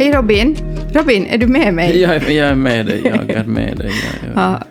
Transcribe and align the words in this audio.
Hej 0.00 0.12
Robin. 0.12 0.56
Robin, 0.92 1.26
är 1.26 1.38
du 1.38 1.46
med 1.46 1.74
mig? 1.74 2.00
Jag, 2.00 2.30
jag 2.30 2.48
är 2.48 2.54
med 2.54 2.86
dig, 2.86 3.00
jag 3.04 3.30
är 3.30 3.44
med 3.44 3.76
dig. 3.76 3.92
Jag, 4.24 4.34
jag, 4.34 4.36
Ja, 4.36 4.62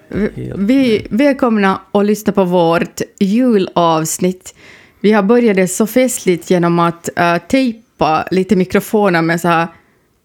vi, 0.58 1.08
välkomna 1.10 1.82
att 1.92 2.06
lyssna 2.06 2.34
på 2.34 2.44
vårt 2.44 3.02
julavsnitt. 3.20 4.56
Vi 5.00 5.12
har 5.12 5.24
börjat 5.24 5.56
det 5.56 5.68
så 5.68 5.88
festligt 5.88 6.50
genom 6.50 6.80
att 6.80 7.10
uh, 7.20 7.38
tejpa 7.38 8.28
lite 8.32 8.56
mikrofoner 8.56 9.22
med 9.22 9.42
så 9.42 9.48
här 9.48 9.68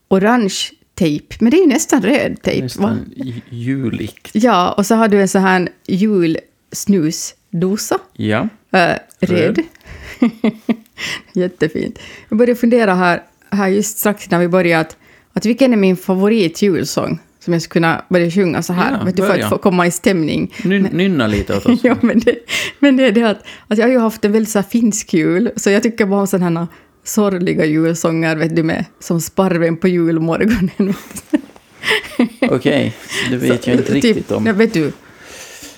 orange 0.08 0.54
tejp. 0.94 1.34
Men 1.40 1.50
det 1.50 1.56
är 1.56 1.60
ju 1.62 1.66
nästan 1.68 2.02
röd 2.02 2.42
tejp. 2.42 2.62
nästan 2.62 3.12
ju- 3.16 3.40
juligt. 3.48 4.30
Ja, 4.32 4.72
och 4.72 4.86
så 4.86 4.94
har 4.94 5.08
du 5.08 5.20
en 5.20 5.28
sån 5.28 5.42
här 5.42 5.68
julsnusdosa. 5.86 7.98
Ja. 8.12 8.40
Uh, 8.40 8.48
röd. 8.72 8.98
Röd. 9.20 9.60
Jättefint. 11.32 11.98
Jag 12.28 12.38
började 12.38 12.60
fundera 12.60 12.94
här, 12.94 13.22
här 13.50 13.68
just 13.68 13.98
strax 13.98 14.30
när 14.30 14.38
vi 14.38 14.48
började 14.48 14.80
att, 14.80 14.96
att 15.34 15.46
vilken 15.46 15.72
är 15.72 15.76
min 15.76 15.96
favorit 15.96 16.62
julsång 16.62 17.18
som 17.40 17.52
jag 17.52 17.62
skulle 17.62 17.72
kunna 17.72 18.04
börja 18.08 18.30
sjunga 18.30 18.62
så 18.62 18.72
här, 18.72 18.92
Ja, 18.98 19.04
vet 19.04 19.16
du, 19.16 19.22
för 19.22 19.38
att 19.40 19.48
få 19.50 19.58
komma 19.58 19.86
i 19.86 19.90
stämning. 19.90 20.54
Nyn, 20.64 20.88
nynna 20.92 21.26
lite 21.26 21.56
åt 21.56 21.66
oss. 21.66 21.80
Ja, 21.84 21.96
men 22.00 22.18
det, 22.20 22.36
men 22.78 22.96
det 22.96 23.06
är 23.06 23.12
det 23.12 23.22
att, 23.22 23.42
att 23.68 23.78
jag 23.78 23.84
har 23.86 23.92
ju 23.92 23.98
haft 23.98 24.24
en 24.24 24.32
väldigt 24.32 24.50
så 24.52 24.62
finsk 24.62 25.14
jul, 25.14 25.50
så 25.56 25.70
jag 25.70 25.82
tycker 25.82 26.06
bara 26.06 26.20
om 26.20 26.26
sådana 26.26 26.60
här 26.60 26.68
sorgliga 27.04 27.64
julsånger, 27.64 28.36
vet 28.36 28.56
du, 28.56 28.62
med, 28.62 28.84
som 29.00 29.20
sparven 29.20 29.76
på 29.76 29.88
julmorgonen. 29.88 30.94
Okej, 32.50 32.94
det 33.30 33.36
vet 33.36 33.66
jag 33.66 33.76
inte 33.76 33.92
Typ, 33.92 34.04
riktigt 34.04 34.30
om. 34.30 34.46
Ja, 34.46 34.52
vet 34.52 34.74
du. 34.74 34.92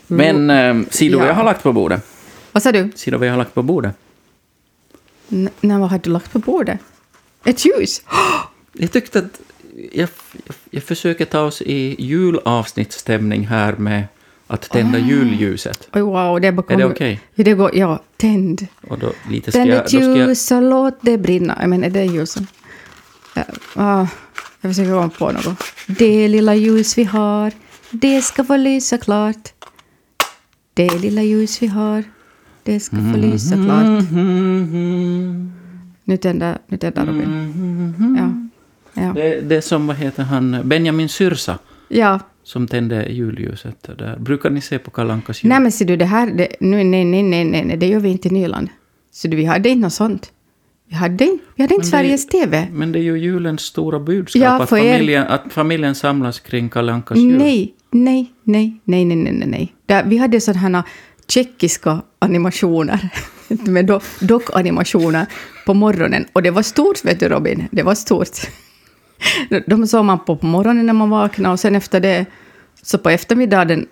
Men 0.07 0.49
ser 0.91 1.11
du 1.11 1.17
vad 1.17 1.25
Ja. 1.25 1.29
jag 1.29 1.35
har 1.35 1.45
lagt 1.45 1.63
på 1.63 1.73
bordet? 1.73 2.07
Vad 2.53 2.63
sa 2.63 2.73
du? 2.73 2.83
Vad 3.07 3.27
jag 3.27 3.33
har 3.33 3.39
lagt 3.39 3.55
på 3.55 3.63
bordet? 3.63 3.95
N- 5.31 5.49
när 5.61 5.79
vad 5.79 5.91
har 5.91 6.01
du 6.03 6.11
lagt 6.11 6.33
på 6.33 6.39
bordet? 6.39 6.79
Ett 7.45 7.65
ljus? 7.67 8.03
Jag 8.79 8.93
tyckte 8.93 9.19
att 9.19 9.41
jag, 9.93 10.09
jag, 10.71 10.83
försöker 10.83 11.25
ta 11.25 11.41
oss 11.41 11.63
i 11.63 11.97
julavsnittsstämning 11.99 13.47
här 13.47 13.73
med 13.73 14.05
att 14.47 14.71
tända 14.71 14.99
julljuset. 14.99 15.89
Oj, 15.93 16.03
wow, 16.03 16.41
det 16.41 16.53
bara 16.53 16.73
Är 16.73 16.77
det 16.77 16.85
okej? 16.85 17.21
Det 17.35 17.55
går, 17.55 17.77
ja, 17.77 18.03
tänd. 18.17 18.67
Och 18.89 18.99
då 18.99 19.13
lite 19.31 19.53
Tänd 19.53 19.71
jag, 19.71 19.85
ett 19.85 19.93
jag, 19.93 20.17
ljus 20.17 20.51
och 20.51 20.63
låt 20.63 20.99
det 21.01 21.19
brinna. 21.19 21.59
Jag 21.61 21.71
menar, 21.71 21.87
är 21.87 21.91
det 21.91 22.05
ljusen? 22.05 22.47
Ja, 23.35 23.45
ah, 23.75 24.07
jag 24.61 24.71
försöker 24.71 24.91
komma 24.91 25.09
på 25.09 25.33
något. 25.33 25.65
Det 25.87 26.29
lilla 26.29 26.55
ljus 26.55 26.99
vi 26.99 27.05
har, 27.05 27.53
det 27.91 28.23
ska 28.23 28.45
få 28.45 28.57
lysa 28.57 28.99
klart. 28.99 29.53
Det 30.75 30.99
lilla 30.99 31.23
ljus 31.23 31.63
vi 31.63 31.67
har, 31.67 32.05
det 32.63 32.81
ska 32.81 32.97
få 32.97 33.17
lysa 33.17 33.55
klart. 33.55 34.05
Nu 36.05 36.17
tänder, 36.17 36.59
nu 36.67 36.77
tänder 36.77 37.07
Robin. 37.07 38.17
Ja. 38.19 38.46
Ja. 38.97 39.13
det, 39.15 39.41
det 39.41 39.57
är 39.57 39.61
som, 39.61 39.87
vad 39.87 39.97
heter 39.97 40.23
han, 40.23 40.61
Benjamin 40.65 41.09
Syrsa 41.09 41.59
ja. 41.89 42.21
som 42.43 42.67
tände 42.69 43.07
julljuset. 43.13 43.89
Där. 43.99 44.17
Brukar 44.19 44.51
ni 44.51 44.61
se 44.61 44.79
på 44.79 44.91
Kalle 44.91 45.13
Ankas 45.13 45.45
jul? 45.45 45.49
Nej, 45.49 45.61
men 45.61 45.73
ser 45.73 45.85
du, 45.85 45.97
det 45.97 46.05
här... 46.05 46.27
Det, 46.31 46.49
nu, 46.61 46.85
nej, 46.85 47.05
nej, 47.05 47.23
nej, 47.23 47.45
nej, 47.45 47.77
det 47.77 47.87
gör 47.87 48.01
vi 48.01 48.09
inte 48.09 48.29
i 48.29 48.31
Nyland. 48.31 48.69
Så 49.13 49.29
du, 49.29 49.37
vi 49.37 49.45
hade 49.45 49.69
inte 49.69 49.83
något 49.83 49.93
sånt. 49.93 50.33
Vi 50.89 50.95
hade, 50.95 51.25
inte- 51.25 51.45
vi 51.57 51.63
hade 51.63 51.75
inte 51.75 51.87
det- 51.87 51.91
Sveriges 51.91 52.27
TV. 52.27 52.69
Men 52.73 52.93
det 52.93 52.99
är 52.99 53.03
ju 53.03 53.19
julens 53.19 53.61
stora 53.61 53.99
budskap, 54.01 54.43
Ja, 54.43 54.51
att, 54.63 54.63
er- 54.63 54.67
familjen, 54.67 55.27
att 55.27 55.43
familjen 55.51 55.95
samlas 55.95 56.41
kring 56.41 56.69
Kalle 56.69 56.93
Ankas 56.93 57.19
jul. 57.19 57.39
Nej, 57.39 57.75
nej, 57.91 58.33
nej, 58.45 58.81
nej, 58.85 59.05
nej, 59.05 59.17
nej, 59.17 59.49
nej. 59.49 59.75
Där, 59.87 60.05
vi 60.05 60.17
hade 60.17 60.41
sådana 60.41 60.79
här 60.79 60.85
tjeckiska 61.29 62.03
animationer, 62.19 63.09
med 63.49 63.87
do, 63.87 64.01
dock-animationer 64.21 65.27
på 65.67 65.75
morgonen. 65.75 66.25
Och 66.33 66.43
det 66.43 66.51
var 66.51 66.63
stort, 66.63 67.05
vet 67.05 67.21
du 67.21 67.29
Robin, 67.29 67.69
det 67.73 67.83
var 67.83 67.95
stort. 67.95 68.29
De 69.67 69.87
såg 69.87 70.05
man 70.05 70.19
på 70.19 70.37
på 70.37 70.47
morgonen 70.47 70.87
när 70.87 70.93
man 70.93 71.11
vaknade 71.11 71.53
och 71.53 71.61
sen 71.61 71.75
efter 71.75 72.01
det, 72.01 72.27
så 72.83 72.99
på 72.99 73.11
eftermiddagen, 73.11 73.87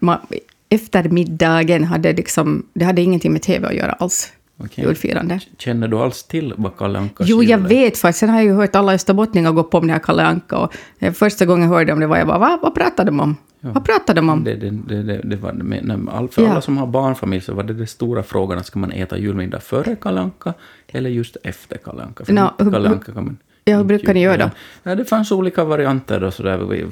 eftermiddagen 0.68 1.84
hade 1.84 2.12
liksom, 2.12 2.66
det 2.74 2.84
hade 2.84 3.02
ingenting 3.02 3.32
med 3.32 3.42
TV 3.42 3.66
att 3.66 3.74
göra 3.74 3.92
alls, 3.92 4.32
Okej. 4.58 4.84
julfirande. 4.84 5.40
Känner 5.58 5.88
du 5.88 5.96
alls 5.96 6.22
till 6.24 6.54
vad 6.56 6.76
Kalle 6.76 6.98
Ankas 6.98 7.26
Jo, 7.28 7.42
jag 7.42 7.58
vet, 7.58 7.98
för 7.98 8.12
sen 8.12 8.28
har 8.28 8.36
jag 8.36 8.44
ju 8.44 8.52
hört 8.52 8.76
alla 8.76 8.94
österbottningar 8.94 9.52
gå 9.52 9.62
på 9.64 9.78
om 9.78 9.86
det 9.86 9.92
här 9.92 10.00
Kalle 10.00 10.22
Anka. 10.22 10.56
Och 10.58 10.72
eh, 10.98 11.12
första 11.12 11.46
gången 11.46 11.62
jag 11.68 11.76
hörde 11.76 11.92
om 11.92 12.00
det 12.00 12.06
var 12.06 12.16
jag 12.16 12.26
bara, 12.26 12.38
Va? 12.38 12.58
vad 12.62 12.74
pratade 12.74 13.10
de 13.10 13.20
om? 13.20 13.36
Vad 13.60 13.84
pratade 13.84 14.20
de 14.20 14.28
om? 14.28 14.44
Det, 14.44 14.54
det, 14.54 14.70
det, 15.02 15.20
det, 15.24 15.36
var, 15.36 15.52
när, 15.52 16.26
för 16.32 16.42
Ja. 16.42 16.50
alla 16.50 16.60
som 16.60 16.76
har 16.78 16.86
barnfamilj 16.86 17.42
så 17.42 17.54
var 17.54 17.62
det 17.62 17.74
de 17.74 17.86
stora 17.86 18.22
frågorna, 18.22 18.62
ska 18.62 18.78
man 18.78 18.92
äta 18.92 19.18
julmiddag 19.18 19.60
före 19.60 19.96
Kalle 19.96 20.20
Anka 20.20 20.54
eller 20.88 21.10
just 21.10 21.36
efter 21.42 21.76
Kalle 21.76 22.02
Anka? 22.02 22.24
Hur- 22.58 22.70
Kalle 22.72 22.88
Anka 22.88 23.12
kan 23.12 23.24
man 23.24 23.36
Ja, 23.64 23.76
hur 23.76 23.84
brukar 23.84 24.14
ni 24.14 24.20
göra 24.22 24.36
då? 24.36 24.50
Ja, 24.82 24.94
det 24.94 25.04
fanns 25.04 25.32
olika 25.32 25.64
varianter 25.64 26.22
och 26.24 26.34
sådär. 26.34 26.58
Vi- 26.58 26.86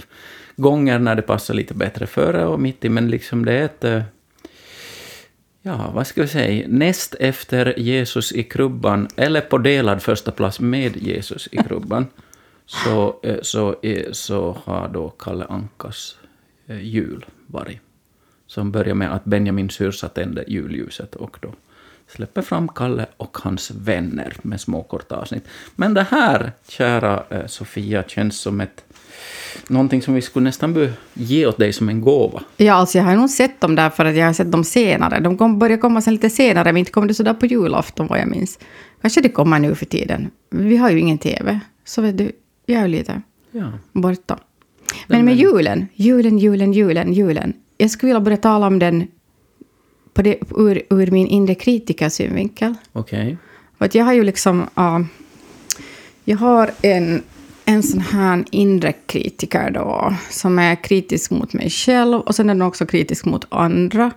Gånger 0.57 0.99
när 0.99 1.15
det 1.15 1.23
passar 1.23 1.55
lite 1.55 1.75
bättre 1.75 2.07
före 2.07 2.47
och 2.47 2.61
mitt 2.61 2.85
i, 2.85 2.89
men 2.89 3.11
liksom 3.11 3.45
det 3.45 3.53
är 3.53 3.65
ett... 3.65 3.85
Eh, 3.85 4.03
ja, 5.63 5.91
vad 5.95 6.07
ska 6.07 6.23
vi 6.23 6.29
säga? 6.29 6.67
Näst 6.69 7.15
efter 7.21 7.79
Jesus 7.79 8.33
i 8.33 8.43
krubban, 8.43 9.09
eller 9.17 9.41
på 9.41 9.59
delad 9.59 10.03
första 10.03 10.31
plats 10.33 10.61
med 10.61 10.97
Jesus 10.97 11.49
i 11.53 11.57
krubban, 11.57 12.07
så, 12.67 13.21
eh, 13.23 13.37
så, 13.43 13.77
eh, 13.83 14.13
så 14.13 14.59
har 14.65 14.89
då 14.89 15.09
Kalle 15.11 15.45
Ankas 15.45 16.17
jul 16.81 17.25
varit. 17.47 17.79
Som 18.47 18.71
börjar 18.73 18.95
med 18.95 19.15
att 19.15 19.25
Benjamin 19.25 19.71
Syrsa 19.71 20.09
tände 20.09 20.45
julljuset 20.49 21.15
och 21.15 21.37
då 21.41 21.53
släpper 22.17 22.43
fram 22.43 22.69
Kalle 22.69 23.07
och 23.17 23.39
hans 23.43 23.71
vänner 23.71 24.37
med 24.43 24.61
små 24.61 24.83
korta 24.83 25.17
avsnitt. 25.17 25.45
Men 25.77 25.95
det 25.95 26.07
här, 26.11 26.53
kära 26.69 27.23
eh, 27.31 27.47
Sofia, 27.47 28.03
känns 28.03 28.39
som 28.41 28.61
ett 28.61 28.85
någonting 29.69 30.03
som 30.03 30.15
vi 30.15 30.23
skulle 30.23 30.45
nästan 30.45 30.93
ge 31.15 31.47
åt 31.47 31.59
dig 31.59 31.73
som 31.73 31.89
en 31.89 32.01
gåva. 32.01 32.43
Ja, 32.57 32.75
alltså 32.75 32.99
jag 32.99 33.05
har 33.05 33.17
nog 33.17 33.31
sett 33.31 33.61
dem 33.61 33.75
där 33.75 33.91
för 33.91 34.05
att 34.05 34.17
jag 34.17 34.27
har 34.27 34.33
sett 34.33 34.53
dem 34.53 34.65
senare. 34.65 35.21
De 35.21 35.39
kom, 35.39 35.59
började 35.59 35.81
komma 35.81 36.01
sen 36.01 36.15
lite 36.15 36.31
senare, 36.31 36.65
men 36.65 36.77
inte 36.77 36.91
kom 36.91 37.07
det 37.07 37.15
sådär 37.15 37.35
på 37.35 37.47
julafton 37.47 38.07
vad 38.07 38.19
jag 38.19 38.29
minns. 38.29 38.59
Kanske 39.03 39.21
det 39.21 39.29
kommer 39.29 39.59
nu 39.59 39.75
för 39.75 39.87
tiden. 39.87 40.31
Vi 40.51 40.77
har 40.77 40.91
ju 40.91 41.01
ingen 41.01 41.19
TV, 41.19 41.61
så 41.85 42.03
vet 42.03 42.19
du, 42.19 42.33
jag 42.67 42.79
är 42.79 42.87
ju 42.87 42.89
lite 42.89 43.23
Ja. 43.51 43.73
borta. 43.93 44.39
Men 45.07 45.25
med 45.25 45.37
julen, 45.37 45.87
julen, 45.95 46.39
julen, 46.39 46.73
julen, 46.73 47.13
julen. 47.13 47.53
Jag 47.79 47.91
skulle 47.91 48.09
vilja 48.09 48.21
börja 48.21 48.37
tala 48.37 48.67
om 48.67 48.79
den 48.79 49.07
på 50.15 50.23
det, 50.23 50.39
ur, 50.57 50.83
ur 50.91 51.11
min 51.11 51.27
inre 51.27 51.55
kritikersynvinkel. 51.55 52.75
Okej. 52.93 53.37
För 53.79 53.85
att 53.85 53.95
jag 53.95 54.05
har 54.05 54.13
ju 54.13 54.25
liksom... 54.25 54.67
ja, 54.75 55.05
jag 56.25 56.37
har 56.37 56.71
en, 56.83 57.23
en 57.65 57.83
sån 57.83 58.01
här 58.01 58.45
inre 58.51 58.93
kritiker 58.93 59.71
då, 59.71 60.15
som 60.31 60.59
är 60.59 60.75
kritisk 60.75 61.31
mot 61.31 61.53
mig 61.53 61.71
själv 61.71 62.21
och 62.21 62.35
sen 62.35 62.51
är 62.51 62.55
den 62.55 62.63
också 62.63 62.87
kritisk 62.87 63.25
mot 63.25 63.47
andra. 63.49 64.11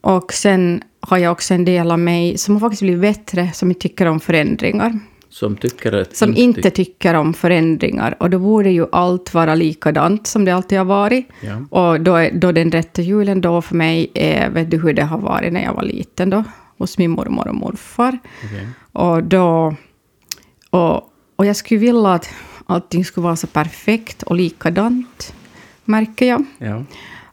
Och 0.00 0.32
sen 0.32 0.82
har 1.00 1.18
jag 1.18 1.32
också 1.32 1.54
en 1.54 1.64
del 1.64 1.90
av 1.90 1.98
mig 1.98 2.38
som 2.38 2.54
har 2.54 2.60
faktiskt 2.60 2.82
blivit 2.82 3.00
bättre, 3.00 3.50
som 3.54 3.68
inte 3.68 3.80
tycker 3.80 4.06
om 4.06 4.20
förändringar. 4.20 4.98
Som 5.38 5.56
tycker 5.56 5.92
att... 5.92 6.16
Som 6.16 6.36
inte 6.36 6.70
tycker 6.70 7.14
om 7.14 7.34
förändringar. 7.34 8.16
Och 8.20 8.30
då 8.30 8.38
borde 8.38 8.70
ju 8.70 8.86
allt 8.92 9.34
vara 9.34 9.54
likadant 9.54 10.26
som 10.26 10.44
det 10.44 10.50
alltid 10.50 10.78
har 10.78 10.84
varit. 10.84 11.28
Ja. 11.40 11.64
Och 11.70 12.00
då, 12.00 12.14
är, 12.14 12.30
då 12.32 12.52
den 12.52 12.70
rätta 12.70 13.02
julen 13.02 13.40
då 13.40 13.62
för 13.62 13.74
mig 13.74 14.10
är, 14.14 14.50
vet 14.50 14.70
du 14.70 14.78
hur 14.78 14.92
det 14.92 15.02
har 15.02 15.18
varit 15.18 15.52
när 15.52 15.64
jag 15.64 15.74
var 15.74 15.82
liten 15.82 16.30
då, 16.30 16.44
hos 16.78 16.98
min 16.98 17.10
mormor 17.10 17.48
och 17.48 17.54
morfar. 17.54 18.18
Okej. 18.44 18.68
Och 18.92 19.24
då... 19.24 19.74
Och, 20.70 21.12
och 21.36 21.46
jag 21.46 21.56
skulle 21.56 21.80
vilja 21.80 22.14
att 22.14 22.28
allting 22.66 23.04
skulle 23.04 23.24
vara 23.24 23.36
så 23.36 23.46
perfekt 23.46 24.22
och 24.22 24.36
likadant, 24.36 25.34
märker 25.84 26.26
jag. 26.26 26.44
Ja. 26.58 26.84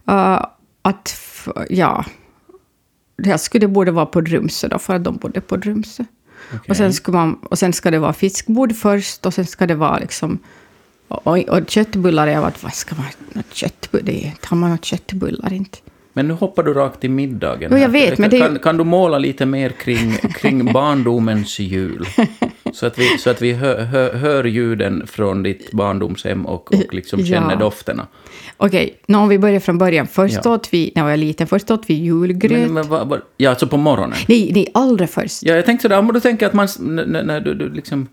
Uh, 0.09 0.45
att, 0.81 1.19
ja... 1.69 2.05
Det 3.17 3.29
här 3.29 3.37
skulle 3.37 3.67
borde 3.67 3.91
vara 3.91 4.05
på 4.05 4.21
Drumsö 4.21 4.67
då, 4.67 4.79
för 4.79 4.95
att 4.95 5.03
de 5.03 5.17
bodde 5.17 5.41
på 5.41 5.57
Drumsö. 5.57 6.03
Och, 6.69 6.77
sen 6.77 6.93
skulle 6.93 7.17
man, 7.17 7.35
och 7.35 7.59
sen 7.59 7.73
ska 7.73 7.91
det 7.91 7.99
vara 7.99 8.13
fiskbord 8.13 8.75
först 8.75 9.25
och 9.25 9.33
sen 9.33 9.45
ska 9.45 9.67
det 9.67 9.75
vara 9.75 9.99
liksom... 9.99 10.39
Och, 11.07 11.37
och, 11.37 11.59
köttbullar, 11.67 12.27
jag 12.27 12.41
varit, 12.41 12.63
vad 12.63 12.73
ska 12.73 12.95
man... 12.95 13.05
Något 13.33 13.53
köttbullar, 13.53 14.33
har 14.45 14.57
man 14.57 14.69
något 14.69 14.85
köttbullar 14.85 15.53
inte? 15.53 15.77
Men 16.13 16.27
nu 16.27 16.33
hoppar 16.33 16.63
du 16.63 16.73
rakt 16.73 17.01
till 17.01 17.09
middagen. 17.09 17.69
Jo, 17.71 17.77
jag 17.77 17.89
vet, 17.89 18.19
men 18.19 18.29
det 18.29 18.39
kan, 18.39 18.59
kan 18.59 18.77
du 18.77 18.83
måla 18.83 19.17
lite 19.17 19.45
mer 19.45 19.69
kring, 19.69 20.17
kring 20.17 20.73
barndomens 20.73 21.59
jul? 21.59 22.07
Så 22.75 22.85
att 22.85 22.97
vi, 22.99 23.17
så 23.17 23.29
att 23.29 23.41
vi 23.41 23.53
hör, 23.53 23.83
hör, 23.83 24.13
hör 24.13 24.43
ljuden 24.43 25.07
från 25.07 25.43
ditt 25.43 25.71
barndomshem 25.71 26.45
och, 26.45 26.73
och 26.73 26.93
liksom 26.93 27.19
Ja. 27.19 27.25
känner 27.25 27.55
dofterna. 27.55 28.07
Okej, 28.57 28.97
nå, 29.07 29.19
om 29.19 29.29
vi 29.29 29.39
börjar 29.39 29.59
från 29.59 29.77
början. 29.77 30.07
Först 30.07 30.39
Ja. 30.43 30.51
åt 30.53 30.73
vi, 30.73 30.91
när 30.95 31.01
jag 31.03 31.09
var 31.09 31.17
liten, 31.17 31.47
först 31.47 31.71
åt 31.71 31.83
vi 31.89 31.93
julgröt. 31.93 32.51
Men, 32.51 32.73
men, 32.73 32.87
vad, 32.87 33.07
vad, 33.07 33.21
ja, 33.37 33.49
alltså 33.49 33.67
på 33.67 33.77
morgonen. 33.77 34.17
Nej, 34.27 34.51
nej, 34.55 34.67
allra 34.73 35.07
först. 35.07 35.43
Ja, 35.43 35.55
jag 35.55 35.65
tänkte 35.65 35.81
sådär, 35.81 36.01
men 36.01 36.13
då 36.13 36.19
tänker 36.19 36.45
att 36.47 36.53
man, 36.53 36.65
s- 36.65 36.79
n- 36.79 36.99
n- 36.99 37.25
när 37.27 37.41
du, 37.41 37.53
du 37.53 37.69
liksom, 37.69 38.07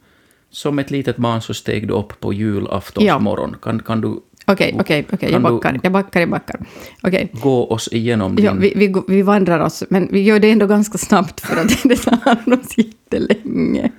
som 0.51 0.79
ett 0.79 0.91
litet 0.91 1.17
barn 1.17 1.43
så 1.43 1.55
steg 1.55 1.89
du 1.89 1.95
upp 1.95 2.21
på 2.21 2.33
julaftonsmorgon. 2.33 3.57
Kan, 3.63 3.83
kan 3.83 4.01
du 4.01 4.09
Okej, 4.47 4.77
okej, 4.81 5.07
okej, 5.13 5.29
jag 5.33 5.41
du- 5.41 5.43
backar, 5.43 5.81
jag 5.83 5.93
backar, 5.93 6.21
jag 6.21 6.31
backar. 6.31 6.61
Okej. 7.03 7.29
gå 7.33 7.67
oss 7.71 7.89
igenom 7.93 8.37
din... 8.37 8.45
Ja, 8.45 8.53
vi, 8.53 8.73
vi, 8.77 8.95
vi 9.09 9.23
vandrar 9.23 9.61
oss, 9.61 9.85
men 9.91 10.09
vi 10.13 10.21
gör 10.23 10.39
det 10.39 10.51
ändå 10.51 10.67
ganska 10.67 10.99
snabbt 10.99 11.41
för 11.41 11.57
att 11.57 11.83
det 11.85 11.97
tar 11.97 12.53
oss 12.61 12.79
jättelänge. 12.79 13.91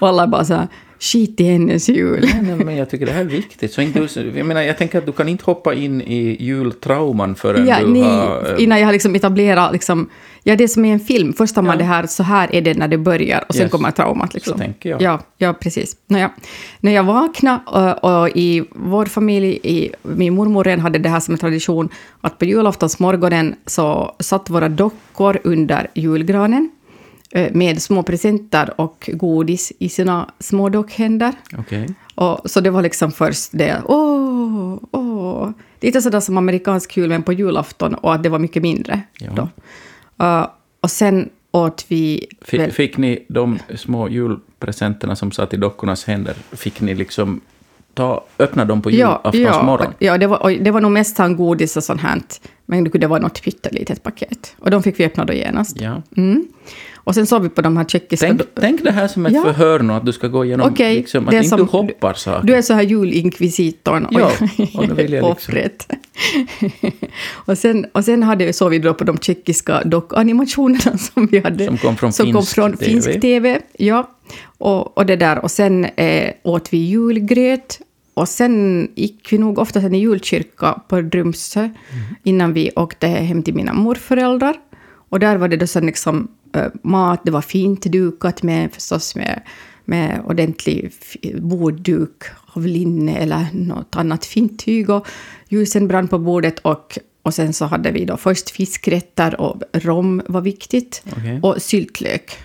Och 0.00 0.08
alla 0.08 0.26
bara 0.26 0.44
så 0.44 0.54
här, 0.54 0.68
skit 1.00 1.40
i 1.40 1.44
hennes 1.44 1.88
jul. 1.88 2.30
Nej, 2.42 2.56
men 2.64 2.76
jag 2.76 2.90
tycker 2.90 3.06
det 3.06 3.12
här 3.12 3.20
är 3.20 3.24
viktigt. 3.24 3.72
Så 3.72 3.80
inte, 3.80 4.08
jag, 4.34 4.46
menar, 4.46 4.62
jag 4.62 4.78
tänker 4.78 4.98
att 4.98 5.06
du 5.06 5.12
kan 5.12 5.28
inte 5.28 5.44
hoppa 5.44 5.74
in 5.74 6.00
i 6.00 6.36
jultrauman 6.44 7.34
förrän 7.34 7.66
Ja, 7.66 7.80
du 7.80 7.86
nej, 7.86 8.02
har... 8.02 8.54
eh, 8.56 8.62
innan 8.62 8.78
jag 8.78 8.86
har 8.86 8.92
liksom 8.92 9.14
etablerat, 9.14 9.72
liksom, 9.72 10.08
ja 10.42 10.56
det 10.56 10.64
är 10.64 10.68
som 10.68 10.84
i 10.84 10.90
en 10.90 11.00
film, 11.00 11.32
först 11.32 11.56
har 11.56 11.62
man 11.62 11.72
Ja. 11.72 11.78
det 11.78 11.84
här, 11.84 12.06
så 12.06 12.22
här 12.22 12.54
är 12.54 12.60
det 12.60 12.74
när 12.74 12.88
det 12.88 12.98
börjar, 12.98 13.44
och 13.48 13.54
sen 13.54 13.62
Yes. 13.62 13.72
kommer 13.72 13.90
traumat. 13.90 14.34
Liksom. 14.34 14.52
Så 14.52 14.58
tänker 14.58 14.90
jag. 14.90 15.02
Ja, 15.02 15.20
ja 15.38 15.52
precis. 15.52 15.96
Nåja. 16.06 16.30
När 16.80 16.92
jag 16.92 17.04
vaknade 17.04 17.60
och, 17.66 18.20
och 18.22 18.28
i 18.28 18.64
vår 18.70 19.06
familj, 19.06 19.58
i, 19.62 19.90
min 20.02 20.34
mormor 20.34 20.64
redan 20.64 20.80
hade 20.80 20.98
det 20.98 21.08
här 21.08 21.20
som 21.20 21.34
en 21.34 21.38
tradition, 21.38 21.88
att 22.20 22.38
på 22.38 22.44
julaftonsmorgonen 22.44 23.54
så 23.66 24.14
satt 24.20 24.50
våra 24.50 24.68
dockor 24.68 25.38
under 25.44 25.86
julgranen 25.94 26.70
eh, 26.72 26.75
med 27.52 27.82
små 27.82 28.02
presenter 28.02 28.80
och 28.80 29.10
godis 29.12 29.72
i 29.78 29.88
sina 29.88 30.30
små 30.38 30.68
dockhänder. 30.68 31.32
Okej. 31.58 31.88
Och, 32.14 32.50
så 32.50 32.60
det 32.60 32.70
var 32.70 32.82
liksom 32.82 33.12
först 33.12 33.48
det, 33.52 33.82
åh, 33.84 34.78
åh. 34.90 35.50
Lite 35.80 36.02
sådär 36.02 36.20
som 36.20 36.38
amerikansk 36.38 36.96
jul, 36.96 37.08
men 37.08 37.22
på 37.22 37.32
julafton, 37.32 37.94
och 37.94 38.14
att 38.14 38.22
det 38.22 38.28
var 38.28 38.38
mycket 38.38 38.62
mindre. 38.62 39.00
Ja. 39.18 39.30
Då. 39.36 39.48
Uh, 40.24 40.46
och 40.80 40.90
sen 40.90 41.28
åt 41.50 41.84
vi... 41.88 42.26
Fick, 42.40 42.72
fick 42.72 42.96
ni 42.96 43.26
de 43.28 43.58
små 43.74 44.08
julpresenterna 44.08 45.16
som 45.16 45.32
satt 45.32 45.54
i 45.54 45.56
dockornas 45.56 46.04
händer, 46.04 46.34
fick 46.52 46.80
ni 46.80 46.94
liksom 46.94 47.40
ta, 47.94 48.24
öppna 48.38 48.64
dem 48.64 48.82
på 48.82 48.90
ja, 48.90 49.20
ja, 49.24 49.30
julaftonsmorgon? 49.34 49.86
och- 49.86 49.94
ja 49.98 50.18
det, 50.18 50.26
var, 50.26 50.64
det 50.64 50.70
var 50.70 50.80
nog 50.80 50.92
mest 50.92 51.16
sån 51.16 51.36
godis 51.36 51.76
och 51.76 51.84
sånt 51.84 52.00
här, 52.00 52.22
men 52.66 52.84
det 52.84 52.90
kunde 52.90 53.06
vara 53.06 53.20
något 53.20 53.42
pyttelitet 53.42 54.02
paket. 54.02 54.54
Och 54.58 54.70
de 54.70 54.82
fick 54.82 55.00
vi 55.00 55.04
öppna 55.04 55.24
då 55.24 55.32
genast. 55.32 55.80
Ja. 55.80 56.02
Mm. 56.16 56.48
Och 57.06 57.14
sen 57.14 57.26
såg 57.26 57.42
vi 57.42 57.48
på 57.48 57.62
de 57.62 57.76
här 57.76 57.84
tjeckiska... 57.84 58.26
Tänk, 58.26 58.40
tänk 58.54 58.82
det 58.84 58.90
här 58.90 59.08
som 59.08 59.26
ett 59.26 59.32
Ja. 59.32 59.42
förhör 59.42 59.78
nu, 59.80 59.92
att 59.92 60.06
du 60.06 60.12
ska 60.12 60.28
gå 60.28 60.44
igenom, 60.44 60.70
Okej, 60.72 60.94
liksom, 60.96 61.24
att 61.24 61.30
det 61.30 61.44
som- 61.44 61.58
du 61.58 61.64
hoppar 61.64 62.14
saker. 62.14 62.46
Du 62.46 62.54
är 62.54 62.62
så 62.62 62.74
här 62.74 62.82
julinkvisitorn. 62.82 64.06
Ja, 64.10 64.30
och 64.74 64.88
då 64.88 64.94
vill 64.94 65.12
jag 65.12 65.28
liksom- 65.36 65.54
och, 67.32 67.58
sen, 67.58 67.86
och 67.92 68.04
sen 68.04 68.22
hade, 68.22 68.52
såg 68.52 68.70
vi 68.70 68.78
då 68.78 68.94
på 68.94 69.04
de 69.04 69.18
tjeckiska 69.18 69.82
dockanimationerna 69.84 70.98
som 71.14 71.26
vi 71.26 71.38
hade. 71.38 71.66
Som 71.66 71.78
kom 71.78 71.96
från 71.96 72.12
som 72.12 72.26
kom 72.32 72.42
finsk 72.42 72.54
från 72.54 72.72
TV. 72.76 72.84
finsk 72.92 73.20
TV. 73.20 73.60
Ja, 73.78 74.10
och, 74.58 74.98
och 74.98 75.06
det 75.06 75.16
där. 75.16 75.38
Och 75.38 75.50
sen 75.50 75.84
eh, 75.84 76.30
åt 76.42 76.72
vi 76.72 76.78
julgröt. 76.78 77.80
Och 78.14 78.28
sen 78.28 78.88
gick 78.94 79.32
vi 79.32 79.38
nog 79.38 79.58
ofta 79.58 79.80
sen 79.80 79.94
i 79.94 79.98
julkyrka 80.00 80.80
på 80.88 81.00
Drumsö 81.00 81.60
Mm. 81.60 81.72
innan 82.22 82.52
vi 82.52 82.70
åkte 82.76 83.06
hem 83.06 83.42
till 83.42 83.54
mina 83.54 83.72
morföräldrar. 83.72 84.56
Och 85.08 85.20
där 85.20 85.36
var 85.36 85.48
det 85.48 85.56
då 85.56 85.66
sen 85.66 85.86
liksom 85.86 86.28
mat, 86.82 87.20
det 87.24 87.30
var 87.30 87.40
fint 87.40 87.82
dukat 87.82 88.42
med 88.42 88.72
förstås 88.72 89.14
med, 89.14 89.42
med 89.84 90.20
ordentlig 90.26 90.92
bordduk 91.40 92.22
av 92.46 92.66
linne 92.66 93.16
eller 93.16 93.46
något 93.52 93.96
annat 93.96 94.24
fint 94.24 94.58
tyg 94.58 94.90
och 94.90 95.06
ljusen 95.48 95.88
brann 95.88 96.08
på 96.08 96.18
bordet 96.18 96.58
och, 96.58 96.98
och 97.22 97.34
sen 97.34 97.52
så 97.52 97.64
hade 97.64 97.90
vi 97.90 98.04
då 98.04 98.16
först 98.16 98.50
fiskrätter 98.50 99.40
och 99.40 99.62
rom 99.72 100.22
var 100.26 100.40
viktigt 100.40 101.02
Okej. 101.12 101.40
och 101.42 101.62
syltlök. 101.62 102.38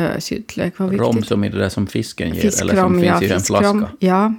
Uh, 0.00 0.18
syltlök 0.18 0.78
var 0.78 0.88
viktigt. 0.88 1.06
Rom 1.06 1.22
som 1.22 1.44
i 1.44 1.48
det 1.48 1.58
där 1.58 1.68
som 1.68 1.86
fisken 1.86 2.34
ger, 2.34 2.40
eller 2.40 2.50
som 2.50 2.68
Fiskrom, 2.68 3.00
finns 3.00 3.06
ja, 3.06 3.22
i 3.22 3.32
en 3.32 3.40
fiskrom, 3.40 3.60
flaska. 3.60 3.70
Mm. 3.70 3.88
ja. 3.98 4.34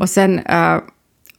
Och 0.00 0.10
sen, 0.10 0.38
äh, 0.38 0.78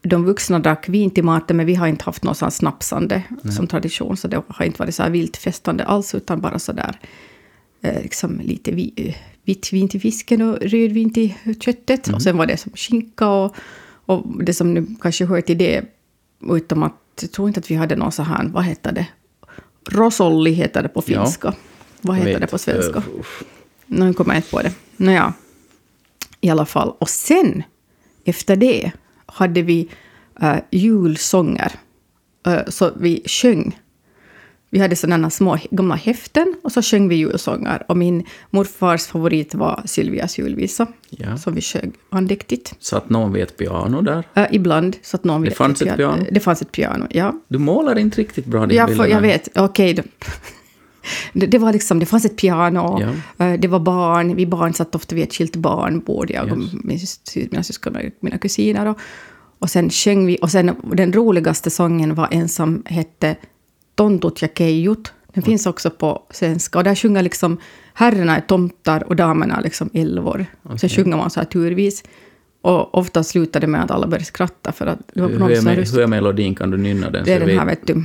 de 0.05 0.25
vuxna 0.25 0.59
drack 0.59 0.89
vin 0.89 1.09
till 1.09 1.23
maten, 1.23 1.57
men 1.57 1.65
vi 1.65 1.75
har 1.75 1.87
inte 1.87 2.03
haft 2.03 2.23
något 2.23 2.37
sånt 2.37 2.53
snapsande 2.53 3.23
som 3.55 3.67
tradition, 3.67 4.17
så 4.17 4.27
det 4.27 4.41
har 4.47 4.65
inte 4.65 4.79
varit 4.79 4.95
så 4.95 5.03
här 5.03 5.09
vilt 5.09 5.37
festande 5.37 5.83
alls, 5.85 6.15
utan 6.15 6.41
bara 6.41 6.59
så 6.59 6.71
där 6.71 6.99
eh, 7.81 8.01
liksom 8.01 8.39
lite 8.39 8.71
vi, 8.71 8.93
eh, 8.95 9.15
vitt 9.43 9.73
vin 9.73 9.89
till 9.89 10.01
fisken 10.01 10.41
och 10.41 10.57
rödvin 10.61 11.13
till 11.13 11.33
köttet. 11.59 12.07
Mm. 12.07 12.15
Och 12.15 12.21
sen 12.21 12.37
var 12.37 12.45
det 12.45 12.57
som 12.57 12.71
skinka 12.75 13.27
och, 13.27 13.55
och 14.05 14.43
det 14.43 14.53
som 14.53 14.73
nu 14.73 14.87
kanske 15.01 15.25
hör 15.25 15.41
till 15.41 15.57
det, 15.57 15.85
utom 16.49 16.83
att 16.83 16.93
jag 17.21 17.31
tror 17.31 17.47
inte 17.47 17.59
att 17.59 17.71
vi 17.71 17.75
hade 17.75 17.95
någon 17.95 18.11
så 18.11 18.23
här, 18.23 18.47
vad 18.47 18.63
heter 18.63 18.91
det? 18.91 19.07
Rosolli 19.89 20.51
heter 20.51 20.83
det 20.83 20.89
på 20.89 21.03
Ja. 21.05 21.25
finska. 21.25 21.53
Vad 22.01 22.17
Jag 22.17 22.23
heter 22.25 22.39
det 22.39 22.47
på 22.47 22.57
svenska? 22.57 23.03
uff. 23.19 23.43
Nu 23.85 24.13
kommer 24.13 24.33
jag 24.33 24.37
inte 24.37 24.49
på 24.51 24.61
det. 24.61 24.73
Nåja, 24.97 25.33
i 26.41 26.49
alla 26.49 26.65
fall. 26.65 26.93
Och 26.99 27.09
sen, 27.09 27.63
efter 28.25 28.55
det, 28.55 28.91
hade 29.35 29.61
vi 29.61 29.89
uh, 30.43 30.55
julsånger. 30.71 31.71
Eh, 32.47 32.59
så 32.67 32.91
vi 32.99 33.23
sjöng. 33.25 33.79
Vi 34.69 34.79
hade 34.79 34.95
sådana 34.95 35.29
små 35.29 35.57
gamla 35.71 35.95
häften 35.95 36.55
och 36.63 36.71
så 36.71 36.81
sjöng 36.81 37.07
vi 37.07 37.15
julsånger. 37.15 37.83
Och 37.87 37.97
min 37.97 38.23
morfars 38.49 39.05
favorit 39.05 39.55
var 39.55 39.81
Sylvias 39.85 40.37
julvisa, 40.39 40.87
Ja. 41.09 41.37
som 41.37 41.55
vi 41.55 41.61
sjöng 41.61 41.91
andäktigt. 42.09 42.73
Satt 42.79 43.09
någon 43.09 43.33
vid 43.33 43.43
ett 43.43 43.57
piano 43.57 44.01
där. 44.01 44.23
Eh, 44.33 44.45
ibland, 44.51 44.97
så 45.01 45.17
att 45.17 45.23
någon 45.23 45.41
Det 45.41 45.49
vet 45.49 45.57
fanns 45.57 45.81
att 45.81 45.87
ett 45.87 45.97
piano? 45.97 46.11
hade- 46.17 46.31
Det 46.31 46.39
fanns 46.39 46.61
ett 46.61 46.71
piano, 46.71 47.07
ja. 47.09 47.33
Du 47.47 47.57
målar 47.57 47.97
inte 47.97 48.21
riktigt 48.21 48.45
bra 48.45 48.65
de 48.65 48.75
Ja, 48.75 48.83
för, 48.87 48.93
bilderna. 48.93 49.09
jag 49.13 49.21
vet. 49.21 49.49
Okej. 49.57 49.93
då. 49.93 50.03
Det, 51.33 51.45
det 51.45 51.57
var 51.57 51.73
liksom, 51.73 51.99
det 51.99 52.05
fanns 52.05 52.25
ett 52.25 52.37
piano, 52.37 52.99
Ja. 53.37 53.45
eh, 53.45 53.59
det 53.59 53.67
var 53.67 53.79
barn, 53.79 54.35
vi 54.35 54.45
barn 54.45 54.73
satt 54.73 54.95
ofta 54.95 55.15
vid 55.15 55.23
ett 55.23 55.33
skilt 55.33 55.55
barnbord, 55.55 56.31
jag 56.31 56.51
och 56.51 56.57
Yes. 56.57 57.19
min, 57.35 57.47
mina 57.51 57.63
syskon 57.63 57.95
och 57.95 58.01
mina 58.19 58.37
kusiner. 58.37 58.85
Och, 58.87 58.99
och 59.59 59.69
sen 59.69 59.89
sjöng 59.89 60.25
vi, 60.25 60.37
och 60.41 60.51
sen 60.51 60.71
den 60.93 61.13
roligaste 61.13 61.69
sången 61.69 62.15
var 62.15 62.27
en 62.31 62.49
som 62.49 62.83
hette 62.85 63.35
Tontut 63.95 64.41
ja 64.41 64.47
keijut. 64.57 65.13
Den 65.33 65.43
finns 65.43 65.65
också 65.65 65.89
på 65.89 66.23
svenska, 66.31 66.77
och 66.77 66.83
där 66.83 66.95
sjunger 66.95 67.21
liksom 67.23 67.57
herrarna 67.93 68.37
är 68.37 68.41
tomtar 68.41 69.03
och 69.03 69.15
damerna 69.15 69.59
liksom 69.61 69.89
älvor. 69.93 70.45
Sen 70.63 70.71
Okej. 70.75 70.89
sjunger 70.89 71.17
man 71.17 71.29
så 71.29 71.39
här 71.39 71.47
turvis. 71.47 72.03
Och 72.61 72.95
ofta 72.97 73.23
slutade 73.23 73.65
det 73.65 73.71
med 73.71 73.83
att 73.83 73.91
alla 73.91 74.07
började 74.07 74.25
skratta 74.25 74.71
för 74.71 74.85
att 74.87 74.99
det 75.13 75.21
var 75.21 75.27
på 75.27 75.33
Hur, 75.33 75.39
något 75.39 75.51
är 75.51 75.55
sån 75.55 75.67
här 75.67 75.75
me- 75.75 75.79
röst. 75.79 75.93
hur 75.93 76.01
är 76.01 76.07
melodin? 76.07 76.55
Kan 76.55 76.71
du 76.71 76.77
nynna 76.77 77.09
den? 77.09 77.25
Det 77.25 77.33
är 77.33 77.39
den 77.39 77.59
här, 77.59 77.65
vet 77.65 77.87
du. 77.87 78.03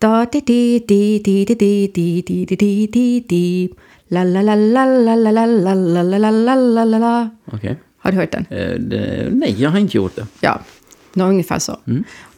Da 0.00 0.26
di 0.32 0.40
di 0.40 0.78
di 0.86 1.18
di 1.18 1.44
di 1.44 1.54
di 1.54 1.90
di 1.90 2.22
di 2.22 2.44
di 2.46 2.56
di 2.56 2.86
di 2.86 3.20
di 3.28 3.70
La 4.10 4.22
la 4.24 4.42
la 4.42 4.54
la 4.54 4.84
la 4.84 5.14
la 5.16 5.30
la 5.34 5.44
la 5.44 5.74
la 5.74 6.02
la 6.02 6.18
la 6.18 6.30
la 6.30 6.54
la 6.54 6.84
la 6.84 6.98
la 6.98 7.30
Okej. 7.52 7.76
Har 7.98 8.12
du 8.12 8.16
hört 8.18 8.32
den? 8.32 8.46
Eh, 8.50 8.78
det, 8.78 9.28
nej, 9.32 9.54
jag 9.58 9.70
har 9.70 9.78
inte 9.78 9.96
gjort 9.96 10.16
det. 10.16 10.26
Ja, 10.40 10.60
nå, 11.14 11.24
ungefär 11.24 11.58
så. 11.58 11.76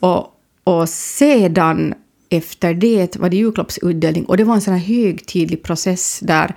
Och, 0.00 0.26
och 0.64 0.88
sedan 0.88 1.94
efter 2.30 2.74
det 2.74 3.16
var 3.16 3.28
det 3.28 3.36
julklappsutdelning 3.36 4.24
och 4.24 4.36
det 4.36 4.44
var 4.44 4.54
en 4.54 4.60
sån 4.60 4.74
här 4.74 4.80
högtidlig 4.80 5.62
process 5.62 6.20
där 6.22 6.54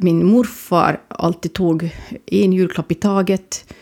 min 0.00 0.26
morfar 0.26 1.00
alltid 1.08 1.52
tog 1.52 1.90
en 2.26 2.52
julklapp 2.52 2.92
i 2.92 2.94
taget. 2.94 3.74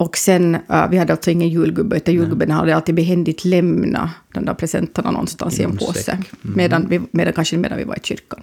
Och 0.00 0.16
sen, 0.16 0.54
uh, 0.54 0.88
vi 0.90 0.98
hade 0.98 1.12
alltså 1.12 1.30
ingen 1.30 1.48
julgubbe, 1.48 1.96
utan 1.96 2.14
julgubben 2.14 2.50
hade 2.50 2.76
alltid 2.76 2.94
behändigt 2.94 3.44
lämnat 3.44 4.10
de 4.34 4.44
där 4.44 4.54
presenterna 4.54 5.10
någonstans 5.10 5.60
i 5.60 5.62
en 5.62 5.76
påse. 5.76 6.02
säck. 6.02 6.30
Medan, 6.42 6.88
vi, 6.88 7.00
medan, 7.10 7.32
kanske 7.32 7.56
medan 7.56 7.78
vi 7.78 7.84
var 7.84 7.96
i 7.96 8.00
kyrkan. 8.02 8.42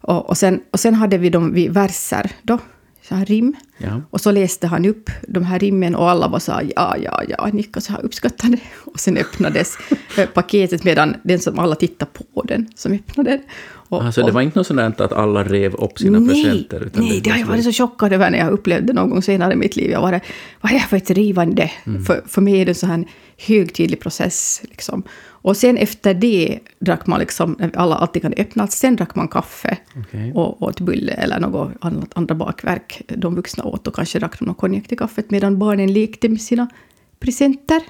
Och, 0.00 0.28
och, 0.28 0.38
sen, 0.38 0.60
och 0.70 0.80
sen 0.80 0.94
hade 0.94 1.18
vi 1.18 1.30
dem 1.30 1.52
vid 1.52 1.72
verser 1.72 2.30
då, 2.42 2.58
så 3.08 3.14
här 3.14 3.24
rim. 3.24 3.54
Ja. 3.78 4.02
Och 4.10 4.20
så 4.20 4.30
läste 4.30 4.66
han 4.66 4.84
upp 4.84 5.10
de 5.28 5.44
här 5.44 5.58
rimmen 5.58 5.94
och 5.94 6.10
alla 6.10 6.28
var 6.28 6.38
så 6.38 6.52
här, 6.52 6.72
ja, 6.76 6.96
ja, 6.96 7.22
ja, 7.28 7.46
nickade 7.52 7.86
så 7.86 7.92
här 7.92 8.04
uppskattande. 8.04 8.58
Och 8.84 9.00
sen 9.00 9.16
öppnades 9.16 9.76
eh, 10.18 10.28
paketet 10.28 10.84
medan 10.84 11.16
den 11.22 11.40
som 11.40 11.58
alla 11.58 11.74
tittade 11.74 12.10
på 12.34 12.42
den 12.42 12.68
som 12.74 12.92
öppnade 12.92 13.30
den. 13.30 13.40
Och, 13.94 14.04
Alltså, 14.04 14.22
det 14.22 14.32
var 14.32 14.40
inte 14.40 14.58
något 14.58 14.68
där 14.68 15.04
att 15.04 15.12
alla 15.12 15.44
rev 15.44 15.74
upp 15.74 15.98
sina 15.98 16.18
nej, 16.18 16.28
presenter? 16.42 16.80
Utan 16.86 17.04
nej, 17.04 17.20
det 17.20 17.30
har 17.30 17.38
jag 17.38 17.46
varit 17.46 17.64
så 17.64 17.72
chockad 17.72 18.12
över 18.12 18.30
när 18.30 18.38
jag 18.38 18.52
upplevde 18.52 18.92
någon 18.92 19.10
gång 19.10 19.22
senare 19.22 19.52
i 19.52 19.56
mitt 19.56 19.76
liv. 19.76 19.90
Jag 19.90 20.00
var, 20.00 20.20
vad 20.60 20.72
är 20.72 20.76
det 20.76 20.80
för 20.80 20.96
ett 20.96 21.10
rivande? 21.10 21.70
Mm. 21.86 22.04
För, 22.04 22.22
för 22.26 22.42
mig 22.42 22.60
är 22.60 22.64
det 22.64 22.70
en 22.70 22.74
sån 22.74 22.90
här 22.90 23.04
högtidlig 23.38 24.00
process. 24.00 24.62
Liksom. 24.64 25.02
Och 25.44 25.56
sen 25.56 25.76
efter 25.76 26.14
det 26.14 26.58
drack 26.78 27.06
man 27.06 27.20
liksom, 27.20 27.56
alla 27.74 27.94
alltid 27.94 28.22
kan 28.22 28.32
öppnas, 28.36 28.72
sen 28.76 28.96
drack 28.96 29.14
man 29.14 29.28
kaffe 29.28 29.76
Okej. 30.00 30.32
och 30.34 30.62
åt 30.62 30.80
bulle 30.80 31.12
eller 31.12 31.40
något 31.40 31.72
annat, 31.80 32.08
andra 32.14 32.34
bakverk. 32.34 33.02
De 33.06 33.34
vuxna 33.34 33.64
åt 33.64 33.86
och 33.86 33.94
kanske 33.94 34.18
drack 34.18 34.38
de 34.38 34.44
någon 34.44 34.54
konjak 34.54 34.88
till 34.88 34.98
kaffet 34.98 35.30
medan 35.30 35.58
barnen 35.58 35.92
lekte 35.92 36.28
med 36.28 36.40
sina 36.40 36.68
presenter. 37.20 37.80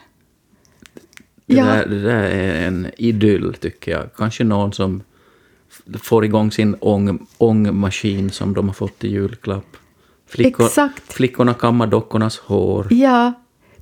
Det, 1.47 1.55
Ja. 1.55 1.65
där, 1.65 1.87
det 1.87 2.03
där 2.03 2.23
är 2.23 2.67
en 2.67 2.87
idyll, 2.99 3.55
tycker 3.61 3.93
jag. 3.93 4.15
Kanske 4.17 4.45
någon 4.45 4.73
som 4.73 5.03
får 6.03 6.25
igång 6.25 6.53
sin 6.53 6.77
ång, 6.81 7.27
ångmaskin 7.39 8.31
som 8.31 8.55
de 8.55 8.67
har 8.69 8.75
fått 8.75 9.05
i 9.05 9.09
julklapp. 9.09 9.77
Flickor, 10.29 10.67
Exakt. 10.67 11.13
Flickorna 11.13 11.55
kammar 11.55 11.87
dockornas 11.87 12.39
hår. 12.39 12.87
Ja, 12.91 13.33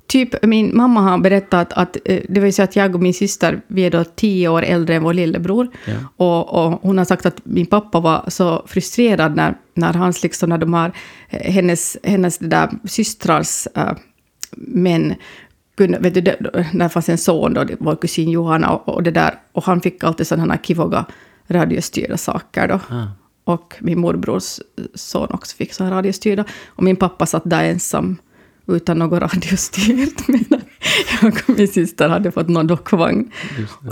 typ 0.07 0.45
min 0.45 0.77
mamma 0.77 1.01
har 1.01 1.17
berättat 1.17 1.73
att 1.73 1.97
eh, 2.05 2.21
det 2.29 2.41
var 2.41 2.51
så 2.51 2.63
att 2.63 2.75
jag 2.75 2.95
och 2.95 3.01
min 3.01 3.13
syster, 3.13 3.61
vi 3.67 3.81
är 3.81 3.91
då 3.91 4.03
tio 4.03 4.47
år 4.49 4.61
äldre 4.61 4.95
än 4.95 5.03
vår 5.03 5.13
lillebror. 5.13 5.67
Ja. 5.85 5.93
Och, 6.25 6.65
och 6.65 6.79
hon 6.81 6.97
har 6.97 7.05
sagt 7.05 7.25
att 7.25 7.41
min 7.43 7.65
pappa 7.65 7.99
var 7.99 8.25
så 8.27 8.63
frustrerad 8.67 9.35
när, 9.35 9.55
när 9.73 9.93
hans 9.93 10.23
liksom, 10.23 10.49
när 10.49 10.57
de 10.57 10.73
har, 10.73 10.91
eh, 11.29 11.51
hennes, 11.51 11.97
hennes 12.03 12.37
det 12.37 12.47
där 12.47 12.69
systrars 12.85 13.67
äh, 13.75 13.91
män 14.57 15.13
kunde, 15.77 15.99
vet 15.99 16.13
du, 16.13 16.21
det, 16.21 16.65
när 16.73 16.89
fanns 16.89 17.09
en 17.09 17.17
son 17.17 17.53
då, 17.53 17.63
det- 17.63 17.75
vår 17.79 17.95
kusin 17.95 18.29
Johanna, 18.29 18.69
och, 18.69 18.89
och 18.95 19.03
det 19.03 19.11
där, 19.11 19.33
och 19.51 19.63
han 19.63 19.81
fick 19.81 20.03
alltid 20.03 20.27
sådana 20.27 20.53
här 20.53 20.61
kivoga 20.63 21.05
radiostyrda 21.53 22.17
saker 22.17 22.67
då. 22.67 22.79
Ah. 22.89 23.05
och 23.43 23.75
min 23.79 23.99
morbrors 23.99 24.59
son 24.95 25.27
också 25.31 25.55
fick 25.55 25.73
så 25.73 25.83
här 25.83 25.91
radiostyrda. 25.91 26.45
Och 26.67 26.83
min 26.83 26.95
pappa 26.95 27.25
satt 27.25 27.43
där 27.45 27.63
ensam 27.63 28.17
utan 28.67 28.99
något 28.99 29.21
radiostyrt. 29.21 30.21
Jag 31.21 31.33
och 31.47 31.57
min 31.57 31.67
syster 31.67 32.09
hade 32.09 32.31
fått 32.31 32.49
någon 32.49 32.67
dockvagn. 32.67 33.31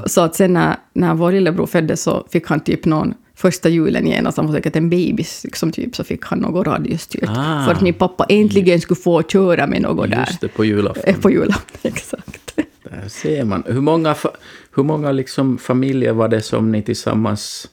Så 0.05 0.21
att 0.21 0.35
sen 0.35 0.53
när, 0.53 0.75
när 0.93 1.13
vår 1.13 1.31
lillebror 1.31 1.65
föddes 1.65 2.03
så 2.03 2.27
fick 2.31 2.47
han 2.47 2.59
typ 2.59 2.85
någon 2.85 3.13
första 3.35 3.69
julen 3.69 4.07
genast, 4.07 4.37
han 4.37 4.47
var 4.47 4.53
säkert 4.53 4.75
en 4.75 4.89
bebis, 4.89 5.43
liksom 5.43 5.71
typ, 5.71 5.95
så 5.95 6.03
fick 6.03 6.25
han 6.25 6.39
något 6.39 6.67
radiostyrt. 6.67 7.29
Ah. 7.29 7.65
För 7.65 7.71
att 7.71 7.81
min 7.81 7.93
pappa 7.93 8.25
äntligen 8.29 8.81
skulle 8.81 8.99
få 8.99 9.23
köra 9.23 9.67
med 9.67 9.81
något 9.81 10.09
där. 10.09 10.25
Just 10.27 10.41
det, 10.41 10.47
på 10.47 10.65
julafton. 10.65 11.13
På 11.21 11.31
julafton, 11.31 11.77
exakt. 11.93 12.40
Där 12.91 13.07
ser 13.07 13.43
man. 13.43 13.63
Hur 13.67 13.81
många, 13.81 14.15
hur 14.75 14.83
många 14.83 15.11
liksom 15.11 15.57
familjer 15.57 16.13
var 16.13 16.27
det 16.27 16.41
som 16.41 16.71
ni 16.71 16.81
tillsammans... 16.81 17.67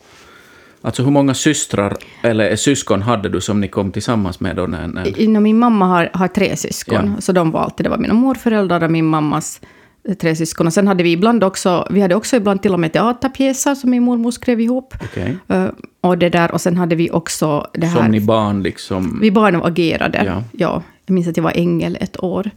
Alltså 0.82 1.02
hur 1.02 1.10
många 1.10 1.34
systrar 1.34 1.96
eller 2.22 2.56
syskon 2.56 3.02
hade 3.02 3.28
du 3.28 3.40
som 3.40 3.60
ni 3.60 3.68
kom 3.68 3.92
tillsammans 3.92 4.40
med 4.40 4.56
då? 4.56 4.66
När, 4.66 4.87
när... 4.87 5.40
Min 5.40 5.58
mamma 5.58 5.87
har, 5.87 6.10
har 6.12 6.28
tre 6.28 6.56
syskon, 6.56 7.12
Ja. 7.14 7.20
så 7.20 7.32
de 7.32 7.50
var 7.50 7.60
alltid, 7.60 7.87
det 7.87 7.90
var 7.90 7.98
mina 7.98 8.14
morföräldrar 8.14 8.84
och 8.84 8.90
min 8.90 9.04
mammas 9.06 9.60
eh, 10.08 10.14
tre 10.14 10.37
syskon. 10.37 10.66
Och 10.66 10.72
sen 10.72 10.88
hade 10.88 11.02
vi 11.02 11.12
ibland 11.12 11.44
också, 11.44 11.88
vi 11.90 12.00
hade 12.00 12.14
också 12.14 12.37
ibland 12.37 12.62
till 12.62 12.72
och 12.72 12.80
med 12.80 12.92
teaterpjäser 12.92 13.75
som 13.75 13.90
min 13.90 14.02
mormor 14.02 14.30
skrev 14.30 14.60
ihop. 14.60 14.94
Okej. 15.04 15.37
Eh, 15.48 15.66
och 16.00 16.18
det 16.18 16.28
där, 16.28 16.52
och 16.52 16.60
sen 16.60 16.76
hade 16.76 16.96
vi 16.96 17.10
också 17.10 17.66
det 17.75 17.87
här... 17.87 18.02
Som 18.02 18.10
ni 18.10 18.20
barn 18.20 18.62
liksom... 18.62 19.18
Vi 19.22 19.30
barn 19.30 19.62
agerade. 19.62 20.22
Ja. 20.26 20.42
Ja. 20.52 20.82
jag 21.06 21.14
minns 21.14 21.28
att 21.28 21.37
jag 21.37 21.44
var 21.44 21.52
ängel 21.54 21.98
ett 22.00 22.22
år. 22.22 22.50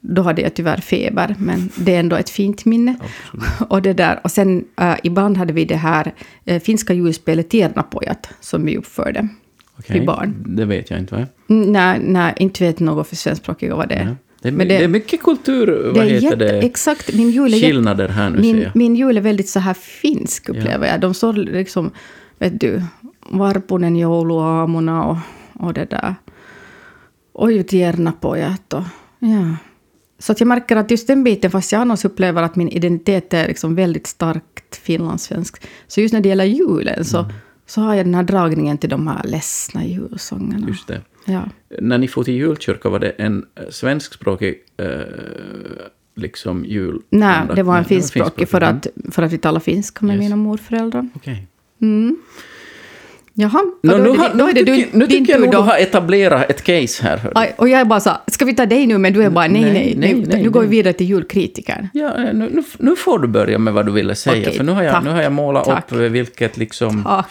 Då 0.00 0.22
hade 0.22 0.42
jag 0.42 0.54
tyvärr 0.54 0.76
feber, 0.76 1.34
men 1.38 1.68
det 1.76 1.94
är 1.94 2.00
ändå 2.00 2.16
ett 2.16 2.30
fint 2.30 2.64
minne. 2.64 2.96
och, 3.68 3.82
det 3.82 3.92
där. 3.92 4.20
och 4.24 4.30
sen 4.30 4.64
uh, 4.80 4.94
ibland 5.02 5.36
hade 5.36 5.52
vi 5.52 5.64
det 5.64 5.76
här 5.76 6.12
uh, 6.50 6.58
finska 6.58 6.92
julspelet 6.94 7.50
Tiernapojat 7.50 8.28
som 8.40 8.64
vi 8.64 8.76
uppförde. 8.76 9.28
Okej, 9.78 10.00
vi 10.00 10.06
barn. 10.06 10.44
Det 10.46 10.64
vet 10.64 10.90
jag 10.90 10.98
inte. 10.98 11.14
Va? 11.14 11.26
Mm, 11.48 11.72
Nej, 11.72 12.00
nej, 12.04 12.34
inte 12.36 12.64
vet 12.64 12.80
något 12.80 13.08
för 13.08 13.16
svenskspråkiga 13.16 13.76
vad 13.76 13.88
det 13.88 13.94
är. 13.94 14.04
Ja. 14.04 14.16
Det, 14.42 14.48
är, 14.48 14.52
Men 14.52 14.68
det, 14.68 14.76
är 14.76 14.88
mycket 14.88 15.22
kultur, 15.22 15.92
vad 15.94 16.06
det 16.06 16.12
heter 16.12 16.36
det? 16.36 16.58
Exakt, 16.58 17.14
min 17.14 17.30
jul 17.30 17.54
är 17.54 17.58
Skillnader 17.58 18.08
här 18.08 18.30
nu 18.30 18.36
ser 18.36 18.42
min, 18.42 18.62
jag. 18.62 18.76
min 18.76 18.96
jul 18.96 19.16
är 19.16 19.20
väldigt 19.20 19.48
så 19.48 19.60
här 19.60 19.74
finsk, 19.74 20.48
upplever 20.48 20.86
jag. 20.86 21.00
De 21.00 21.14
står 21.14 21.32
liksom, 21.32 21.90
vet 22.38 22.60
du, 22.60 22.82
varpunen 23.30 23.96
jouluaamuna 23.96 25.04
och, 25.04 25.16
och 25.52 25.74
det 25.74 25.90
där. 25.90 26.14
Ju 27.50 27.62
tiernapojat 27.62 28.72
och 28.72 28.82
ja. 29.18 29.56
Så 30.20 30.32
att 30.32 30.40
jag 30.40 30.46
märker 30.46 30.76
att 30.76 30.90
just 30.90 31.06
den 31.06 31.24
biten, 31.24 31.50
fast 31.50 31.72
jag 31.72 31.80
annars 31.80 32.04
upplever 32.04 32.42
att 32.42 32.56
min 32.56 32.68
identitet 32.68 33.34
är 33.34 33.48
liksom 33.48 33.74
väldigt 33.74 34.06
starkt 34.06 34.76
finlandssvensk, 34.76 35.62
så 35.86 36.00
just 36.00 36.12
när 36.14 36.20
det 36.20 36.28
gäller 36.28 36.44
julen 36.44 37.04
så, 37.04 37.18
Mm. 37.18 37.32
så 37.66 37.80
har 37.80 37.94
jag 37.94 38.06
den 38.06 38.14
här 38.14 38.22
dragningen 38.22 38.78
till 38.78 38.90
de 38.90 39.06
här 39.06 39.22
ledsna 39.24 39.84
julsångerna. 39.86 40.68
Just 40.68 40.86
det. 40.88 41.00
Ja. 41.24 41.42
När 41.80 41.98
ni 41.98 42.08
får 42.08 42.24
till 42.24 42.34
julkyrka, 42.34 42.88
var 42.88 42.98
det 42.98 43.10
en 43.10 43.44
eh, 43.54 43.62
svenskspråkig 43.70 44.54
eh, 44.76 44.86
liksom 46.16 46.64
jul? 46.64 47.00
Nej, 47.10 47.38
det 47.56 47.62
var 47.62 47.78
en 47.78 47.84
finskspråkig 47.84 48.48
för 48.48 48.60
Mm. 48.62 48.76
att, 48.76 48.86
för 49.14 49.22
att 49.22 49.32
vi 49.32 49.38
talar 49.38 49.60
finska 49.60 50.06
med 50.06 50.16
Yes. 50.16 50.22
mina 50.22 50.36
morföräldrar. 50.36 51.08
Okej. 51.14 51.46
Jaha, 53.34 53.60
då 53.82 53.96
nu, 53.96 54.08
har- 54.08 54.34
nu, 54.34 54.52
tycker, 54.52 54.64
du, 54.64 54.86
nu 54.92 55.06
din 55.06 55.08
tycker 55.08 55.32
jag 55.32 55.40
nog 55.42 55.50
du 55.50 55.56
har 55.56 55.76
etablerat 55.78 56.50
ett 56.50 56.62
case 56.62 57.02
här. 57.02 57.32
Aj, 57.34 57.54
Och 57.58 57.68
jag 57.68 57.80
är 57.80 57.84
bara 57.84 58.00
så 58.00 58.10
ska 58.26 58.44
vi 58.44 58.54
ta 58.54 58.66
dig 58.66 58.86
nu? 58.86 58.98
Men 58.98 59.12
du 59.12 59.22
är 59.22 59.30
bara, 59.30 59.48
nej, 59.48 59.62
Nej, 59.62 59.72
nej, 59.72 59.94
nej, 59.98 60.14
nej, 60.14 60.24
nej, 60.28 60.42
nu 60.42 60.50
går 60.50 60.60
vi 60.60 60.66
vidare 60.66 60.92
till 60.92 61.06
julkritikern. 61.06 61.88
Ja, 61.94 62.12
nu, 62.32 62.62
nu, 62.78 62.96
får 62.96 63.18
du 63.18 63.28
börja 63.28 63.58
med 63.58 63.72
vad 63.72 63.86
du 63.86 63.92
ville 63.92 64.14
säga, 64.14 64.42
Okej, 64.42 64.56
för 64.56 64.64
nu 64.64 64.72
har 64.72 64.82
jag, 64.82 64.94
tack. 64.94 65.04
nu 65.04 65.10
har 65.10 65.22
jag 65.22 65.32
målat 65.32 65.64
Tack. 65.64 65.84
upp 65.92 65.92
eh, 65.92 65.98
vilket 65.98 66.56
liksom... 66.56 67.02
Tack. 67.04 67.26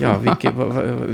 Ja, 0.00 0.18
vilken, 0.18 0.52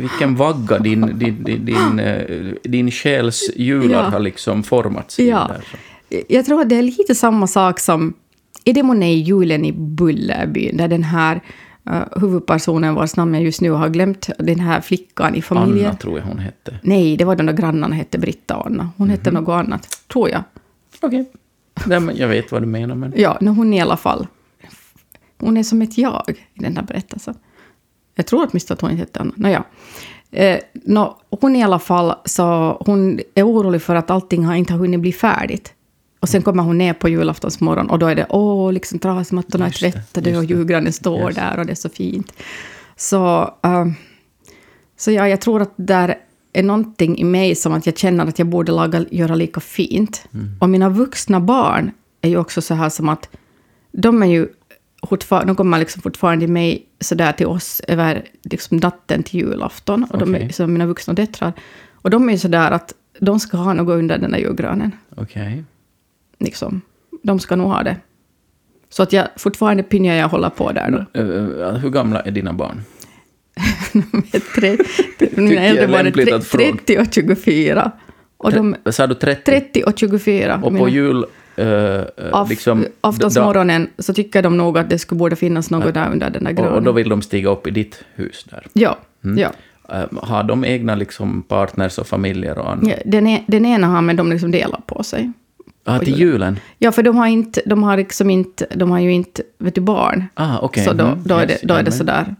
vilken 0.00 0.36
vagga 0.36 0.78
din, 0.78 1.18
din, 1.18 1.44
din, 1.44 1.64
din, 1.64 1.98
eh, 2.00 2.22
din 2.62 2.90
själs 2.90 3.50
hjular 3.56 3.94
Ja. 4.04 4.10
har 4.10 4.20
liksom 4.20 4.62
formats 4.62 5.20
i. 5.20 5.28
Ja. 5.28 5.50
Där, 5.52 5.64
så. 5.70 5.76
Jag 6.28 6.44
tror 6.46 6.60
att 6.60 6.68
det 6.68 6.76
är 6.76 6.82
lite 6.82 7.14
samma 7.14 7.46
sak 7.46 7.80
som... 7.80 8.14
Är 8.64 8.72
det 8.72 8.82
månne 8.82 9.12
i 9.12 9.20
julen 9.20 9.64
i 9.64 9.72
Bullerbyn, 9.72 10.76
där 10.76 10.88
den 10.88 11.02
här 11.02 11.40
uh, 11.90 12.02
huvudpersonen 12.20 12.94
vars 12.94 13.16
namn 13.16 13.34
jag 13.34 13.42
just 13.42 13.60
nu 13.60 13.70
har 13.70 13.88
glömt, 13.88 14.28
den 14.38 14.60
här 14.60 14.80
flickan 14.80 15.34
i 15.34 15.42
familjen... 15.42 15.86
Anna 15.86 15.96
tror 15.96 16.18
jag 16.18 16.26
hon 16.26 16.38
hette. 16.38 16.78
Nej, 16.82 17.16
det 17.16 17.24
var 17.24 17.36
de 17.36 17.46
där 17.46 17.52
grannarna 17.52 17.94
hette 17.94 18.18
Britta 18.18 18.56
och 18.56 18.66
Anna. 18.66 18.90
Hon 18.96 19.10
hette 19.10 19.30
Mhm. 19.30 19.42
något 19.44 19.52
annat, 19.52 19.88
tror 20.12 20.30
jag. 20.30 20.42
Okej. 21.02 21.30
Nej, 21.86 22.00
men 22.00 22.16
Jag 22.16 22.28
vet 22.28 22.52
vad 22.52 22.62
du 22.62 22.66
menar, 22.66 22.94
men... 22.94 23.12
Ja, 23.16 23.38
no, 23.40 23.48
hon 23.50 23.72
i 23.74 23.80
alla 23.80 23.96
fall. 23.96 24.26
Hon 25.38 25.56
är 25.56 25.62
som 25.62 25.82
ett 25.82 25.98
jag 25.98 26.22
i 26.54 26.60
den 26.62 26.76
här 26.76 26.84
berättelsen. 26.84 27.34
Jag 28.14 28.26
tror 28.26 28.48
åtminstone 28.50 28.74
att 28.74 28.80
hon 28.80 28.90
inte 28.90 29.00
hette 29.02 29.20
Anna. 29.20 29.32
Nåja. 29.36 29.64
Eh, 30.30 30.58
no, 30.72 31.16
hon 31.40 31.56
i 31.56 31.62
alla 31.64 31.78
fall, 31.78 32.14
så 32.24 32.42
hon 32.86 33.20
är 33.34 33.42
orolig 33.48 33.82
för 33.82 33.94
att 33.94 34.10
allting 34.10 34.44
har 34.44 34.54
inte 34.54 34.72
har 34.72 34.78
hunnit 34.80 35.00
bli 35.00 35.12
färdigt. 35.12 35.73
Och 36.24 36.28
sen 36.28 36.42
kommer 36.42 36.62
hon 36.62 36.78
ner 36.78 36.92
på 36.92 37.08
julaftonsmorgon 37.08 37.90
och 37.90 37.98
då 37.98 38.06
är 38.06 38.14
det 38.14 38.26
åh, 38.28 38.72
liksom 38.72 38.98
trasmattorna 38.98 39.64
är 39.64 39.68
Just 39.68 39.80
det, 39.80 39.92
tvättade 39.92 40.30
just 40.30 40.38
och 40.38 40.44
julgranen 40.44 40.92
står 40.92 41.26
Yes. 41.26 41.34
där 41.34 41.58
och 41.58 41.66
det 41.66 41.72
är 41.72 41.76
så 41.76 41.88
fint. 41.88 42.32
Så, 42.96 43.54
eh, 43.62 43.86
så 44.96 45.10
ja, 45.10 45.28
jag 45.28 45.40
tror 45.40 45.62
att 45.62 45.72
där 45.76 46.14
är 46.52 46.62
någonting 46.62 47.18
i 47.18 47.24
mig 47.24 47.54
som 47.54 47.72
att 47.72 47.86
jag 47.86 47.98
känner 47.98 48.26
att 48.26 48.38
jag 48.38 48.48
borde 48.48 48.72
laga, 48.72 49.04
göra 49.10 49.34
lika 49.34 49.60
fint. 49.60 50.28
Mm. 50.34 50.56
Och 50.60 50.68
mina 50.68 50.88
vuxna 50.88 51.40
barn 51.40 51.90
är 52.20 52.28
ju 52.28 52.36
också 52.36 52.62
så 52.62 52.74
här 52.74 52.88
som 52.88 53.08
att 53.08 53.28
de 53.92 54.22
är 54.22 54.26
ju 54.26 54.48
de 55.28 55.56
kommer 55.56 55.78
liksom 55.78 56.02
fortfarande 56.02 56.46
med 56.46 56.78
så 57.00 57.14
där 57.14 57.32
till 57.32 57.46
oss 57.46 57.80
över 57.88 58.24
liksom 58.42 58.76
natten 58.76 59.22
till 59.22 59.40
julafton. 59.40 60.04
Och 60.04 60.18
de 60.18 60.34
är 60.34 60.48
som 60.48 60.72
mina 60.72 60.86
vuxna 60.86 61.14
döttrar. 61.14 61.52
Och 61.92 62.10
de 62.10 62.28
är 62.28 62.32
ju 62.32 62.38
så 62.38 62.48
där 62.48 62.70
att 62.70 62.94
de 63.20 63.40
ska 63.40 63.56
ha 63.56 63.72
något 63.72 63.92
under 63.94 64.18
den 64.18 64.30
där 64.30 64.38
julgranen. 64.38 64.92
Okej. 65.16 65.64
Liksom. 66.38 66.80
De 67.22 67.38
ska 67.38 67.56
nog 67.56 67.70
ha 67.70 67.82
det. 67.82 67.96
Så 68.88 69.02
att 69.02 69.12
jag 69.12 69.28
fortfarande 69.36 69.82
pinjar 69.82 70.14
jag 70.14 70.28
hålla 70.28 70.50
på 70.50 70.72
där 70.72 70.90
då. 70.90 71.20
Eh, 71.20 71.74
hur 71.76 71.90
gamla 71.90 72.20
är 72.20 72.30
dina 72.30 72.52
barn? 72.52 72.82
Tre, 74.54 74.76
mina 75.36 75.60
äldre 75.60 75.86
lämpligt 75.86 76.28
tre- 76.28 76.36
att 76.36 76.46
fråga. 76.46 76.64
30 76.64 76.98
och 76.98 77.14
24. 77.14 77.90
Och 78.36 78.52
de, 78.52 78.76
sa 78.90 79.06
du, 79.06 79.14
30? 79.14 79.42
30 79.44 79.82
och 79.82 79.98
24. 79.98 80.60
Och 80.64 80.78
på 80.78 80.88
jul... 80.88 81.26
Uh, 81.58 82.02
Af, 82.32 82.50
liksom, 82.50 82.86
aftonsmorgonen 83.00 83.88
så 83.98 84.14
tycker 84.14 84.42
de 84.42 84.56
nog 84.56 84.78
att 84.78 84.90
det 84.90 84.98
skulle 84.98 85.18
borde 85.18 85.36
finnas 85.36 85.70
något 85.70 85.94
där 85.94 86.12
under 86.12 86.30
den 86.30 86.44
där 86.44 86.50
och, 86.50 86.56
granen. 86.56 86.72
och 86.72 86.82
då 86.82 86.92
vill 86.92 87.08
de 87.08 87.22
stiga 87.22 87.50
upp 87.50 87.66
i 87.66 87.70
ditt 87.70 88.04
hus 88.14 88.46
där. 88.50 88.66
Ja, 88.72 88.98
ja. 89.36 89.52
Eh, 89.88 90.04
har 90.22 90.42
de 90.42 90.64
egna 90.64 90.94
liksom 90.94 91.42
partners 91.42 91.98
och 91.98 92.06
familjer 92.06 92.58
och 92.58 92.70
annat? 92.70 92.88
ja 92.88 92.96
den, 93.04 93.26
e, 93.26 93.44
den 93.46 93.66
ena 93.66 93.86
har, 93.86 94.02
men 94.02 94.16
de 94.16 94.30
liksom 94.30 94.50
delar 94.50 94.80
på 94.86 95.02
sig. 95.02 95.32
Ah, 95.84 95.98
till 95.98 96.18
julen? 96.18 96.58
Ja, 96.78 96.92
för 96.92 97.02
de 97.02 97.16
har, 97.16 97.26
inte, 97.26 97.62
de 97.66 97.82
har 97.82 97.96
liksom 97.96 98.30
inte, 98.30 98.66
de 98.74 98.90
har 98.90 98.98
ju 99.00 99.12
inte, 99.12 99.42
vet 99.58 99.74
du, 99.74 99.80
barn. 99.80 100.24
Ah, 100.34 100.58
okej. 100.58 100.84
Så 100.84 100.92
då, 100.92 101.04
Mm, 101.04 101.18
då, 101.24 101.34
är 101.34 101.46
det, 101.46 101.58
då 101.62 101.74
är 101.74 101.82
det 101.82 101.92
sådär 101.92 102.34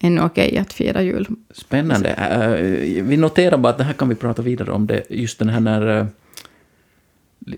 ännu 0.00 0.20
okej 0.22 0.58
att 0.58 0.72
fira 0.72 1.02
jul. 1.02 1.26
Spännande. 1.54 2.08
Eh, 2.10 3.02
vi 3.04 3.16
noterar 3.16 3.58
bara 3.58 3.68
att 3.70 3.78
det 3.78 3.84
här 3.84 3.92
kan 3.92 4.08
vi 4.08 4.14
prata 4.14 4.42
vidare 4.42 4.70
om. 4.72 4.86
Det, 4.86 5.02
just 5.10 5.38
den 5.38 5.48
här 5.48 5.60
när... 5.60 6.06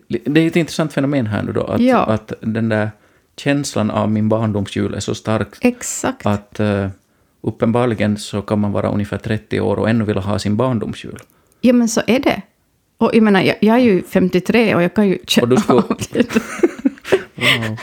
li- 0.09 0.23
det 0.25 0.41
är 0.41 0.47
ett 0.47 0.57
intressant 0.57 0.93
fenomen 0.93 1.27
här 1.27 1.43
nu 1.43 1.53
då, 1.53 1.63
att, 1.65 1.81
Ja. 1.81 1.99
att 2.07 2.33
den 2.41 2.69
där 2.69 2.91
känslan 3.37 3.91
av 3.91 4.11
min 4.11 4.29
barndomsjul 4.29 4.95
är 4.95 5.01
så 5.01 5.15
stark 5.15 5.49
Exakt. 5.61 6.27
att 6.27 6.61
uh, 6.61 6.87
uppenbarligen 7.41 8.17
så 8.17 8.43
kan 8.43 8.61
man 8.61 8.73
vara 8.73 8.89
ungefär 8.89 9.19
30 9.19 9.61
år 9.61 9.77
och 9.79 9.91
ännu 9.91 10.05
vilja 10.05 10.23
ha 10.23 10.39
sin 10.39 10.57
barndomsjul. 10.57 11.19
Ja, 11.61 11.73
men 11.73 11.89
så 11.89 12.01
är 12.07 12.19
det. 12.19 12.43
Och 12.99 13.11
jag 13.15 13.23
menar, 13.23 13.41
jag, 13.43 13.57
jag 13.61 13.77
är 13.77 13.81
ju 13.81 14.03
53 14.03 14.75
och 14.75 14.83
jag 14.83 14.95
kan 14.95 15.09
ju 15.09 15.19
känna 15.27 15.57
skulle- 15.57 15.79
av 15.79 15.97
det. 16.13 16.27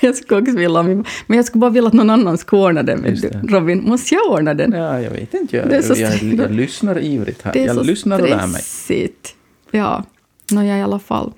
Jag 0.01 0.15
skulle 0.15 0.41
också 0.41 0.55
vilja, 0.57 0.83
men 0.83 1.03
jag 1.37 1.45
skulle 1.45 1.59
bara 1.59 1.71
vilja 1.71 1.87
att 1.87 1.93
någon 1.93 2.09
annan 2.09 2.37
skulle 2.37 2.61
ordna 2.61 2.83
den. 2.83 3.01
det. 3.01 3.41
Robin, 3.47 3.83
måste 3.83 4.15
jag 4.15 4.31
ordna 4.31 4.53
den? 4.53 4.71
Ja, 4.71 4.99
jag 5.01 5.11
vet 5.11 5.33
inte. 5.33 5.57
Jag, 5.57 5.69
Det 5.69 5.75
är 5.77 5.81
så 5.81 5.93
jag, 6.01 6.13
st- 6.13 6.35
jag, 6.35 6.51
lyssnar 6.51 6.99
ivrigt 7.03 7.41
här. 7.41 7.53
Det 7.53 7.61
är 7.63 7.67
Jag 7.67 7.75
så 7.75 7.83
lyssnar 7.83 8.19
och 8.21 8.29
lär 8.29 8.35
mig. 8.37 8.47
stressigt. 8.61 9.35
Ja, 9.71 10.03
nåja 10.51 10.77
i 10.77 10.81
alla 10.81 10.99
fall. 10.99 11.33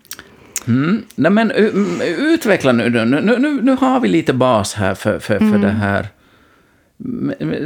Mm. 0.68 1.04
Nej, 1.16 1.32
men 1.32 1.52
mm, 1.52 2.02
utveckla 2.20 2.72
nu, 2.72 2.90
nu, 2.90 3.22
nu, 3.40 3.60
nu. 3.62 3.72
Har 3.76 4.00
vi 4.00 4.08
lite 4.08 4.34
bas 4.34 4.74
här 4.74 4.96
för, 4.96 5.20
för, 5.20 5.36
Mm. 5.38 5.52
för 5.52 5.60
det 5.60 5.74
här. 5.74 6.08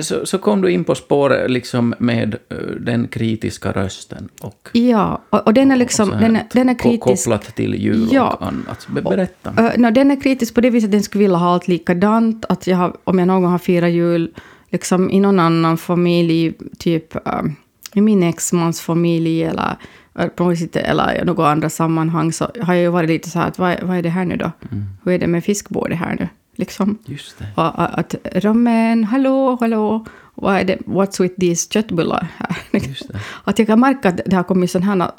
Så, 0.02 0.26
så 0.26 0.38
kom 0.38 0.62
du 0.62 0.72
in 0.72 0.84
på 0.84 0.96
spåret 0.96 1.52
liksom 1.52 1.96
med 2.00 2.36
eh, 2.50 2.58
den 2.80 3.08
kritiska 3.08 3.72
rösten 3.72 4.30
och, 4.42 4.70
Ja, 4.74 5.22
och, 5.30 5.48
och 5.48 5.54
den 5.54 5.72
är 5.72 5.76
och 5.76 5.80
liksom, 5.80 6.12
här 6.12 6.22
den 6.22 6.36
är, 6.36 6.44
den 6.54 6.70
är 6.70 6.80
kritisk. 6.80 7.26
kopplat 7.26 7.56
till 7.56 7.76
jul 7.76 8.08
Ja. 8.12 8.34
och 8.34 8.48
annat. 8.48 8.88
Be, 8.96 9.02
berätta. 9.02 9.50
Uh, 9.50 9.72
no, 9.78 9.92
den 9.92 10.12
är 10.12 10.22
kritisk 10.22 10.56
på 10.56 10.62
det 10.62 10.70
viset 10.70 10.88
att 10.88 10.92
den 10.92 11.04
skulle 11.04 11.22
vilja 11.24 11.38
ha 11.38 11.54
allt 11.54 11.68
likadant. 11.68 12.46
Att 12.50 12.68
jag 12.68 12.78
har, 12.78 12.98
om 13.04 13.20
jag 13.20 13.28
någon 13.28 13.42
gång 13.42 13.52
har 13.52 13.58
firat 13.60 13.92
jul 13.92 14.32
liksom, 14.70 15.12
i 15.12 15.20
någon 15.20 15.40
annan 15.40 15.78
familj, 15.78 16.54
typ 16.78 17.16
um, 17.16 17.56
i 17.94 18.02
min 18.02 18.24
exmans 18.24 18.82
familj 18.82 19.44
eller, 19.44 19.76
eh, 20.20 20.30
eller 20.74 21.22
i 21.22 21.26
något 21.26 21.44
andra 21.46 21.70
sammanhang, 21.70 22.32
så 22.34 22.46
har 22.62 22.74
jag 22.74 22.84
ju 22.84 22.90
varit 22.90 23.10
lite 23.10 23.30
så 23.30 23.40
här 23.40 23.48
att 23.48 23.60
vad, 23.60 23.72
är- 23.72 23.82
vad 23.86 23.98
är 23.98 24.02
det 24.02 24.10
här 24.10 24.26
nu 24.26 24.36
då? 24.36 24.52
Mm. 24.72 24.84
Hur 25.04 25.12
är 25.14 25.20
det 25.20 25.28
med 25.28 25.44
fiskbordet 25.44 25.98
här 25.98 26.16
nu? 26.20 26.28
Liksom. 26.60 26.98
Just 27.06 27.40
det. 27.40 27.46
Och, 27.56 28.00
att 28.00 28.16
ramen, 28.36 29.04
hallå, 29.04 29.58
hallå. 29.60 30.06
vad 30.36 30.56
är 30.56 30.64
det, 30.64 30.78
what's 30.86 31.22
with 31.22 31.36
these 31.40 31.70
köttbullar 31.74 32.28
här? 32.38 32.56
Att 33.44 33.60
jag 33.60 33.68
kan 33.68 33.80
märka 33.80 34.10
att 34.10 34.22
det 34.26 34.36
har 34.36 34.44
kommit 34.44 34.72
sådana 34.72 35.12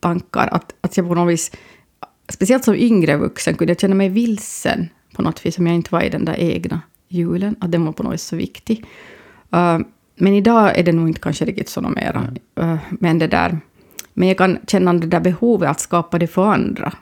tankar, 0.00 0.48
att, 0.52 0.74
att 0.80 0.96
jag 0.96 1.08
på 1.08 1.14
något 1.14 1.32
vis, 1.32 1.52
speciellt 2.28 2.64
som 2.64 2.74
yngre 2.74 3.16
vuxen, 3.16 3.54
kunde 3.54 3.70
jag 3.70 3.80
känna 3.80 3.94
mig 3.94 4.08
vilsen 4.08 4.88
på 5.14 5.22
något 5.22 5.46
vis, 5.46 5.58
om 5.58 5.66
jag 5.66 5.74
inte 5.74 5.94
var 5.94 6.02
i 6.02 6.08
den 6.08 6.24
där 6.24 6.36
egna 6.38 6.80
julen, 7.08 7.56
att 7.60 7.72
den 7.72 7.84
var 7.84 7.92
på 7.92 8.02
något 8.02 8.12
vis 8.14 8.24
så 8.24 8.36
viktig. 8.36 8.84
Uh, 9.54 9.78
men 10.16 10.34
idag 10.34 10.78
är 10.78 10.82
det 10.82 10.92
nog 10.92 11.08
inte 11.08 11.20
kanske 11.20 11.44
riktigt 11.44 11.68
så 11.68 11.80
mera. 11.80 12.32
Uh, 12.60 12.76
men 12.90 13.18
det 13.18 13.26
där, 13.26 13.60
men 14.14 14.28
jag 14.28 14.38
kan 14.38 14.58
känna 14.68 14.92
det 14.92 15.06
där 15.06 15.20
behovet 15.20 15.70
att 15.70 15.80
skapa 15.80 16.18
det 16.18 16.26
för 16.26 16.46
andra. 16.52 16.92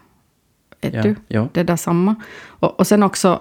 Vet 0.83 0.95
Ja, 0.95 1.03
du? 1.03 1.17
ja. 1.29 1.49
Det 1.53 1.63
där 1.63 1.77
samma. 1.77 2.15
Och, 2.61 2.81
och 2.81 2.87
sen 2.87 3.03
också, 3.03 3.41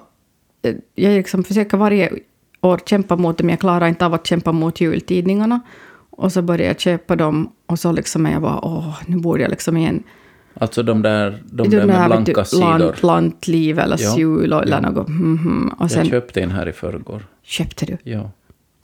jag 0.96 1.14
liksom 1.14 1.44
försöker 1.44 1.78
varje 1.78 2.10
år 2.62 2.80
kämpa 2.86 3.16
mot 3.16 3.38
det, 3.38 3.44
men 3.44 3.50
jag 3.50 3.60
klarar 3.60 3.88
inte 3.88 4.06
av 4.06 4.14
att 4.14 4.28
kämpa 4.28 4.52
mot 4.52 4.82
jultidningarna. 4.82 5.60
Och 6.10 6.32
så 6.32 6.42
börjar 6.42 6.68
jag 6.68 6.80
köpa 6.80 7.16
dem 7.16 7.52
och 7.66 7.80
så 7.80 7.92
liksom 7.92 8.26
är 8.26 8.32
jag 8.32 8.42
bara, 8.42 8.66
åh, 8.66 8.98
nu 9.06 9.18
borde 9.18 9.42
jag 9.44 9.50
liksom 9.50 9.78
igen... 9.78 10.04
Alltså 10.60 10.84
de 10.84 11.02
där, 11.02 11.44
de 11.46 11.70
Du, 11.70 11.78
där 11.78 11.86
med 11.86 12.06
blanka 12.06 12.34
du, 12.42 12.46
sidor. 12.46 12.78
Lant, 12.80 13.04
lantliv 13.04 13.80
eller 13.80 13.98
Ja, 14.02 14.18
jul 14.18 14.54
eller 14.54 14.82
ja. 14.84 14.90
något. 14.90 15.08
Mhm. 15.08 15.74
Och 15.80 15.92
sen 15.92 16.00
Jag 16.00 16.10
köpte 16.10 16.42
en 16.42 16.52
här 16.52 16.70
i 16.70 16.74
förrgår. 16.74 17.26
köpte 17.44 17.86
du. 17.86 17.98
Ja. 18.04 18.32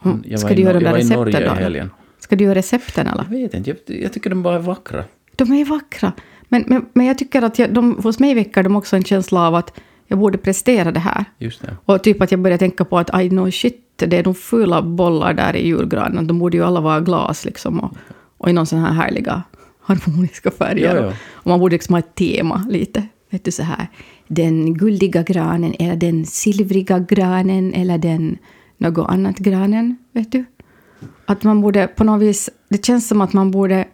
Mm. 0.05 0.23
Jag 0.25 0.39
Ska 0.39 0.53
du 0.53 0.61
göra 0.61 0.73
de 0.73 0.83
där 0.83 0.93
recepten 0.93 1.17
Norge 1.19 1.45
då? 1.47 1.53
helgen. 1.53 1.89
Ska 2.19 2.35
du 2.35 2.43
göra 2.43 2.55
recepten 2.55 3.07
eller? 3.07 3.23
Jag 3.29 3.37
vet 3.37 3.53
inte, 3.53 3.69
jag, 3.69 3.97
jag 4.01 4.13
tycker 4.13 4.29
de 4.29 4.43
bara 4.43 4.55
är 4.55 4.59
vackra. 4.59 5.03
De 5.35 5.51
är 5.53 5.65
vackra. 5.65 6.11
Men, 6.49 6.63
men, 6.67 6.85
men 6.93 7.05
jag 7.05 7.17
tycker 7.17 7.41
att 7.41 7.59
jag, 7.59 7.73
de, 7.73 7.97
hos 8.03 8.19
mig 8.19 8.33
väcker 8.35 8.63
de 8.63 8.75
också 8.75 8.95
en 8.95 9.03
känsla 9.03 9.47
av 9.47 9.55
att 9.55 9.73
jag 10.11 10.19
borde 10.19 10.37
prestera 10.37 10.91
det 10.91 10.99
här. 10.99 11.25
Det. 11.37 11.77
Och 11.85 12.03
typ 12.03 12.21
att 12.21 12.31
jag 12.31 12.39
börjar 12.39 12.57
tänka 12.57 12.85
på 12.85 12.99
att 12.99 13.13
aj, 13.13 13.29
no 13.29 13.51
shit, 13.51 13.77
det 13.95 14.17
är 14.17 14.23
de 14.23 14.35
fula 14.35 14.81
bollar 14.81 15.33
där 15.33 15.55
i 15.55 15.67
julgranen. 15.67 16.27
De 16.27 16.39
borde 16.39 16.57
ju 16.57 16.63
alla 16.63 16.81
vara 16.81 16.99
glas 16.99 17.45
liksom. 17.45 17.79
Och, 17.79 17.97
och 18.37 18.49
i 18.49 18.53
någon 18.53 18.65
sån 18.65 18.79
här 18.79 18.93
härliga 18.93 19.43
harmoniska 19.81 20.51
färger. 20.51 20.95
Ja, 20.95 21.01
ja. 21.01 21.13
Och 21.31 21.47
man 21.47 21.59
borde 21.59 21.73
liksom 21.73 21.93
ha 21.93 21.99
ett 21.99 22.15
tema 22.15 22.65
lite. 22.69 23.07
Vet 23.29 23.45
du 23.45 23.51
så 23.51 23.63
här. 23.63 23.87
Den 24.27 24.73
guldiga 24.73 25.23
granen 25.23 25.73
eller 25.79 25.95
den 25.95 26.25
silvriga 26.25 26.99
granen 26.99 27.73
eller 27.73 27.97
den 27.97 28.37
något 28.77 29.09
annat 29.09 29.37
granen. 29.37 29.97
Vet 30.11 30.31
du? 30.31 30.45
Att 31.25 31.43
man 31.43 31.61
borde 31.61 31.87
på 31.87 32.03
något 32.03 32.21
vis... 32.21 32.49
Det 32.69 32.85
känns 32.85 33.07
som 33.07 33.21
att 33.21 33.33
man 33.33 33.51
borde... 33.51 33.87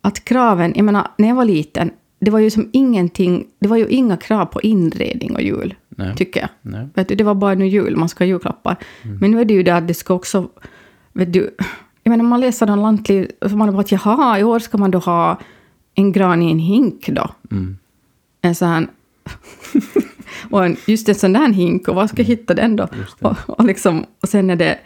Att 0.00 0.24
kraven... 0.24 0.72
Jag 0.76 0.84
menar, 0.84 1.08
när 1.18 1.28
jag 1.28 1.34
var 1.34 1.44
liten, 1.44 1.90
det 2.18 2.30
var 2.30 2.38
ju 2.38 2.50
som 2.50 2.70
ingenting... 2.72 3.46
Det 3.58 3.68
var 3.68 3.76
ju 3.76 3.88
inga 3.88 4.16
krav 4.16 4.46
på 4.46 4.60
inredning 4.60 5.34
och 5.34 5.42
jul, 5.42 5.74
Nej. 5.88 6.16
tycker 6.16 6.40
jag. 6.40 6.48
Nej. 6.62 6.88
Vet 6.94 7.08
du, 7.08 7.14
det 7.14 7.24
var 7.24 7.34
bara 7.34 7.54
nu 7.54 7.66
jul, 7.66 7.96
man 7.96 8.08
ska 8.08 8.24
ha 8.24 8.28
julklappar. 8.28 8.76
Men 9.20 9.30
nu 9.30 9.40
är 9.40 9.44
det 9.44 9.54
ju 9.54 9.62
det 9.62 9.76
att 9.76 9.88
det 9.88 9.94
ska 9.94 10.14
också... 10.14 10.48
Vet 11.12 11.32
du, 11.32 11.56
jag 12.02 12.10
menar, 12.10 12.24
man 12.24 12.40
läser 12.40 12.66
någon 12.66 12.82
lantlig... 12.82 13.30
Man 13.50 13.72
bara 13.72 13.80
att 13.80 13.92
jaha, 13.92 14.38
i 14.38 14.44
år 14.44 14.58
ska 14.58 14.78
man 14.78 14.90
då 14.90 14.98
ha 14.98 15.40
en 15.94 16.12
gran 16.12 16.42
i 16.42 16.50
en 16.50 16.58
hink 16.58 17.08
då. 17.08 17.30
Mm. 17.50 17.78
En 18.40 18.54
sån 18.54 18.88
och 20.50 20.64
en, 20.64 20.76
just 20.86 21.08
en 21.08 21.14
sån 21.14 21.32
där 21.32 21.48
hink, 21.48 21.88
och 21.88 21.94
var 21.94 22.06
ska 22.06 22.22
jag 22.22 22.26
hitta 22.26 22.54
den 22.54 22.76
då? 22.76 22.88
Och, 23.20 23.36
och, 23.46 23.64
liksom, 23.64 24.04
och 24.20 24.28
sen 24.28 24.50
är 24.50 24.56
det... 24.56 24.78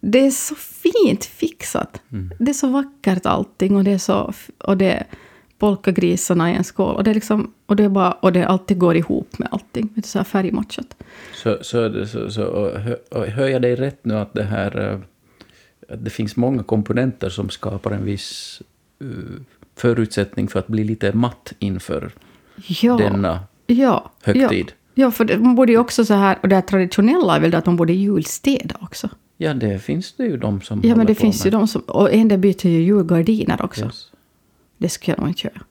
Det 0.00 0.26
är 0.26 0.30
så 0.30 0.54
fint 0.54 1.24
fixat. 1.24 2.02
Det 2.38 2.50
är 2.50 2.54
så 2.54 2.68
vackert 2.68 3.26
allting 3.26 3.76
och 3.76 3.84
det 3.84 3.92
är 3.92 3.98
så... 3.98 4.32
Och 4.58 4.76
det 4.76 5.04
polkagrisarna 5.64 6.50
i 6.52 6.54
en 6.54 6.64
skål. 6.64 6.94
Och 6.96 7.04
det 7.04 7.10
är 7.10 7.14
liksom... 7.14 7.52
Och 7.66 7.76
det, 7.76 7.84
är 7.84 7.88
bara, 7.88 8.12
och 8.12 8.32
det 8.32 8.46
alltid 8.46 8.78
går 8.78 8.96
ihop 8.96 9.38
med 9.38 9.48
allting. 9.52 9.88
Är 9.96 10.02
så 10.02 10.18
här 10.18 10.24
färgmatchat. 10.24 10.96
Så, 11.34 11.58
så, 11.62 12.06
så, 12.06 12.30
så 12.30 12.44
och 12.44 12.80
hö, 12.80 12.96
och 13.10 13.26
hör 13.26 13.48
jag 13.48 13.62
dig 13.62 13.74
rätt 13.76 14.04
nu 14.04 14.14
att 14.14 14.34
det 14.34 14.42
här... 14.44 14.92
eh, 14.92 14.98
Att 15.94 16.04
det 16.04 16.10
finns 16.10 16.36
många 16.36 16.62
komponenter 16.62 17.28
som 17.30 17.50
skapar 17.50 17.90
en 17.90 18.04
viss 18.04 18.62
eh, 19.00 19.06
förutsättning 19.76 20.48
för 20.48 20.58
att 20.58 20.66
bli 20.66 20.84
lite 20.84 21.12
matt 21.12 21.52
inför 21.58 22.12
Ja. 22.82 22.96
denna 22.96 23.40
ja, 23.66 24.10
högtid. 24.22 24.72
Ja, 24.94 25.04
ja 25.04 25.10
för 25.10 25.24
det, 25.24 25.38
man 25.38 25.54
borde 25.54 25.72
ju 25.72 25.78
också 25.78 26.04
så 26.04 26.14
här... 26.14 26.38
Och 26.42 26.48
det 26.48 26.54
här 26.54 26.62
traditionella 26.62 27.36
är 27.36 27.40
väl 27.40 27.54
att 27.54 27.66
man 27.66 27.76
borde 27.76 27.92
julstäda 27.92 28.74
också. 28.80 29.08
Ja, 29.36 29.54
det 29.54 29.78
finns 29.78 30.12
det 30.16 30.24
ju 30.24 30.36
de 30.36 30.60
som 30.60 30.80
Ja, 30.84 30.96
men 30.96 31.06
det 31.06 31.14
finns 31.14 31.44
med. 31.44 31.52
ju 31.52 31.58
de 31.58 31.66
som... 31.68 31.82
Och 31.82 32.12
en 32.12 32.28
del 32.28 32.38
byter 32.38 32.66
ju 32.66 32.80
julgardiner 32.82 33.62
också. 33.62 33.84
Yes. 33.84 34.10
Det 34.78 34.88
ska 34.88 35.10
jag 35.12 35.18
nog 35.18 35.28
inte 35.28 35.46
göra. 35.46 35.62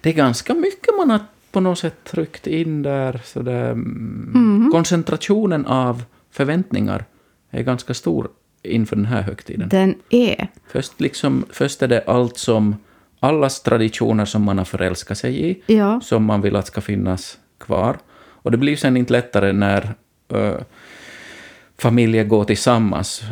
Det 0.00 0.08
är 0.10 0.14
ganska 0.14 0.54
mycket 0.54 0.88
man 0.98 1.10
har 1.10 1.20
på 1.52 1.60
något 1.60 1.78
sätt 1.78 2.04
tryckt 2.04 2.46
in 2.46 2.82
där. 2.82 3.20
Så 3.24 3.42
det, 3.42 3.52
mm, 3.52 4.30
Mhm. 4.34 4.70
Koncentrationen 4.72 5.66
av 5.66 6.02
förväntningar 6.30 7.04
är 7.50 7.62
ganska 7.62 7.94
stor 7.94 8.28
inför 8.62 8.96
den 8.96 9.06
här 9.06 9.22
högtiden. 9.22 9.68
Den 9.68 9.94
är... 10.10 10.48
Först, 10.68 11.00
liksom, 11.00 11.44
först 11.50 11.82
är 11.82 11.88
det 11.88 12.04
allt 12.06 12.38
som 12.38 12.76
allas 13.20 13.62
traditioner 13.62 14.24
som 14.24 14.42
man 14.42 14.58
har 14.58 14.64
förälskat 14.64 15.18
sig 15.18 15.50
i, 15.50 15.62
Ja. 15.66 16.00
som 16.00 16.24
man 16.24 16.40
vill 16.42 16.56
att 16.56 16.66
ska 16.66 16.80
finnas 16.80 17.38
kvar. 17.58 17.98
Och 18.14 18.50
det 18.50 18.56
blir 18.56 18.76
sen 18.76 18.96
inte 18.96 19.12
lättare 19.12 19.52
när 19.52 19.94
ö, 20.28 20.64
familjer 21.78 22.24
går 22.24 22.44
tillsammans. 22.44 23.22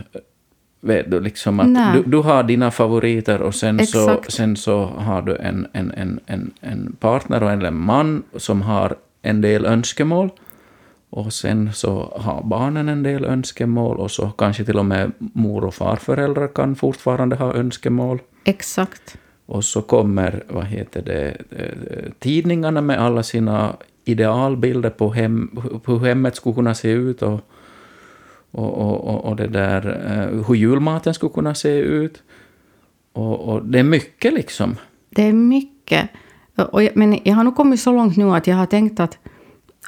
Vet 0.80 1.10
du, 1.10 1.20
liksom 1.20 1.60
att 1.60 1.94
du, 1.94 2.02
du 2.02 2.18
har 2.18 2.42
dina 2.42 2.70
favoriter 2.70 3.42
och 3.42 3.54
sen 3.54 3.86
så, 3.86 4.22
sen 4.28 4.56
så 4.56 4.84
har 4.84 5.22
du 5.22 5.36
en, 5.36 5.66
en, 5.72 5.92
en, 5.96 6.20
en, 6.26 6.50
en 6.60 6.96
partner 7.00 7.42
och 7.42 7.50
en 7.50 7.76
man 7.76 8.22
som 8.36 8.62
har 8.62 8.96
en 9.22 9.40
del 9.40 9.66
önskemål. 9.66 10.30
Och 11.10 11.32
sen 11.32 11.72
så 11.72 12.12
har 12.16 12.42
barnen 12.42 12.88
en 12.88 13.02
del 13.02 13.24
önskemål 13.24 13.96
och 13.96 14.10
så 14.10 14.30
kanske 14.30 14.64
till 14.64 14.78
och 14.78 14.84
med 14.84 15.12
mor 15.18 15.64
och 15.64 15.74
farföräldrar 15.74 16.48
kan 16.48 16.76
fortfarande 16.76 17.36
ha 17.36 17.54
önskemål. 17.54 18.18
Exakt. 18.44 19.16
Och 19.46 19.64
så 19.64 19.82
kommer 19.82 20.44
vad 20.48 20.64
heter 20.64 21.02
det, 21.02 21.36
eh, 21.50 22.12
tidningarna 22.18 22.80
med 22.80 23.00
alla 23.00 23.22
sina 23.22 23.76
idealbilder 24.04 24.90
på, 24.90 25.10
hem, 25.10 25.50
på 25.82 25.92
hur 25.92 26.06
hemmet 26.06 26.36
skulle 26.36 26.54
kunna 26.54 26.74
se 26.74 26.90
ut 26.90 27.22
och, 27.22 27.40
och, 28.50 28.78
och, 28.78 29.24
och, 29.24 29.36
det 29.36 29.46
där, 29.46 29.86
eh, 30.06 30.46
hur 30.46 30.54
julmaten 30.54 31.14
skulle 31.14 31.32
kunna 31.32 31.54
se 31.54 31.78
ut. 31.78 32.22
Och, 33.12 33.40
och 33.40 33.64
det 33.64 33.78
är 33.78 33.82
mycket 33.82 34.34
liksom. 34.34 34.76
Det 35.10 35.22
är 35.22 35.32
mycket. 35.32 36.10
Och 36.56 36.82
jag, 36.82 36.96
men 36.96 37.18
jag 37.24 37.34
har 37.34 37.44
nog 37.44 37.56
kommit 37.56 37.80
så 37.80 37.92
långt 37.92 38.16
nu 38.16 38.30
att 38.30 38.46
jag 38.46 38.56
har 38.56 38.66
tänkt 38.66 39.00
att 39.00 39.18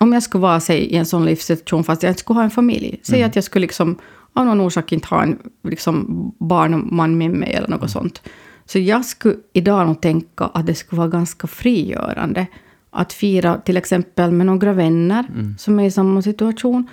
om 0.00 0.12
jag 0.12 0.22
skulle 0.22 0.42
vara 0.42 0.60
säg, 0.60 0.78
i 0.78 0.96
en 0.96 1.06
sån 1.06 1.24
livssituation 1.24 1.84
fast 1.84 2.02
jag 2.02 2.10
inte 2.10 2.20
skulle 2.20 2.38
ha 2.38 2.44
en 2.44 2.50
familj. 2.50 3.00
Säg 3.02 3.22
att 3.22 3.34
jag 3.34 3.44
skulle 3.44 3.62
liksom, 3.62 3.98
av 4.32 4.46
någon 4.46 4.60
orsak 4.60 4.92
inte 4.92 5.08
ha 5.08 5.22
en 5.22 5.38
liksom, 5.62 6.06
barn 6.38 6.74
och 6.74 6.92
man 6.92 7.18
med 7.18 7.30
mig 7.30 7.52
eller 7.52 7.68
något 7.68 7.90
sånt. 7.90 8.22
Så 8.64 8.78
jag 8.78 9.04
skulle 9.04 9.36
idag 9.52 9.86
nog 9.86 10.00
tänka 10.00 10.44
att 10.44 10.66
det 10.66 10.74
skulle 10.74 10.98
vara 10.98 11.08
ganska 11.08 11.46
frigörande 11.46 12.46
att 12.90 13.12
fira 13.12 13.58
till 13.58 13.76
exempel 13.76 14.32
med 14.32 14.46
några 14.46 14.72
vänner 14.72 15.24
som 15.58 15.80
är 15.80 15.84
i 15.84 15.90
samma 15.90 16.22
situation. 16.22 16.88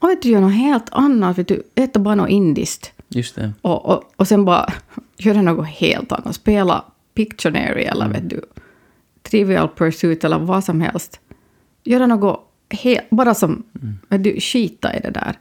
Och 0.00 0.08
vet 0.08 0.22
du, 0.22 0.28
göra 0.28 0.40
något 0.40 0.52
helt 0.54 0.88
annat. 0.92 1.38
Vet 1.38 1.48
du, 1.48 1.62
äta 1.74 1.98
bara 2.00 2.14
något 2.14 2.28
indiskt. 2.30 2.92
Just 3.08 3.34
det. 3.34 3.52
Och, 3.62 3.86
och, 3.86 4.02
och 4.16 4.28
sen 4.28 4.44
bara 4.44 4.72
göra 5.16 5.42
något 5.42 5.66
helt 5.66 6.12
annat. 6.12 6.34
Spela 6.34 6.84
Pictionary 7.14 7.82
eller 7.82 8.08
vet 8.08 8.30
du, 8.30 8.40
Trivial 9.22 9.68
Pursuit 9.68 10.24
eller 10.24 10.38
vad 10.38 10.64
som 10.64 10.80
helst. 10.80 11.20
Göra 11.84 12.06
något 12.06 12.40
helt, 12.70 13.10
bara 13.10 13.34
som, 13.34 13.62
vet 14.08 14.24
du, 14.24 14.40
skita 14.40 14.96
i 14.96 15.00
det 15.00 15.10
där. 15.10 15.38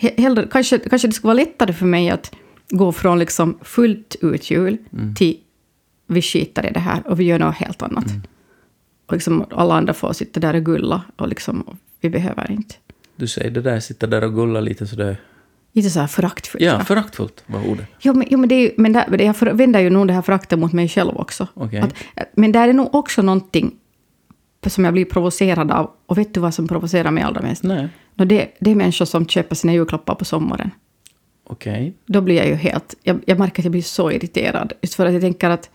He- 0.00 0.20
Hellre, 0.20 0.48
kanske, 0.50 0.78
kanske 0.78 1.08
det 1.08 1.12
skulle 1.14 1.28
vara 1.28 1.34
lättare 1.44 1.72
för 1.72 1.86
mig 1.86 2.10
att 2.10 2.32
gå 2.70 2.92
från 2.92 3.18
liksom 3.18 3.58
fullt 3.62 4.16
ut 4.20 4.50
jul 4.50 4.76
till 5.16 5.38
vi 6.06 6.22
skitar 6.22 6.66
i 6.66 6.72
det 6.72 6.80
här 6.80 7.06
och 7.08 7.20
vi 7.20 7.24
gör 7.24 7.38
något 7.38 7.54
helt 7.54 7.82
annat. 7.82 8.04
Och 9.06 9.12
liksom 9.12 9.44
alla 9.50 9.74
andra 9.74 9.94
får 9.94 10.12
sitta 10.12 10.40
där 10.40 10.54
och 10.54 10.64
gulla 10.64 11.02
och 11.16 11.28
liksom, 11.28 11.76
vi 12.00 12.10
behöver 12.10 12.50
inte. 12.50 12.74
Du 13.20 13.26
säger 13.26 13.50
det 13.50 13.60
där, 13.60 13.80
sitta 13.80 14.06
där 14.06 14.24
och 14.24 14.34
gulla 14.34 14.60
lite 14.60 14.86
sådär. 14.86 15.16
Lite 15.72 15.90
så 15.90 16.00
här 16.00 16.06
föraktfullt. 16.06 16.64
Ja, 16.64 16.84
föraktfullt 16.84 17.44
var 17.46 17.68
ordet. 17.68 17.86
Jo, 18.00 18.14
men, 18.14 18.26
jo, 18.30 18.38
men, 18.38 18.48
det 18.48 18.54
är, 18.54 18.72
men 18.76 18.92
där, 18.92 19.20
jag 19.22 19.54
vänder 19.54 19.80
ju 19.80 19.90
nog 19.90 20.06
det 20.06 20.12
här 20.12 20.22
föraktet 20.22 20.58
mot 20.58 20.72
mig 20.72 20.88
själv 20.88 21.16
också. 21.16 21.46
Okej. 21.54 21.80
Att, 21.80 21.94
men 22.34 22.52
där 22.52 22.68
är 22.68 22.72
nog 22.72 22.94
också 22.94 23.22
någonting 23.22 23.74
som 24.66 24.84
jag 24.84 24.92
blir 24.92 25.04
provocerad 25.04 25.70
av. 25.70 25.90
Och 26.06 26.18
vet 26.18 26.34
du 26.34 26.40
vad 26.40 26.54
som 26.54 26.68
provocerar 26.68 27.10
mig 27.10 27.22
allra 27.22 27.42
mest? 27.42 27.62
Nej, 27.62 27.88
Nå, 28.14 28.24
det, 28.24 28.48
det 28.60 28.70
är 28.70 28.74
människor 28.74 29.04
som 29.04 29.26
köper 29.26 29.54
sina 29.54 29.72
julklappar 29.72 30.14
på 30.14 30.24
sommaren. 30.24 30.70
okej. 31.44 31.94
Då 32.06 32.20
blir 32.20 32.36
jag 32.36 32.46
ju 32.48 32.54
helt... 32.54 32.94
Jag, 33.02 33.20
jag 33.26 33.38
märker 33.38 33.60
att 33.60 33.64
jag 33.64 33.72
blir 33.72 33.82
så 33.82 34.10
irriterad. 34.10 34.72
Just 34.82 34.94
för 34.94 35.06
att 35.06 35.12
jag 35.12 35.22
tänker 35.22 35.50
att 35.50 35.70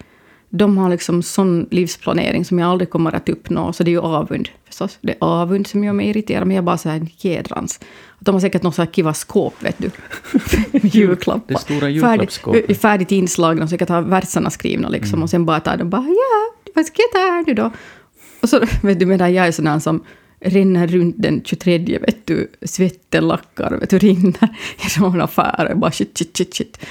de 0.58 0.78
har 0.78 0.90
liksom 0.90 1.24
sån 1.24 1.68
livsplanering 1.72 2.46
som 2.46 2.60
jag 2.60 2.70
aldrig 2.70 2.90
kommer 2.90 3.16
att 3.16 3.30
uppnå. 3.30 3.74
Så 3.74 3.84
det 3.84 3.90
är 3.90 3.92
ju 3.94 4.00
avund 4.00 4.50
förstås. 4.66 4.98
Det 5.02 5.12
är 5.12 5.18
avund 5.20 5.68
som 5.68 5.84
gör 5.84 5.94
mig 5.94 6.10
irriterad. 6.10 6.48
Men 6.48 6.56
jag 6.56 6.62
är 6.62 6.66
bara 6.66 6.78
så 6.78 6.90
här 6.90 7.08
jädrans. 7.18 7.80
De 8.20 8.36
har 8.36 8.40
säkert 8.40 8.64
något 8.64 8.76
så 8.76 8.82
här 8.82 8.92
kiva 8.92 9.14
skåp, 9.14 9.54
vet 9.60 9.76
du. 9.78 9.92
Julklappar. 10.88 11.54
Det 11.54 11.60
stora 11.60 11.90
julklappsskåpet. 11.90 12.62
Färdigt, 12.62 12.82
färdigt 12.82 13.12
inslagna. 13.12 13.60
De 13.60 13.70
säkert 13.70 13.90
har 13.90 14.02
verserna 14.02 14.50
skrivna 14.50 14.90
liksom. 14.90 15.14
Mm. 15.14 15.24
Och 15.24 15.30
sen 15.30 15.46
bara 15.46 15.60
tar 15.60 15.78
de 15.78 15.90
bara 15.90 16.08
ja, 16.08 16.72
vad 16.76 16.86
ska 16.86 17.02
jag 17.02 17.12
ta 17.12 17.18
här 17.18 17.44
nu 17.48 17.54
då? 17.54 17.72
Och 18.42 18.50
så 18.50 18.60
vet 18.82 19.00
du, 19.00 19.06
medan 19.06 19.34
jag 19.34 19.48
är 19.48 19.52
sån 19.52 19.68
här 19.68 19.80
som 19.80 20.04
rinner 20.40 20.88
runt 20.88 21.16
den 21.18 21.42
23, 21.44 22.00
vet 22.02 22.28
du, 22.28 22.52
svetten 22.62 23.28
lackar, 23.28 23.78
vet 23.80 23.90
du, 23.90 24.00
rinner 24.00 24.58
i 24.86 24.90
sån 24.90 25.22
affär. 25.22 25.76
Bara 25.76 25.92
shit, 25.92 26.18
shit, 26.18 26.38
shit, 26.38 26.56
shit. 26.56 26.86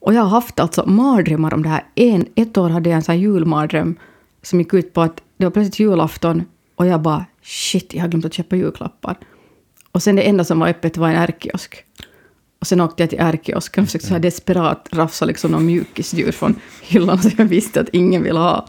Och 0.00 0.14
jag 0.14 0.22
har 0.22 0.28
haft 0.28 0.60
alltså 0.60 0.86
mardrömmar 0.86 1.54
om 1.54 1.62
det 1.62 1.68
här. 1.68 1.84
En, 1.94 2.26
ett 2.34 2.58
år 2.58 2.70
hade 2.70 2.90
jag 2.90 2.96
en 2.96 3.02
sån 3.02 3.12
här 3.12 3.20
julmardröm 3.20 3.96
som 4.42 4.58
gick 4.60 4.74
ut 4.74 4.92
på 4.92 5.00
att 5.02 5.22
det 5.36 5.44
var 5.44 5.50
plötsligt 5.50 5.78
julafton 5.80 6.44
och 6.76 6.86
jag 6.86 7.02
bara 7.02 7.24
shit, 7.42 7.94
jag 7.94 8.00
har 8.00 8.08
glömt 8.08 8.24
att 8.24 8.34
köpa 8.34 8.56
julklappar. 8.56 9.18
Och 9.92 10.02
sen 10.02 10.16
det 10.16 10.22
enda 10.22 10.44
som 10.44 10.58
var 10.58 10.68
öppet 10.68 10.96
var 10.96 11.08
en 11.08 11.16
ärkiosk. 11.16 11.84
Och 12.60 12.66
sen 12.66 12.80
åkte 12.80 13.02
jag 13.02 13.10
till 13.10 13.20
ärkiosken 13.20 13.82
och 13.82 13.88
försökte 13.88 14.08
så 14.08 14.14
här 14.14 14.20
desperat 14.20 14.88
rafsa 14.92 15.24
liksom 15.24 15.50
någon 15.50 15.66
mjukisdjur 15.66 16.32
från 16.32 16.54
hyllan 16.82 17.22
som 17.22 17.30
jag 17.38 17.44
visste 17.44 17.80
att 17.80 17.88
ingen 17.92 18.22
ville 18.22 18.38
ha. 18.38 18.66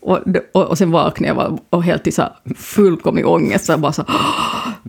Och, 0.00 0.18
och, 0.52 0.64
och 0.64 0.78
sen 0.78 0.90
vaknade 0.90 1.34
jag 1.34 1.60
och, 1.70 1.84
helt 1.84 2.06
i 2.06 2.12
så 2.12 2.28
fullkomlig 2.56 3.26
ångest. 3.26 3.64
Så 3.64 3.72
jag 3.72 3.80
bara 3.80 3.92
så 3.92 4.04
här, 4.08 4.20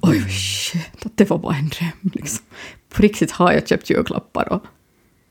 oj 0.02 0.20
shit, 0.30 1.06
det 1.16 1.30
var 1.30 1.38
bara 1.38 1.56
en 1.56 1.70
dröm. 1.70 2.12
Liksom. 2.14 2.46
På 2.90 3.02
riktigt 3.02 3.32
har 3.32 3.52
jag 3.52 3.68
köpt 3.68 3.90
julklappar 3.90 4.54
och 4.54 4.64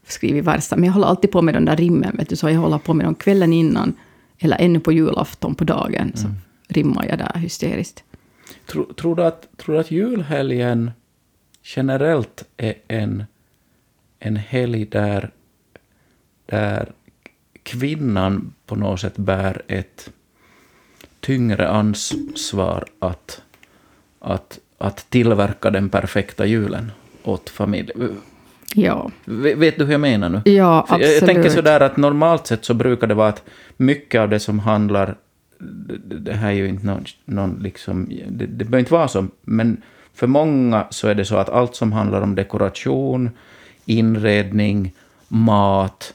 skrivit 0.07 0.45
verser. 0.45 0.77
Men 0.77 0.85
jag 0.85 0.93
håller 0.93 1.07
alltid 1.07 1.31
på 1.31 1.43
med 1.43 1.55
den 1.55 1.65
där 1.65 1.77
rimmen, 1.77 2.17
vet 2.19 2.29
du, 2.29 2.37
så 2.37 2.51
jag 2.51 2.61
håller 2.61 2.79
på 2.79 2.95
med 2.95 3.07
dem 3.07 3.15
kvällen 3.15 3.53
innan. 3.53 3.95
Eller 4.39 4.57
ännu 4.61 4.81
på 4.81 4.93
julafton 4.93 5.55
på 5.55 5.65
dagen. 5.65 6.13
Så 6.15 6.27
Mm. 6.27 6.39
rimmar 6.69 7.07
jag 7.09 7.19
där 7.19 7.33
hysteriskt. 7.39 8.05
Tror, 8.67 8.93
tror, 8.93 9.17
du 9.17 9.25
att, 9.25 9.49
tror 9.57 9.75
du 9.75 9.81
att 9.81 9.91
julhelgen 9.91 10.91
generellt 11.63 12.45
är 12.57 12.75
en, 12.89 13.25
en 14.19 14.37
helg 14.37 14.85
där, 14.85 15.31
där 16.47 16.93
kvinnan 17.63 18.55
på 18.67 18.77
något 18.77 19.01
sätt 19.01 19.17
bär 19.17 19.63
ett 19.69 20.11
tyngre 21.21 21.69
ansvar 21.69 22.85
att, 22.99 23.43
att, 24.19 24.59
att 24.79 25.11
tillverka 25.11 25.71
den 25.71 25.89
perfekta 25.89 26.47
julen 26.47 26.93
åt 27.23 27.51
familjen? 27.51 28.21
Ja, 28.75 29.11
Vet 29.25 29.79
du 29.79 29.85
hur 29.85 29.93
jag 29.93 30.01
menar 30.01 30.29
nu? 30.29 30.43
ja 30.45 30.87
absolut. 30.89 31.21
Jag 31.21 31.27
tänker 31.27 31.49
sådär 31.49 31.81
att 31.81 31.97
normalt 31.97 32.47
sett 32.47 32.65
så 32.65 32.75
brukar 32.75 33.07
det 33.07 33.15
vara 33.15 33.29
att 33.29 33.43
mycket 33.77 34.21
av 34.21 34.29
det 34.29 34.41
som 34.41 34.59
handlar... 34.59 35.17
Det, 35.59 36.19
det 36.19 36.33
här 36.33 36.49
är 36.49 36.55
ju 36.55 36.69
inte 36.69 36.87
någon, 36.87 37.05
någon 37.25 37.59
liksom... 37.63 38.09
Det, 38.29 38.47
det 38.47 38.65
behöver 38.65 38.79
inte 38.79 38.93
vara 38.93 39.09
så, 39.09 39.27
men 39.43 39.83
för 40.15 40.27
många 40.27 40.87
så 40.91 41.09
är 41.09 41.15
det 41.15 41.25
så 41.25 41.37
att 41.37 41.49
allt 41.49 41.75
som 41.75 41.93
handlar 41.93 42.21
om 42.21 42.35
dekoration, 42.35 43.31
inredning, 43.87 44.93
mat 45.29 46.15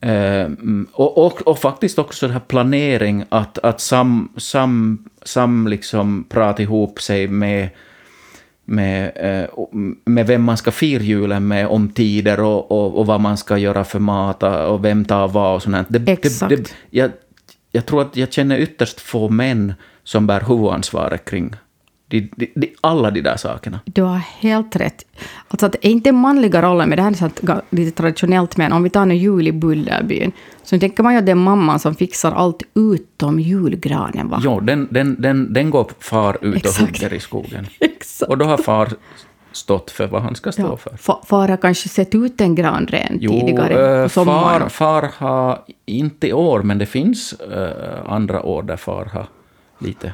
mm, 0.00 0.86
och, 0.92 1.26
och, 1.26 1.42
och 1.42 1.58
faktiskt 1.58 1.98
också 1.98 2.26
den 2.26 2.32
här 2.32 2.40
planering, 2.40 3.24
att, 3.28 3.58
att 3.58 3.80
sam, 3.80 4.28
sam, 4.36 5.04
sam 5.22 5.68
liksom 5.68 6.24
prata 6.28 6.62
ihop 6.62 7.00
sig 7.00 7.28
med 7.28 7.68
med, 8.66 9.12
eh, 9.14 9.64
med 10.04 10.26
vem 10.26 10.42
man 10.42 10.56
ska 10.56 10.70
fira 10.70 11.02
julen 11.02 11.48
med 11.48 11.66
om 11.66 11.88
tider 11.88 12.40
och, 12.40 12.72
och, 12.72 12.98
och 12.98 13.06
vad 13.06 13.20
man 13.20 13.36
ska 13.36 13.58
göra 13.58 13.84
för 13.84 13.98
mat 13.98 14.42
och 14.42 14.84
vem 14.84 15.04
tar 15.04 15.28
vad 15.28 15.54
och 15.54 15.62
sånt. 15.62 15.86
Det, 15.90 16.12
Exakt. 16.12 16.50
Det, 16.50 16.56
det, 16.56 16.74
jag, 16.90 17.10
jag 17.72 17.86
tror 17.86 18.02
att 18.02 18.16
jag 18.16 18.32
känner 18.32 18.58
ytterst 18.58 19.00
få 19.00 19.28
män 19.28 19.74
som 20.04 20.26
bär 20.26 20.40
huvudansvaret 20.40 21.24
kring 21.24 21.54
de, 22.08 22.30
de, 22.36 22.52
de, 22.54 22.74
alla 22.80 23.10
de 23.10 23.20
där 23.20 23.36
sakerna. 23.36 23.80
Du 23.84 24.02
har 24.02 24.16
helt 24.18 24.76
rätt. 24.76 25.06
Alltså 25.48 25.66
att 25.66 25.74
inte 25.74 26.12
manliga 26.12 26.62
rollen, 26.62 26.88
men 26.88 26.96
det 26.96 27.02
här 27.02 27.10
är 27.10 27.14
ga- 27.28 27.60
lite 27.70 27.96
traditionellt, 27.96 28.56
men 28.56 28.72
om 28.72 28.82
vi 28.82 28.90
tar 28.90 29.02
en 29.02 29.16
jul 29.18 29.48
i 29.48 29.52
Bullerbyn, 29.52 30.32
så 30.62 30.78
tänker 30.78 31.02
man 31.02 31.12
ju 31.12 31.18
att 31.18 31.26
det 31.26 31.32
är 31.32 31.36
mamman 31.36 31.78
som 31.78 31.94
fixar 31.94 32.32
allt 32.32 32.62
utom 32.74 33.40
julgranen, 33.40 34.28
va? 34.28 34.40
Jo, 34.44 34.60
den, 34.60 34.88
den, 34.90 35.16
den, 35.22 35.52
den 35.52 35.70
går 35.70 35.90
far 36.00 36.38
ut 36.40 36.54
och 36.54 36.56
Exakt. 36.56 36.80
hugger 37.02 37.14
i 37.14 37.20
skogen. 37.20 37.66
Exakt. 37.80 38.30
Och 38.30 38.38
då 38.38 38.44
har 38.44 38.56
far 38.56 38.88
stått 39.52 39.90
för 39.90 40.06
vad 40.06 40.22
han 40.22 40.34
ska 40.34 40.52
stå 40.52 40.62
Ja, 40.62 40.76
för. 40.76 40.90
fa- 40.90 41.26
far 41.26 41.48
har 41.48 41.56
kanske 41.56 41.88
sett 41.88 42.14
ut 42.14 42.40
en 42.40 42.54
gran 42.54 42.86
redan 42.86 43.18
Jo, 43.20 43.30
tidigare 43.40 43.96
eh, 43.96 44.02
på 44.02 44.08
sommaren. 44.08 44.70
far, 44.70 45.02
far 45.10 45.10
har, 45.26 45.58
inte 45.86 46.28
i 46.28 46.32
år, 46.32 46.62
men 46.62 46.78
det 46.78 46.86
finns 46.86 47.32
eh, 47.32 48.12
andra 48.12 48.42
år 48.42 48.62
där 48.62 48.76
far 48.76 49.04
har 49.04 49.26
lite 49.78 50.12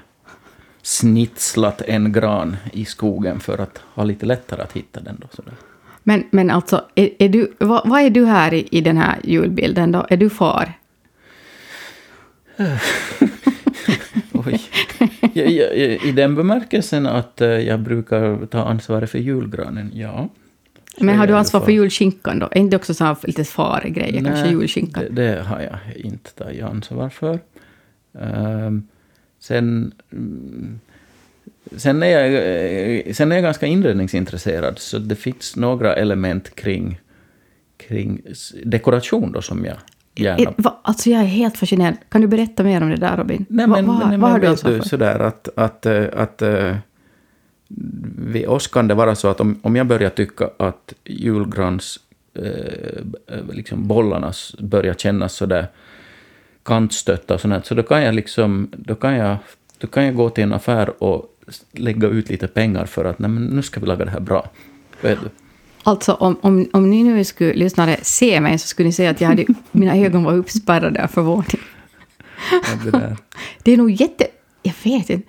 snitslat 0.83 1.83
en 1.83 2.13
gran 2.13 2.57
i 2.73 2.85
skogen 2.85 3.41
för 3.41 3.59
att 3.59 3.79
ha 3.95 4.05
lite 4.05 4.27
lättare 4.27 4.63
att 4.63 4.73
hitta 4.73 5.01
den. 5.01 5.17
Då, 5.21 5.27
sådär. 5.31 5.55
Men, 6.03 6.25
men 6.31 6.51
alltså, 6.51 6.85
är, 6.95 7.11
är 7.19 7.29
du, 7.29 7.53
vad, 7.59 7.89
vad 7.89 8.01
är 8.01 8.11
du 8.11 8.27
här 8.27 8.55
i, 8.55 8.69
i 8.71 8.81
den 8.81 8.97
här 8.97 9.21
julbilden 9.25 9.93
då? 9.93 10.07
Är 10.11 10.17
du 10.17 10.31
far? 10.31 10.73
Oj. 14.33 14.61
Jag, 15.33 15.51
jag, 15.51 15.77
I 16.05 16.13
den 16.13 16.35
bemärkelsen 16.35 17.07
att 17.07 17.41
eh, 17.41 17.49
jag 17.49 17.81
brukar 17.81 18.47
ta 18.47 18.65
ansvaret 18.65 19.11
för 19.11 19.19
julgranen, 19.19 19.91
ja. 19.95 20.29
Så 20.99 21.05
Men 21.05 21.19
har 21.19 21.27
du 21.27 21.37
ansvar 21.37 21.61
för 21.61 21.73
julskinkan 21.73 22.39
då? 22.39 22.49
Är 22.51 22.59
inte 22.59 22.77
också 22.77 22.95
så 22.95 23.05
här 23.05 23.17
lite 23.23 23.45
fargrejer, 23.45 24.25
kanske 24.25 24.49
julskinkan? 24.49 25.05
Det, 25.11 25.23
det 25.23 25.43
har 25.43 25.61
jag 25.61 25.97
inte 25.97 26.31
tagit 26.31 26.63
ansvar 26.63 27.09
för. 27.09 27.41
Ehm, 28.21 28.89
sen, 29.43 29.93
mm, 30.13 30.81
sen, 31.77 32.03
är 32.03 32.07
jag, 32.07 32.35
eh, 33.07 33.13
sen 33.13 33.33
är 33.33 33.37
jag 33.37 33.43
ganska 33.45 33.67
inredningsintresserad, 33.67 34.79
så 34.79 34.99
det 34.99 35.17
finns 35.17 35.57
några 35.57 35.95
element 35.95 36.55
kring, 36.55 37.01
kring 37.77 38.21
dekoration 38.65 39.33
då 39.33 39.43
som 39.43 39.65
jag 39.65 39.77
gärna... 40.15 40.43
Är- 40.43 40.55
va, 40.57 40.81
alltså 40.83 41.11
jag 41.11 41.21
är 41.21 41.25
helt 41.25 41.57
fascinerad. 41.57 41.95
Kan 42.09 42.21
du 42.21 42.27
berätta 42.27 42.63
mer 42.63 42.83
om 42.83 42.91
det 42.91 42.97
där 42.97 43.17
Robin? 43.17 43.47
Nej, 43.49 43.67
Va- 43.67 43.77
men, 43.77 43.87
vad, 43.87 44.09
nej, 44.09 44.19
vad 44.19 44.31
har 44.31 44.39
du 44.39 44.47
ansvar 44.47 44.71
du, 44.71 44.79
för? 44.79 44.89
sådär 44.89 45.19
att, 45.19 45.49
att, 45.57 45.87
eh, 45.87 46.05
att 46.17 46.43
eh, 46.43 46.77
vid 48.19 48.47
oss 48.47 48.67
kan 48.67 48.89
det 48.89 48.95
vara 48.95 49.15
så 49.15 49.29
att 49.29 49.41
om, 49.41 49.61
om 49.63 49.77
jag 49.77 49.87
börjar 49.87 50.11
tycka 50.11 50.51
att 50.59 50.95
julgrans 51.05 52.01
eh, 52.35 53.53
liksom 53.53 53.89
bollarna 53.89 54.33
börjar 54.59 54.95
kännas 54.95 55.35
sådär 55.35 55.67
kantstötta 56.65 57.35
och 57.35 57.41
sånt, 57.41 57.67
så 57.67 57.75
då 57.75 57.83
kan 57.83 58.03
jag 58.03 58.15
liksom, 58.15 58.69
då 58.77 58.95
kan 58.95 59.15
jag, 59.15 59.37
då 59.79 59.87
kan 59.87 60.05
jag 60.05 60.15
gå 60.15 60.31
till 60.31 60.45
en 60.45 60.53
affär 60.53 61.03
och 61.03 61.27
lägga 61.73 62.09
ut 62.09 62.29
lite 62.29 62.49
pengar 62.49 62.87
för 62.87 63.05
att 63.05 63.19
nej, 63.19 63.31
men 63.31 63.45
nu 63.45 63.63
ska 63.63 63.81
vi 63.81 63.87
laga 63.87 64.05
det 64.05 64.11
här 64.11 64.21
bra. 64.21 64.51
Vet 65.01 65.21
du? 65.21 65.29
Alltså 65.83 66.13
om, 66.13 66.37
om, 66.41 66.69
om 66.73 66.91
ni 66.91 67.03
nu 67.03 67.25
skulle 67.25 67.55
lyssnare 67.55 67.99
se 68.03 68.41
mig 68.41 68.59
så 68.59 68.67
skulle 68.69 68.87
ni 68.87 68.93
se 68.93 69.07
att 69.07 69.21
jag 69.21 69.29
hade, 69.29 69.45
mina 69.73 69.97
ögon 69.97 70.25
var 70.25 70.33
uppspärrade 70.33 71.05
av 71.05 71.09
förvåning. 71.09 71.61
Det 73.63 73.73
är 73.73 73.77
nog 73.77 73.91
jätte... 73.91 74.27
Jag 74.63 74.75
vet 74.85 75.11
inte. 75.11 75.29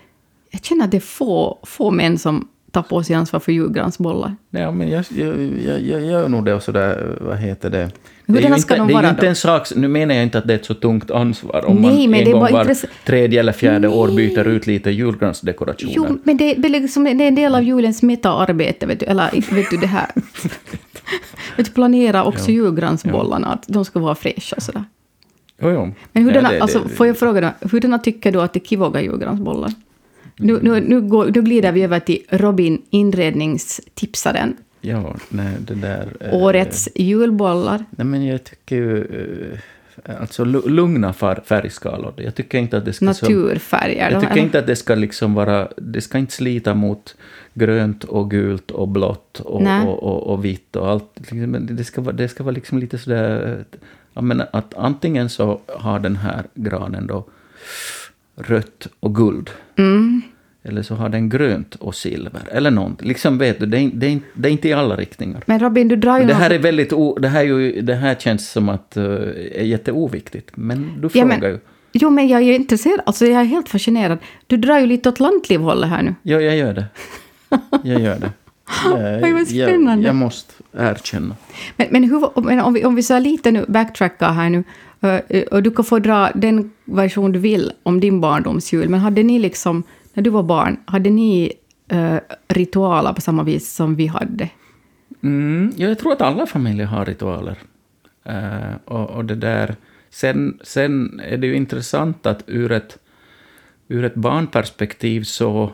Jag 0.52 0.64
känner 0.64 0.86
att 0.86 0.92
det 0.92 0.98
är 0.98 1.02
få, 1.02 1.60
få 1.64 1.92
män 1.92 2.18
som 2.18 2.48
tar 2.74 2.82
på 2.82 3.04
sig 3.04 3.16
ansvar 3.16 3.40
för 3.40 3.52
julgransbollar. 3.52 4.36
Ja, 4.50 4.72
men 4.72 4.90
jag, 4.90 5.06
jag, 5.10 5.36
jag, 5.66 5.82
jag 5.82 6.06
gör 6.06 6.30
nog 6.30 6.46
det 6.46 6.54
och 6.54 6.64
sådär, 6.64 7.18
vad 7.22 7.38
heter 7.38 7.70
det? 7.70 7.92
Hur 8.26 8.34
det 8.34 8.40
är 8.44 8.50
ju 8.50 8.56
inte, 8.56 8.76
de 8.76 8.88
det 8.88 8.94
är 8.94 9.10
inte 9.10 9.28
en 9.28 9.36
sak, 9.36 9.68
nu 9.76 9.88
menar 9.88 10.16
jag 10.16 10.24
inte 10.24 10.38
att 10.38 10.48
det 10.48 10.54
är 10.54 10.58
ett 10.58 10.66
så 10.66 10.74
tungt 10.74 11.12
ansvar 11.12 11.66
om 11.66 11.76
Nej, 11.76 12.08
man 12.08 12.20
en 12.20 12.32
gång 12.32 12.42
var 12.42 12.76
tredje 13.06 13.40
eller 13.40 13.52
fjärde 13.52 13.88
år 13.88 14.08
Nej. 14.08 14.16
byter 14.16 14.48
ut 14.48 14.68
lite 14.68 14.92
julgransdekorationer. 14.92 15.94
Jo, 15.96 16.20
men 16.24 16.38
det, 16.38 16.54
det, 16.54 16.68
är 16.68 16.70
liksom, 16.70 17.04
det 17.04 17.10
är 17.10 17.28
en 17.28 17.36
del 17.36 17.56
av 17.56 17.64
julens 17.64 18.04
metaarbete, 18.04 18.86
vet 18.86 19.00
du. 19.00 19.06
Eller 19.06 19.56
vet 19.56 19.70
du 19.70 19.78
det 19.78 19.88
här... 19.88 20.08
vet 21.58 21.66
du, 21.66 21.72
planera 21.72 22.24
också 22.24 22.52
julgransbollarna, 22.52 23.48
att 23.48 23.64
de 23.68 23.86
ska 23.86 24.00
vara 24.00 24.16
fräscha 24.16 24.60
sådär. 24.60 24.84
Jo, 25.62 25.72
jo. 25.72 25.94
Men 26.12 26.24
hurdana, 26.24 26.48
Ja, 26.48 26.56
det- 26.56 26.62
alltså, 26.62 26.88
får 26.88 27.08
jag 27.08 27.18
fråga 27.18 27.54
hurdana 27.62 28.00
tycker 28.00 28.32
du 28.32 28.42
att 28.42 28.54
det 28.54 28.60
är 28.60 28.68
kivoga 28.68 29.02
julgransbollar? 29.02 29.74
Nu, 30.36 30.60
nu, 30.62 30.80
nu, 30.80 31.02
går, 31.02 31.26
nu 31.36 31.42
glider 31.42 31.72
vi 31.72 31.84
över 31.84 32.00
till 32.00 32.20
Robin, 32.30 32.82
inredningstipsaren. 32.90 34.58
Ja, 34.82 35.16
nej, 35.30 35.54
det 35.60 35.74
där... 35.76 36.08
eh, 36.20 36.34
Årets 36.34 36.90
julbollar. 36.96 37.86
Nej, 37.90 38.06
men 38.06 38.26
jag 38.26 38.44
tycker 38.44 38.76
ju... 38.76 38.98
eh, 39.54 39.60
Alltså 40.22 40.44
lu- 40.46 40.70
lugna 40.70 41.14
färgskalor. 41.14 42.14
Jag 42.18 42.36
tycker 42.36 42.58
inte 42.58 42.78
att 42.78 42.86
det 42.86 42.94
ska... 42.94 43.06
Naturfärger. 43.06 44.12
Jag 44.12 44.22
tycker 44.22 44.38
inte 44.38 44.60
att 44.60 44.68
det 44.68 44.76
ska 44.76 44.96
liksom 44.96 45.34
vara... 45.34 45.68
Det 45.78 46.02
ska 46.02 46.18
inte 46.18 46.34
slita 46.34 46.74
mot 46.74 47.16
grönt 47.54 48.04
och 48.04 48.32
gult 48.32 48.72
och 48.72 48.88
blått 48.88 49.40
och, 49.40 49.62
och, 49.62 50.04
och, 50.04 50.34
och 50.34 50.46
vitt 50.46 50.76
och 50.76 50.90
allt. 50.90 51.10
Liksom, 51.16 51.38
men 51.40 51.76
Det 51.76 51.84
ska 51.84 52.02
det 52.02 52.28
ska 52.28 52.44
vara 52.44 52.56
liksom 52.56 52.78
lite 52.80 52.98
sådär... 52.98 53.64
Ja, 54.14 54.22
men 54.22 54.42
att 54.52 54.74
antingen 54.74 55.30
så 55.30 55.60
har 55.68 56.00
den 56.00 56.16
här 56.16 56.44
granen 56.54 57.08
då 57.08 57.26
rött 58.36 58.88
och 59.00 59.16
guld. 59.16 59.50
Mm. 59.78 60.22
Eller 60.66 60.82
så 60.84 60.96
har 60.96 61.10
den 61.10 61.30
grönt 61.30 61.76
och 61.76 61.96
silver. 61.96 62.42
Eller 62.52 62.72
någonting. 62.72 63.08
Liksom 63.08 63.38
vet 63.38 63.60
du, 63.60 63.66
det 63.66 63.80
är, 63.80 63.92
det 63.94 64.08
är, 64.08 64.20
det 64.34 64.50
är 64.50 64.52
inte 64.52 64.70
i 64.70 64.74
alla 64.74 64.96
riktningar. 64.96 65.44
Men 65.46 65.60
Robin, 65.60 65.88
du 65.88 65.96
drar 65.96 66.20
ju 66.20 66.26
Det 66.26 66.34
här 66.34 66.50
är 66.50 66.60
väldigt... 66.60 66.94
O, 66.94 67.18
det, 67.20 67.28
här 67.28 67.40
är 67.40 67.44
ju, 67.46 67.82
det 67.82 67.96
här 67.96 68.16
känns 68.16 68.50
som 68.52 68.70
att 68.70 68.94
uh, 68.98 69.04
är 69.56 69.64
jätteoviktigt. 69.64 70.52
Men 70.56 71.02
du 71.02 71.04
Ja, 71.04 71.10
frågar 71.10 71.28
men- 71.28 71.50
ju. 71.52 71.60
Jo, 71.96 72.10
men 72.10 72.28
jag 72.28 72.42
är 72.42 72.56
intresserad. 72.56 73.00
Alltså, 73.06 73.26
jag 73.26 73.42
är 73.42 73.46
helt 73.46 73.70
fascinerad. 73.70 74.18
Du 74.48 74.58
drar 74.58 74.80
ju 74.80 74.86
lite 74.86 75.10
åt 75.10 75.20
lantlivhållet 75.20 75.90
här 75.90 76.02
nu. 76.04 76.16
Ja, 76.24 76.42
jag 76.42 76.58
gör 76.58 76.74
det. 76.74 76.86
Jag 77.84 78.02
gör 78.02 78.20
det. 78.20 78.32
Jag, 78.86 79.32
vad 79.32 79.42
jag, 79.42 79.70
spännande. 79.70 80.06
jag 80.08 80.16
måste 80.16 80.54
erkänna. 80.78 81.36
Men, 81.78 81.88
men, 81.92 82.04
hur, 82.04 82.42
men 82.42 82.60
om, 82.60 82.74
vi, 82.74 82.86
om 82.86 82.96
vi 82.96 83.04
så 83.04 83.20
lite 83.20 83.52
nu 83.52 83.66
backtrackar 83.68 84.32
här 84.34 84.50
nu, 84.50 84.64
Eh, 85.04 85.44
och 85.44 85.64
du 85.64 85.72
kan 85.72 85.86
få 85.86 86.00
dra 86.00 86.32
den 86.36 86.72
version 86.86 87.32
du 87.32 87.40
vill 87.40 87.72
om 87.84 88.00
din 88.00 88.22
barndomsjul, 88.22 88.90
men 88.90 89.00
hade 89.00 89.24
ni 89.24 89.40
liksom 89.40 89.84
när 90.14 90.24
du 90.24 90.30
var 90.30 90.44
barn, 90.44 90.78
hade 90.86 91.10
ni 91.10 91.54
uh, 91.94 92.18
ritualer 92.48 93.14
på 93.14 93.22
samma 93.22 93.44
vis 93.44 93.74
som 93.74 93.96
vi 93.96 94.08
hade? 94.08 94.50
Mm, 95.24 95.72
ja, 95.76 95.88
jag 95.88 96.00
tror 96.00 96.12
att 96.12 96.22
alla 96.22 96.46
familjer 96.46 96.86
har 96.86 97.06
ritualer. 97.06 97.58
Uh, 98.30 98.76
och, 98.86 99.10
och 99.10 99.26
det 99.26 99.36
där... 99.36 99.76
Sen, 100.10 100.60
sen 100.64 101.20
är 101.20 101.38
det 101.38 101.48
ju 101.48 101.56
intressant 101.56 102.26
att 102.26 102.44
ur 102.48 102.72
ett, 102.72 102.98
ur 103.88 104.04
ett 104.04 104.16
barnperspektiv 104.16 105.24
så, 105.24 105.72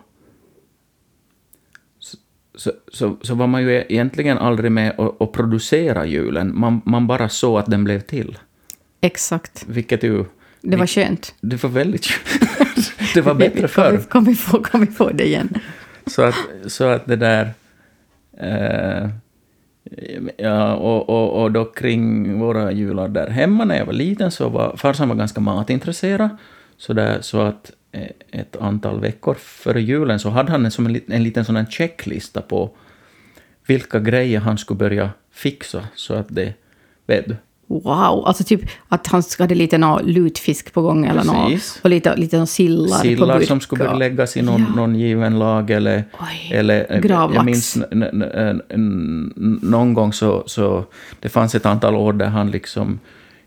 så, 2.55 2.71
så, 2.87 3.17
så 3.21 3.35
var 3.35 3.47
man 3.47 3.61
ju 3.61 3.85
egentligen 3.89 4.37
aldrig 4.37 4.71
med 4.71 4.95
och, 4.97 5.21
och 5.21 5.33
producera 5.33 6.05
julen. 6.05 6.59
Man, 6.59 6.81
man 6.85 7.07
bara 7.07 7.29
såg 7.29 7.59
att 7.59 7.65
den 7.65 7.83
blev 7.83 7.99
till. 7.99 8.37
Exakt. 9.01 9.65
Vilket 9.67 10.03
ju... 10.03 10.25
Det 10.61 10.77
var 10.77 10.87
skönt. 10.87 11.35
Det 11.41 11.63
var 11.63 11.69
väldigt 11.69 12.05
skönt. 12.05 12.93
det 13.13 13.21
var 13.21 13.33
bättre 13.33 13.67
förr. 13.67 13.83
Kan 13.83 13.97
vi, 13.97 14.05
kan, 14.05 14.23
vi 14.23 14.35
få, 14.35 14.63
kan 14.63 14.81
vi 14.81 14.87
få 14.87 15.09
det 15.09 15.25
igen? 15.25 15.49
Så 16.07 16.21
att, 16.21 16.35
så 16.65 16.83
att 16.83 17.05
det 17.05 17.15
där... 17.15 17.53
Eh, 18.37 19.09
ja, 20.37 20.75
och, 20.75 21.09
och, 21.09 21.43
och 21.43 21.51
då 21.51 21.65
kring 21.65 22.39
våra 22.39 22.71
jular 22.71 23.07
där 23.07 23.29
hemma 23.29 23.65
när 23.65 23.77
jag 23.77 23.85
var 23.85 23.93
liten 23.93 24.31
så 24.31 24.49
var 24.49 24.77
farsan 24.77 25.09
var 25.09 25.15
ganska 25.15 25.41
matintresserad. 25.41 26.29
Så, 26.77 26.93
där, 26.93 27.21
så 27.21 27.41
att 27.41 27.71
eh, 27.91 28.09
ett 28.31 28.55
antal 28.55 28.99
veckor 28.99 29.33
före 29.33 29.81
julen 29.81 30.19
så 30.19 30.29
hade 30.29 30.51
han 30.51 30.65
en, 30.65 30.71
som 30.71 30.85
en, 30.85 31.01
en 31.07 31.23
liten 31.23 31.45
sån 31.45 31.65
checklista 31.65 32.41
på 32.41 32.71
vilka 33.65 33.99
grejer 33.99 34.39
han 34.39 34.57
skulle 34.57 34.77
börja 34.77 35.09
fixa 35.31 35.87
så 35.95 36.13
att 36.13 36.27
det, 36.29 36.53
vet 37.05 37.27
du, 37.27 37.35
Wow, 37.71 38.25
alltså 38.25 38.43
typ 38.43 38.61
att 38.87 39.07
han 39.07 39.23
hade 39.39 39.55
lite 39.55 39.77
någon 39.77 40.05
lutfisk 40.05 40.73
på 40.73 40.81
gång 40.81 41.05
eller 41.05 41.23
något, 41.23 41.79
och 41.81 41.89
lite, 41.89 42.15
lite 42.15 42.45
sillar, 42.45 42.97
sillar 42.97 43.33
på 43.33 43.39
burk. 43.39 43.47
som 43.47 43.61
skulle 43.61 43.95
läggas 43.95 44.37
i 44.37 44.41
någon, 44.41 44.61
ja. 44.61 44.75
någon 44.75 44.95
given 44.95 45.39
lag 45.39 45.69
eller... 45.69 46.03
Oj, 46.19 46.51
eller 46.53 46.99
gravlax. 47.01 47.35
Jag 47.35 47.45
minns 47.45 47.77
någon 49.61 49.93
gång 49.93 50.13
så, 50.13 50.43
så... 50.45 50.85
Det 51.19 51.29
fanns 51.29 51.55
ett 51.55 51.65
antal 51.65 51.95
år 51.95 52.13
där 52.13 52.27
han 52.27 52.51
liksom 52.51 52.99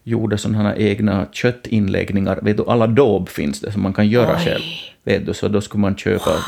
gjorde 0.04 0.38
sådana 0.38 0.62
här 0.62 0.78
egna 0.78 1.26
köttinläggningar. 1.32 2.38
Vet 2.42 2.56
du, 2.56 2.64
alla 2.66 2.86
dob 2.86 3.28
finns 3.28 3.60
det 3.60 3.72
som 3.72 3.82
man 3.82 3.92
kan 3.92 4.08
göra 4.08 4.36
Oj. 4.36 4.44
själv. 4.44 4.62
Vet 5.04 5.26
du, 5.26 5.34
så 5.34 5.48
då 5.48 5.60
skulle 5.60 5.80
man 5.80 5.96
köpa 5.96 6.30
wow. 6.30 6.40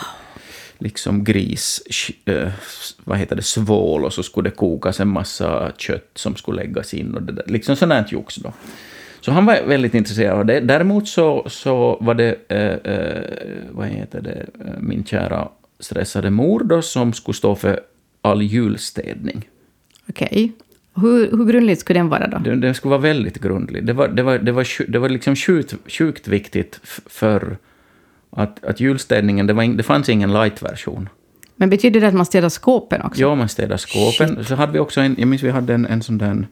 Liksom 0.78 1.24
gris, 1.24 1.82
äh, 2.24 2.48
vad 3.04 3.18
heter 3.18 3.37
det, 3.37 3.42
svål 3.42 4.04
och 4.04 4.12
så 4.12 4.22
skulle 4.22 4.50
det 4.50 4.56
kokas 4.56 5.00
en 5.00 5.08
massa 5.08 5.72
kött 5.76 6.10
som 6.14 6.37
skulle 6.37 6.62
läggas 6.62 6.94
in 6.94 7.14
och 7.14 7.22
det 7.22 7.32
där. 7.32 7.44
Liksom 7.46 7.76
sånt 7.76 7.92
här 7.92 8.06
jox 8.08 8.37
då. 8.37 8.52
Så 9.20 9.32
han 9.32 9.46
var 9.46 9.62
väldigt 9.66 9.94
intresserad 9.94 10.38
av 10.38 10.46
det. 10.46 10.60
Däremot 10.60 11.08
så, 11.08 11.46
så 11.48 11.98
var 12.00 12.14
det, 12.14 12.37
äh, 12.48 12.92
äh, 12.94 13.22
vad 13.70 13.87
heter 13.87 14.20
det, 14.20 14.46
min 14.80 15.04
kära 15.04 15.48
stressade 15.80 16.30
mor 16.30 16.64
då 16.64 16.82
som 16.82 17.12
skulle 17.12 17.34
stå 17.34 17.54
för 17.54 17.80
all 18.22 18.42
julstädning. 18.42 19.48
Okej. 20.08 20.28
Okay. 20.30 20.50
Hur, 20.96 21.30
hur 21.30 21.44
grundligt 21.44 21.80
skulle 21.80 21.98
den 21.98 22.08
vara 22.08 22.26
då? 22.26 22.38
Den, 22.38 22.60
den 22.60 22.74
skulle 22.74 22.90
vara 22.90 23.00
väldigt 23.00 23.40
grundlig. 23.40 23.87
Det 23.87 23.92
var, 23.92 24.08
det 24.08 24.22
var, 24.22 24.38
det 24.38 24.52
var, 24.52 24.90
det 24.90 24.98
var 24.98 25.08
liksom 25.08 25.37
sjukt, 25.37 25.74
sjukt 25.87 26.28
viktigt 26.28 26.80
för 27.06 27.56
att, 28.37 28.64
att 28.64 28.81
julstädningen, 28.81 29.47
det, 29.47 29.53
var 29.53 29.62
in, 29.62 29.77
det 29.77 29.83
fanns 29.83 30.09
ingen 30.09 30.33
light-version. 30.33 31.09
Men 31.57 31.70
betyder 31.70 32.01
det 32.01 32.09
att 32.09 32.14
man 32.14 32.27
städar 32.27 32.49
skåpen 32.49 33.03
också? 33.03 33.20
Ja, 33.20 33.35
man 33.35 33.49
städar 33.49 33.77
skåpen. 33.77 34.37
Shit. 34.37 34.49
Så 34.49 34.55
hade 34.55 34.73
vi 34.73 34.79
också 34.79 35.01
en, 35.01 35.16
jag 35.18 35.29
minns 35.29 35.42
vi 35.42 35.51
hade 35.51 35.75
en, 35.75 35.87
en 35.87 36.03
sån 36.03 36.18
där 36.18 36.47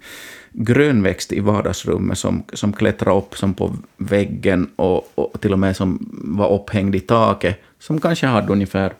grönväxt 0.53 1.33
i 1.33 1.41
vardagsrummet 1.41 2.19
som, 2.19 2.43
som 2.53 2.73
klättrade 2.73 3.19
upp 3.19 3.37
som 3.37 3.55
på 3.55 3.77
väggen 3.97 4.71
och, 4.77 5.13
och 5.15 5.41
till 5.41 5.53
och 5.53 5.59
med 5.59 5.77
som 5.77 6.09
var 6.25 6.53
upphängd 6.55 6.95
i 6.95 7.01
taket, 7.01 7.61
som 7.79 8.01
kanske 8.01 8.27
hade 8.27 8.53
ungefär 8.53 8.93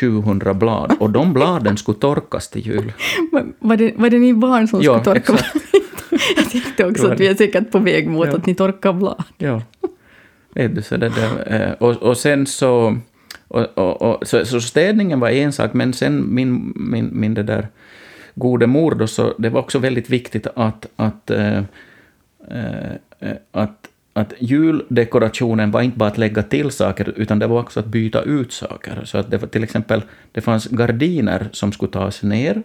700 0.00 0.54
blad. 0.54 0.96
Och 1.00 1.10
de 1.10 1.32
bladen 1.32 1.76
skulle 1.76 1.98
torkas 1.98 2.48
till 2.48 2.66
jul. 2.66 2.92
Var 3.60 3.76
det, 3.76 3.92
var 3.96 4.10
det 4.10 4.18
ni 4.18 4.34
barn 4.34 4.68
som 4.68 4.82
ja, 4.82 5.00
skulle 5.00 5.14
torka 5.14 5.32
exakt. 5.32 5.56
Jag 6.36 6.50
tänkte 6.50 6.86
också 6.86 7.12
att 7.12 7.20
vi 7.20 7.26
är 7.26 7.34
säkert 7.34 7.70
på 7.70 7.78
väg 7.78 8.08
mot 8.08 8.26
Ja. 8.26 8.36
att 8.36 8.46
ni 8.46 8.54
torkar 8.54 8.92
blad. 8.92 9.24
Ja. 9.38 9.62
Vet 10.54 10.74
du, 10.74 10.82
så 10.82 10.96
det 10.96 11.08
där, 11.08 11.52
eh, 11.52 11.72
och, 11.72 11.96
och 11.96 12.16
sen 12.16 12.46
så, 12.46 12.98
och, 13.48 13.78
och, 13.78 14.02
och, 14.02 14.26
så... 14.26 14.44
Så 14.44 14.60
städningen 14.60 15.20
var 15.20 15.28
en 15.28 15.52
sak, 15.52 15.72
men 15.72 15.92
sen 15.92 16.34
min, 16.34 16.72
min, 16.76 17.10
min 17.12 17.34
det 17.34 17.42
där 17.42 17.68
gode 18.34 18.66
mor 18.66 18.94
då, 18.94 19.06
så 19.06 19.34
det 19.38 19.48
var 19.48 19.60
också 19.60 19.78
väldigt 19.78 20.10
viktigt 20.10 20.46
att, 20.56 20.86
att, 20.96 21.30
äh, 21.30 21.58
äh, 22.48 23.34
att, 23.50 23.88
att 24.12 24.32
juldekorationen 24.38 25.70
var 25.70 25.82
inte 25.82 25.98
bara 25.98 26.08
att 26.10 26.18
lägga 26.18 26.42
till 26.42 26.70
saker, 26.70 27.12
utan 27.16 27.38
det 27.38 27.46
var 27.46 27.60
också 27.60 27.80
att 27.80 27.86
byta 27.86 28.22
ut 28.22 28.52
saker. 28.52 29.04
Så 29.04 29.18
att 29.18 29.30
det 29.30 29.38
var 29.38 29.48
till 29.48 29.64
exempel, 29.64 30.02
det 30.32 30.40
fanns 30.40 30.66
gardiner 30.66 31.48
som 31.52 31.72
skulle 31.72 31.92
tas 31.92 32.22
ner, 32.22 32.62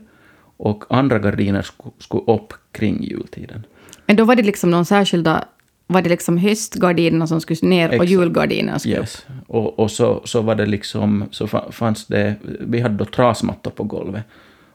och 0.57 0.83
andra 0.89 1.19
gardiner 1.19 1.65
skulle 1.99 2.23
upp 2.27 2.53
kring 2.71 3.03
jultiden. 3.03 3.65
Men 4.05 4.15
då 4.15 4.25
var 4.25 4.35
det 4.35 4.43
liksom 4.43 4.71
någon 4.71 4.85
särskilda... 4.85 5.45
Var 5.87 6.01
det 6.01 6.09
liksom 6.09 6.37
höstgardinerna 6.37 7.27
som 7.27 7.41
skulle 7.41 7.69
ner 7.69 7.87
och 7.87 7.93
Exakt. 7.93 8.11
julgardinerna 8.11 8.79
skulle 8.79 8.95
upp? 8.95 9.01
Yes. 9.01 9.25
Och, 9.47 9.79
och 9.79 9.91
så, 9.91 10.21
så 10.25 10.41
var 10.41 10.55
det 10.55 10.65
liksom, 10.65 11.25
så 11.31 11.45
fa- 11.45 11.71
fanns 11.71 12.05
det, 12.05 12.35
vi 12.59 12.79
hade 12.79 12.95
då 12.95 13.05
trasmattor 13.05 13.71
på 13.71 13.83
golvet. 13.83 14.23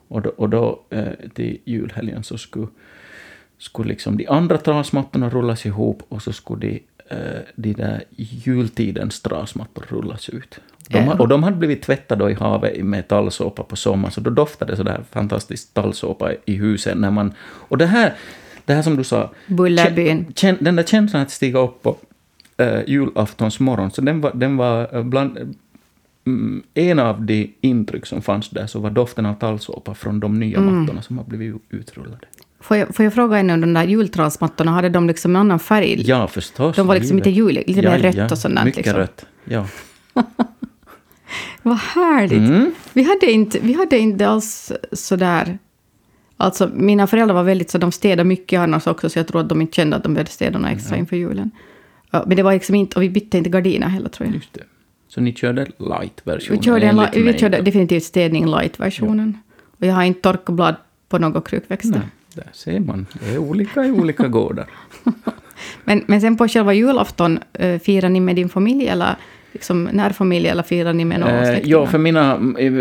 Och 0.09 0.23
då, 0.23 0.31
och 0.31 0.49
då 0.51 0.83
eh, 0.90 1.07
till 1.35 1.59
julhelgen 1.64 2.23
så 2.23 2.38
skulle, 2.38 2.66
skulle 3.59 3.88
liksom 3.88 4.16
de 4.16 4.27
andra 4.27 4.59
trasmattorna 4.59 5.31
rullas 5.31 5.66
ihop 5.66 6.03
och 6.09 6.23
så 6.23 6.33
skulle 6.33 6.61
de, 6.66 6.83
eh, 7.11 7.40
de 7.57 7.73
där 7.73 8.05
jultidens 8.16 9.20
trasmattor 9.20 9.85
rullas 9.88 10.29
ut. 10.29 10.61
De, 10.88 11.09
och 11.09 11.29
de 11.29 11.42
hade 11.42 11.57
blivit 11.57 11.83
tvättade 11.83 12.31
i 12.31 12.35
havet 12.35 12.85
med 12.85 13.09
tallsåpa 13.09 13.62
på 13.62 13.77
sommaren, 13.77 14.12
så 14.12 14.20
då 14.20 14.31
doftade 14.31 14.73
det 14.73 14.77
sådär 14.77 15.05
fantastiskt 15.11 15.75
tallsåpa 15.75 16.33
i 16.44 16.55
huset 16.55 16.99
när 16.99 17.11
man... 17.11 17.35
Och 17.40 17.79
det 17.79 17.87
här, 17.87 18.14
det 18.70 18.74
här 18.74 18.83
som 18.83 18.96
du 18.96 19.04
sa, 19.04 19.30
Bullerbyn. 19.46 20.26
Den 20.61 20.76
där 20.76 20.83
känslan 20.83 21.22
att 21.22 21.30
stiga 21.30 21.59
upp 21.59 21.83
på 21.83 21.96
äh, 22.56 22.80
julaftonsmorgon, 22.87 23.90
så 23.90 24.00
den 24.00 24.20
var, 24.20 24.33
den 24.35 24.56
var 24.56 24.96
eh, 24.96 25.02
bland... 25.02 25.54
Mm, 26.26 26.62
en 26.74 26.98
av 26.98 27.22
de 27.22 27.50
intryck 27.61 28.06
som 28.06 28.22
fanns 28.22 28.48
där 28.50 28.66
så 28.66 28.78
var 28.78 28.90
doften 28.90 29.26
av 29.26 29.35
tallsåpa 29.35 29.94
från 29.94 30.20
de 30.20 30.40
nya 30.40 30.59
Mm. 30.59 30.80
mattorna 30.80 31.02
som 31.02 31.18
har 31.18 31.24
blivit 31.24 31.62
utrullade. 31.70 32.26
Får 32.61 32.76
jag, 32.76 32.94
får 32.94 33.04
jag 33.04 33.14
fråga 33.14 33.38
ännu 33.38 33.52
om 33.52 33.61
de 33.61 33.74
där 33.74 33.85
jultrasmattorna, 33.85 34.70
hade 34.70 34.88
de 34.88 35.06
liksom 35.06 35.30
en 35.37 35.40
annan 35.40 35.59
färg? 35.59 36.02
Ja, 36.09 36.28
förstås. 36.28 36.76
De 36.76 36.87
var 36.87 36.94
liksom 36.94 37.16
givet. 37.16 37.26
lite 37.26 37.37
juliga, 37.37 37.64
lite 37.66 37.83
mer 37.83 37.98
rött 38.12 38.33
och 38.33 38.38
sånt 38.38 38.64
Mycket 38.64 38.76
liksom. 38.76 38.96
rött, 38.98 39.26
ja. 39.44 39.66
Vad 41.62 41.76
härligt! 41.78 42.48
Mm. 42.48 42.72
Vi, 42.92 43.02
hade 43.02 43.33
inte, 43.33 43.59
vi 43.62 43.72
hade 43.72 43.98
inte 43.98 44.28
alls 44.28 44.72
sådär... 44.92 45.59
Alltså, 46.40 46.70
mina 46.74 47.07
föräldrar 47.07 47.35
var 47.35 47.42
väldigt 47.42 47.70
så 47.70 47.79
de 47.79 47.92
städade 47.92 48.24
mycket 48.24 48.61
annars 48.61 48.87
också, 48.87 49.11
så 49.11 49.18
jag 49.18 49.26
tror 49.29 49.40
att 49.40 49.48
de 49.48 49.61
inte 49.61 49.76
kände 49.76 49.96
att 49.96 50.03
de 50.03 50.14
behövde 50.14 50.31
städa 50.33 50.59
något 50.59 50.70
extra 50.70 50.96
inför 50.96 51.16
julen. 51.16 51.50
Ja, 52.11 52.24
Men 52.26 52.37
det 52.37 52.42
var 52.42 52.53
liksom 52.53 52.74
inte, 52.74 52.96
och 52.96 53.03
vi 53.03 53.11
bytte 53.11 53.38
inte 53.38 53.50
gardiner 53.50 53.88
heller 53.88 54.09
tror 54.09 54.26
jag. 54.26 54.35
Just 54.35 54.53
det. 54.55 54.62
Så 55.09 55.20
ni 55.20 55.35
körde 55.35 55.66
light-versionen? 55.79 56.59
Vi 56.61 56.64
körde, 56.64 56.87
en, 56.87 56.96
li- 56.96 57.22
vi 57.22 57.38
körde 57.38 57.61
definitivt 57.62 58.03
städning 58.05 58.46
light-versionen. 58.46 59.38
Och 59.79 59.87
jag 59.87 59.94
har 59.94 60.03
inte 60.03 60.20
torkat 60.20 60.55
blad 60.55 60.74
på 61.09 61.18
några 61.18 61.40
krukväxter. 61.40 61.90
Nej, 61.98 62.09
där 62.35 62.48
ser 62.53 62.81
man. 62.81 63.07
Det 63.20 63.35
är 63.35 63.38
olika 63.38 63.85
i 63.85 63.90
olika 63.90 64.29
gårdar. 64.29 64.66
Men, 65.85 66.05
men 66.07 66.20
sen 66.20 66.37
på 66.37 66.48
själva 66.48 66.72
julafton, 66.74 67.38
äh, 67.53 67.79
firar 67.81 68.09
ni 68.09 68.20
med 68.20 68.37
din 68.37 68.48
familj 68.48 68.88
eller 68.88 69.16
liksom 69.53 69.85
närfamilj 69.85 70.49
eller 70.49 70.63
firar 70.63 70.93
ni 70.93 71.05
med 71.05 71.21
någon 71.21 71.31
Eh, 71.31 71.59
ja, 71.65 71.87
för 71.87 71.99
mina, 71.99 72.41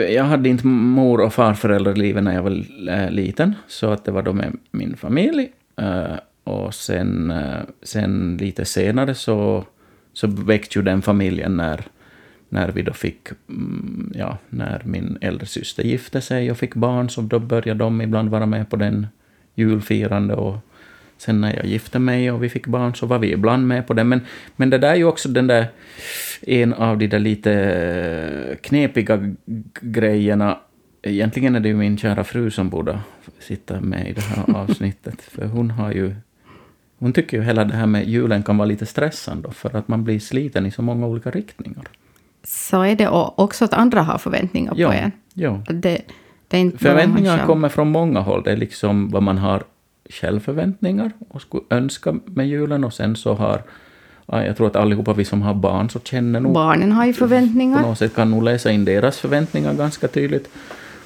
jag 0.09 0.23
hade 0.23 0.49
inte 0.49 0.67
mor 0.67 1.21
och 1.21 1.33
farföräldrar 1.33 1.91
i 1.91 1.99
livet 1.99 2.23
när 2.23 2.33
jag 2.33 2.43
var 2.43 2.63
eh, 2.89 3.11
liten, 3.11 3.55
så 3.67 3.91
att 3.91 4.05
det 4.05 4.11
var 4.11 4.21
då 4.21 4.33
med 4.33 4.57
min 4.71 4.97
familj. 4.97 5.51
Eh, 5.77 6.15
och 6.43 6.73
sen, 6.73 7.31
eh, 7.31 7.59
sen 7.83 8.37
lite 8.41 8.65
senare 8.65 9.15
så, 9.15 9.65
så 10.13 10.27
växte 10.27 10.79
ju 10.79 10.83
den 10.83 11.01
familjen 11.01 11.57
när, 11.57 11.81
när 12.49 12.71
vi 12.71 12.81
då 12.81 12.93
fick, 12.93 13.27
mm, 13.49 14.13
ja, 14.15 14.37
när 14.49 14.81
min 14.85 15.17
äldre 15.21 15.45
syster 15.45 15.83
gifte 15.83 16.21
sig 16.21 16.51
och 16.51 16.57
fick 16.57 16.75
barn, 16.75 17.09
så 17.09 17.21
då 17.21 17.39
började 17.39 17.79
de 17.79 18.01
ibland 18.01 18.29
vara 18.29 18.45
med 18.45 18.69
på 18.69 18.75
den 18.75 19.07
julfirande 19.55 20.35
och 20.35 20.57
Sen 21.19 21.41
när 21.41 21.55
jag 21.55 21.65
gifte 21.65 21.99
mig 21.99 22.31
och 22.31 22.43
vi 22.43 22.49
fick 22.49 22.67
barn 22.67 22.95
så 22.95 23.05
var 23.05 23.19
vi 23.19 23.31
ibland 23.31 23.67
med 23.67 23.87
på 23.87 23.93
det. 23.93 24.03
Men, 24.03 24.21
men 24.55 24.69
det 24.69 24.77
där 24.77 24.91
är 24.91 24.95
ju 24.95 25.03
också 25.05 25.29
den 25.29 25.47
där, 25.47 25.67
en 26.41 26.73
av 26.73 26.97
de 26.97 27.07
där 27.07 27.19
lite 27.19 27.53
eh, 27.53 28.55
knepiga 28.55 29.35
grejerna. 29.81 30.57
Egentligen 31.01 31.55
är 31.55 31.59
det 31.59 31.69
ju 31.69 31.75
min 31.75 31.97
kära 31.97 32.23
fru 32.23 32.51
som 32.51 32.69
borde 32.69 32.99
sitta 33.39 33.81
med 33.81 34.09
i 34.09 34.13
det 34.13 34.21
här 34.21 34.55
avsnittet. 34.57 35.21
För 35.21 35.45
hon 35.45 35.71
har 35.71 35.91
ju... 35.91 36.15
Hon 36.99 37.13
tycker 37.13 37.37
ju 37.37 37.43
hela 37.43 37.65
det 37.65 37.75
här 37.75 37.85
med 37.87 38.07
julen 38.07 38.43
kan 38.43 38.57
vara 38.57 38.65
lite 38.65 38.85
stressande 38.85 39.51
för 39.51 39.75
att 39.75 39.87
man 39.87 40.03
blir 40.03 40.19
sliten 40.19 40.65
i 40.65 40.71
så 40.71 40.81
många 40.81 41.07
olika 41.07 41.31
riktningar. 41.31 41.83
Så 42.43 42.81
är 42.81 42.95
det 42.95 43.07
och 43.07 43.39
också 43.39 43.65
att 43.65 43.73
andra 43.73 44.01
har 44.01 44.17
förväntningar 44.17 44.71
på 44.71 44.79
Ja, 44.81 44.93
en. 44.93 45.11
ja. 45.33 45.61
Det, 45.67 46.01
det 46.47 46.71
Förväntningar 46.77 47.45
kommer 47.45 47.69
från 47.69 47.91
många 47.91 48.19
håll. 48.19 48.43
Det 48.43 48.51
är 48.51 48.57
liksom 48.57 49.09
vad 49.09 49.23
man 49.23 49.37
har 49.37 49.63
självförväntningar 50.09 51.11
och 51.29 51.41
skulle 51.41 51.63
önska 51.69 52.19
med 52.25 52.47
julen 52.47 52.83
och 52.83 52.93
sen 52.93 53.15
så 53.15 53.33
har 53.33 53.61
ja, 54.25 54.45
jag 54.45 54.57
tror 54.57 54.67
att 54.67 54.75
allihopa 54.75 55.13
vi 55.13 55.25
som 55.25 55.41
har 55.41 55.53
barn 55.53 55.89
så 55.89 55.99
känner 55.99 56.39
nog 56.39 56.53
Barnen 56.53 56.91
har 56.91 57.05
ju 57.05 57.13
på 57.13 57.17
förväntningar. 57.17 57.81
något 57.81 57.97
sätt 57.97 58.15
kan 58.15 58.31
nog 58.31 58.43
läsa 58.43 58.71
in 58.71 58.85
deras 58.85 59.19
förväntningar 59.19 59.73
ganska 59.73 60.07
tydligt. 60.07 60.49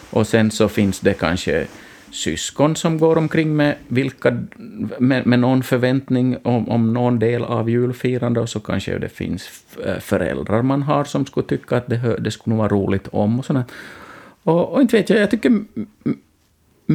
Och 0.09 0.27
sen 0.27 0.51
så 0.51 0.69
finns 0.69 0.99
det 0.99 1.13
kanske 1.13 1.67
syskon 2.11 2.75
som 2.75 2.97
går 2.97 3.17
omkring 3.17 3.55
med, 3.55 3.75
vilka, 3.87 4.37
med, 4.99 5.27
med 5.27 5.39
någon 5.39 5.63
förväntning 5.63 6.37
om, 6.43 6.69
om 6.69 6.93
någon 6.93 7.19
del 7.19 7.43
av 7.43 7.69
julfirande 7.69 8.39
och 8.39 8.49
så 8.49 8.59
kanske 8.59 8.99
det 8.99 9.09
finns 9.09 9.63
eh, 9.85 9.99
föräldrar 9.99 10.61
man 10.61 10.83
har 10.83 11.03
som 11.03 11.25
skulle 11.25 11.47
tycka 11.47 11.77
att 11.77 11.87
det, 11.87 12.17
det 12.19 12.31
skulle 12.31 12.55
vara 12.55 12.67
roligt 12.67 13.07
om 13.11 13.39
och 13.39 13.45
sådär. 13.45 13.63
Och, 14.43 14.73
och 14.73 14.81
inte 14.81 14.97
vet 14.97 15.09
jag, 15.09 15.19
jag 15.19 15.31
tycker 15.31 15.51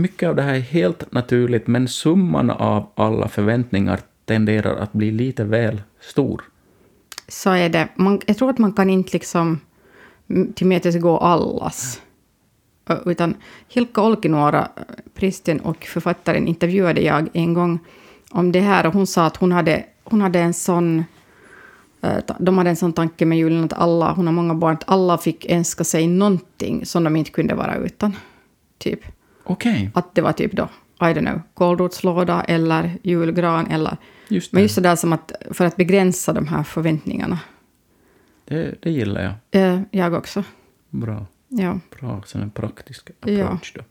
mycket 0.01 0.29
av 0.29 0.37
det 0.37 0.43
här 0.43 0.55
är 0.55 0.61
helt 0.61 1.13
naturligt 1.13 1.67
men 1.67 1.89
summan 1.89 2.51
av 2.51 2.91
alla 2.95 3.29
förväntningar 3.29 4.01
tenderar 4.25 4.77
att 4.77 4.93
bli 4.93 5.11
lite 5.11 5.45
väl 5.45 5.83
stor. 6.01 6.43
Så 7.29 7.51
är 7.51 7.69
det. 7.69 7.89
Man, 7.95 8.21
jag 8.27 8.37
tror 8.37 8.51
att 8.51 8.59
man 8.59 8.73
kan 8.73 8.91
inte 8.91 9.13
liksom 9.13 9.61
tillmötesgå 10.55 11.19
allas. 11.19 12.03
Utan 13.07 13.35
Hilkka 13.69 14.03
Olkinuora, 14.03 14.69
prästen 15.15 15.61
och 15.61 15.85
författaren, 15.85 16.49
intervjuade 16.49 17.01
jag 17.01 17.29
en 17.33 17.55
gång 17.55 17.79
om 18.31 18.53
det 18.53 18.61
här 18.61 18.87
och 18.87 18.93
hon 18.93 19.07
sa 19.07 19.27
att 19.27 19.37
hon 19.37 19.53
hade, 19.53 19.85
hon 20.05 20.21
hade 20.21 20.39
en 20.39 20.55
sån 20.55 21.05
eh, 22.01 22.19
de 22.39 22.59
hade 22.59 22.71
en 22.71 22.77
sån 22.77 22.93
tanke 22.93 23.27
med 23.27 23.39
julen 23.39 23.65
att 23.65 23.73
alla, 23.73 24.13
hon 24.13 24.27
har 24.27 24.33
många 24.35 24.55
barn, 24.55 24.75
att 24.75 24.85
alla 24.87 25.19
fick 25.19 25.47
önska 25.51 25.85
sig 25.85 26.07
någonting 26.07 26.87
som 26.87 27.05
de 27.05 27.17
inte 27.17 27.31
kunde 27.31 27.55
vara 27.55 27.77
utan. 27.77 28.17
Typ. 28.79 29.01
Okej, 29.49 29.91
Att 29.95 30.15
det 30.15 30.23
var 30.23 30.33
typ 30.33 30.53
då, 30.53 30.69
I 31.01 31.05
don't 31.05 31.21
know, 31.27 31.41
kålrotslåda 31.55 32.43
eller 32.49 32.91
julgran 33.03 33.67
eller... 33.67 33.97
just 34.29 34.51
det. 34.51 34.55
Men 34.57 34.63
just 34.63 34.75
sådär 34.75 34.97
som 34.97 35.13
att, 35.13 35.33
för 35.51 35.65
att 35.65 35.77
begränsa 35.77 36.33
de 36.33 36.47
här 36.49 36.63
förväntningarna. 36.63 37.39
det. 38.45 38.75
Det 38.81 38.91
gillar 38.91 39.23
jag. 39.51 39.63
Eh, 39.63 39.81
jag 39.91 40.15
också. 40.15 40.45
Bra. 40.91 41.27
Ja. 41.49 41.81
Bra, 42.01 42.23
sån 42.27 42.43
en 42.43 42.51
praktisk 42.51 43.11
Ja. 43.25 43.45
approach 43.45 43.73
då. 43.75 43.83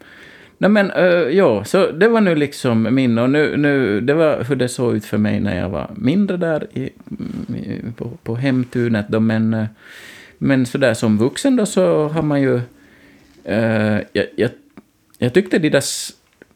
Nej 0.60 0.70
men, 0.70 0.91
uh, 0.91 1.30
ja, 1.30 1.63
så 1.63 1.91
det 1.91 2.08
var 2.08 2.22
nu 2.22 2.36
liksom 2.36 2.96
min, 2.96 3.17
och 3.17 3.30
nu, 3.30 3.58
nu, 3.58 4.02
det 4.02 4.13
var 4.13 4.43
hur 4.43 4.56
det 4.56 4.70
såg 4.70 4.96
ut 4.96 5.06
för 5.06 5.17
mig 5.17 5.39
när 5.39 5.60
jag 5.60 5.70
var 5.70 5.91
mindre 5.96 6.38
där 6.38 6.67
i, 6.78 6.82
i, 6.82 7.82
på, 7.98 8.10
på 8.24 8.36
hemtunet 8.36 9.06
då, 9.10 9.20
men, 9.20 9.54
eh, 9.54 9.65
men 10.38 10.65
sådär 10.65 10.93
som 10.93 11.17
vuxen 11.17 11.56
då 11.56 11.65
så 11.65 12.08
har 12.08 12.22
man 12.22 12.41
ju, 12.41 12.62
eh, 13.43 14.00
jag, 14.13 14.26
jag, 14.36 14.52
jag 15.17 15.34
tyckte 15.34 15.60
de 15.60 15.69
där, 15.69 15.84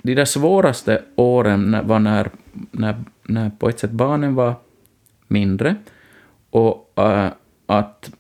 de 0.02 0.16
där 0.16 0.26
svåraste 0.26 1.04
åren 1.16 1.78
var 1.88 2.00
när, 2.00 2.30
när, 2.72 2.96
när 3.24 3.50
på 3.50 3.70
ett 3.70 3.80
sätt 3.80 3.92
barnen 3.92 4.36
var 4.36 4.54
mindre 5.28 5.76
och 6.50 6.94
eh, 6.96 7.30
att 7.66 8.12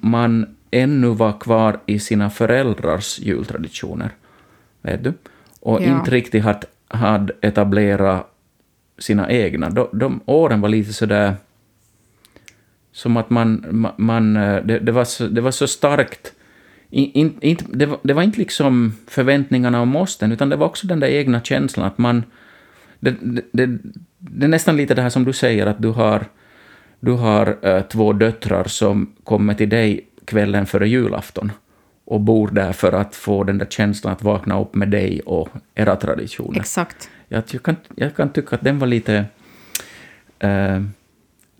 man 0.00 0.56
ännu 0.70 1.08
var 1.08 1.40
kvar 1.40 1.80
i 1.86 1.98
sina 1.98 2.30
föräldrars 2.30 3.18
jultraditioner. 3.18 4.10
Vet 4.82 5.04
du? 5.04 5.12
Och 5.60 5.82
Ja. 5.82 5.98
inte 5.98 6.10
riktigt 6.10 6.44
hade, 6.44 6.66
hade 6.88 7.32
etablerat 7.40 8.30
sina 8.98 9.30
egna. 9.30 9.70
De, 9.70 9.88
de 9.92 10.20
åren 10.26 10.60
var 10.60 10.68
lite 10.68 10.92
sådär 10.92 11.34
som 12.92 13.16
att 13.16 13.30
man, 13.30 13.64
ma- 13.64 13.92
man 13.96 14.36
eh, 14.36 14.64
det, 14.64 14.78
det, 14.78 14.92
var 14.92 15.04
så, 15.04 15.26
det 15.26 15.40
var 15.40 15.50
så 15.50 15.66
starkt. 15.66 16.33
In, 16.94 17.38
inte, 17.40 17.64
det, 17.68 17.86
var, 17.86 17.98
det 18.02 18.12
var 18.12 18.22
inte 18.22 18.38
liksom 18.38 18.96
förväntningarna 19.06 19.80
och 19.80 19.86
måsten, 19.86 20.32
utan 20.32 20.48
det 20.48 20.56
var 20.56 20.66
också 20.66 20.86
den 20.86 21.00
där 21.00 21.08
egna 21.08 21.40
känslan 21.40 21.86
att 21.86 21.98
man... 21.98 22.24
Det, 23.00 23.14
det, 23.52 23.78
det, 24.18 24.46
är 24.46 24.48
nästan 24.48 24.76
lite 24.76 24.94
det 24.94 25.02
här 25.02 25.10
som 25.10 25.24
du 25.24 25.32
säger, 25.32 25.66
att 25.66 25.82
du 25.82 25.88
har, 25.88 26.24
du 27.00 27.12
har 27.12 27.56
eh, 27.62 27.82
två 27.82 28.12
döttrar 28.12 28.64
som 28.64 29.12
kommer 29.24 29.54
till 29.54 29.68
dig 29.68 30.08
kvällen 30.24 30.66
före 30.66 30.88
julafton 30.88 31.52
och 32.04 32.20
bor 32.20 32.48
där 32.48 32.72
för 32.72 32.92
att 32.92 33.16
få 33.16 33.44
den 33.44 33.58
där 33.58 33.66
känslan 33.66 34.12
att 34.12 34.22
vakna 34.22 34.60
upp 34.60 34.74
med 34.74 34.88
dig 34.88 35.20
och 35.20 35.48
era 35.74 35.96
traditioner. 35.96 36.60
Exakt. 36.60 37.10
Jag, 37.28 37.42
jag, 37.50 37.62
kan, 37.62 37.76
jag 37.96 38.16
kan 38.16 38.28
tycka 38.28 38.56
att 38.56 38.64
den 38.64 38.78
var 38.78 38.86
lite... 38.86 39.24
eh, 40.38 40.82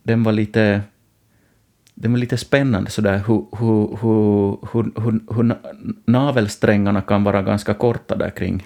den 0.03 0.23
var 0.23 0.33
lite... 0.33 0.81
Den 1.95 2.13
var 2.13 2.19
lite 2.19 2.37
spännande 2.37 2.91
sådär 2.91 3.23
hur, 3.27 3.47
hur, 3.59 3.99
hur, 4.01 4.59
hur, 4.73 5.01
hur, 5.03 5.35
hur 5.35 5.43
na- 5.43 5.95
navelsträngarna 6.07 7.01
kan 7.01 7.25
vara 7.25 7.43
ganska 7.43 7.75
korta 7.75 8.17
där 8.17 8.31
kring 8.31 8.63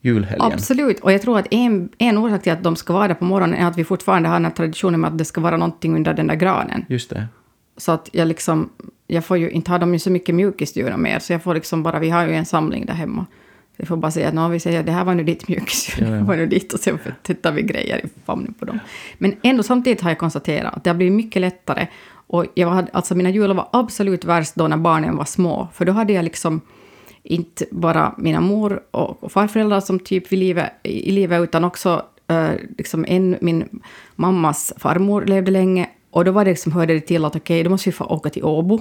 julhelgen. 0.00 0.52
Absolut. 0.52 1.00
Och 1.00 1.12
jag 1.12 1.22
tror 1.22 1.38
att 1.38 1.46
en, 1.50 1.88
en 1.98 2.18
orsak 2.18 2.42
till 2.42 2.52
att 2.52 2.62
de 2.62 2.76
ska 2.76 2.92
vara 2.92 3.08
där 3.08 3.14
på 3.14 3.24
morgonen 3.24 3.54
är 3.58 3.66
att 3.66 3.78
vi 3.78 3.84
fortfarande 3.84 4.28
har 4.28 4.36
den 4.36 4.44
här 4.44 4.52
traditionen 4.52 5.00
med 5.00 5.08
att 5.10 5.18
det 5.18 5.24
ska 5.24 5.40
vara 5.40 5.56
någonting 5.56 5.94
under 5.96 6.14
den 6.14 6.26
där 6.26 6.34
granen. 6.34 6.84
Just 6.88 7.10
det. 7.10 7.26
Så 7.76 7.92
att 7.92 8.08
jag 8.12 8.28
liksom, 8.28 8.68
jag 9.06 9.24
får 9.24 9.36
ju, 9.38 9.50
inte 9.50 9.70
har 9.70 9.78
de 9.78 9.92
ju 9.92 9.98
så 9.98 10.10
mycket 10.10 10.34
mjukisdjur 10.34 10.96
mer, 10.96 11.18
så 11.18 11.32
jag 11.32 11.42
får 11.42 11.54
liksom 11.54 11.82
bara, 11.82 11.98
vi 11.98 12.10
har 12.10 12.26
ju 12.26 12.34
en 12.34 12.46
samling 12.46 12.86
där 12.86 12.94
hemma. 12.94 13.26
Jag 13.76 13.88
får 13.88 13.96
bara 13.96 14.10
säga 14.10 14.28
att 14.28 14.34
"Nå, 14.34 14.48
vi 14.48 14.60
säger 14.60 14.82
det 14.82 14.92
här 14.92 15.04
var 15.04 15.14
nu 15.14 15.24
ditt 15.24 15.48
mjukisdjur, 15.48 16.06
Ja, 16.06 16.12
ja. 16.12 16.16
det 16.20 16.24
var 16.24 16.36
nu 16.36 16.46
ditt, 16.46 16.72
och 16.72 16.80
sen 16.80 16.98
tittar 17.22 17.52
vi 17.52 17.62
grejer 17.62 18.04
i 18.04 18.08
famnen 18.24 18.54
på 18.54 18.64
dem. 18.64 18.78
Men 19.18 19.34
ändå 19.42 19.62
samtidigt 19.62 20.00
har 20.00 20.10
jag 20.10 20.18
konstaterat 20.18 20.74
att 20.74 20.84
det 20.84 20.90
har 20.90 20.94
blivit 20.94 21.14
mycket 21.14 21.42
lättare. 21.42 21.86
Och 22.32 22.46
jag 22.54 22.68
hade, 22.68 22.90
alltså 22.92 23.14
mina 23.14 23.30
jular 23.30 23.54
var 23.54 23.68
absolut 23.72 24.24
värst 24.24 24.54
då 24.54 24.68
när 24.68 24.76
barnen 24.76 25.16
var 25.16 25.24
små, 25.24 25.68
för 25.74 25.84
då 25.84 25.92
hade 25.92 26.12
jag 26.12 26.24
liksom 26.24 26.60
inte 27.22 27.66
bara 27.70 28.14
mina 28.18 28.40
mor 28.40 28.80
och 28.90 29.32
farföräldrar 29.32 29.80
som 29.80 29.98
typ 29.98 30.32
vid 30.32 30.38
livet, 30.38 30.72
i 30.82 31.10
livet, 31.10 31.42
utan 31.42 31.64
också 31.64 32.02
eh, 32.26 32.50
liksom 32.78 33.04
en, 33.08 33.36
min 33.40 33.80
mammas 34.16 34.72
farmor 34.76 35.24
levde 35.24 35.50
länge. 35.50 35.88
Och 36.10 36.24
då 36.24 36.32
var 36.32 36.44
det 36.44 36.50
liksom, 36.50 36.72
hörde 36.72 36.94
det 36.94 37.00
till 37.00 37.24
att 37.24 37.36
okej, 37.36 37.62
då 37.64 37.70
måste 37.70 37.88
vi 37.88 37.92
få 37.92 38.04
åka 38.04 38.30
till 38.30 38.44
Åbo 38.44 38.80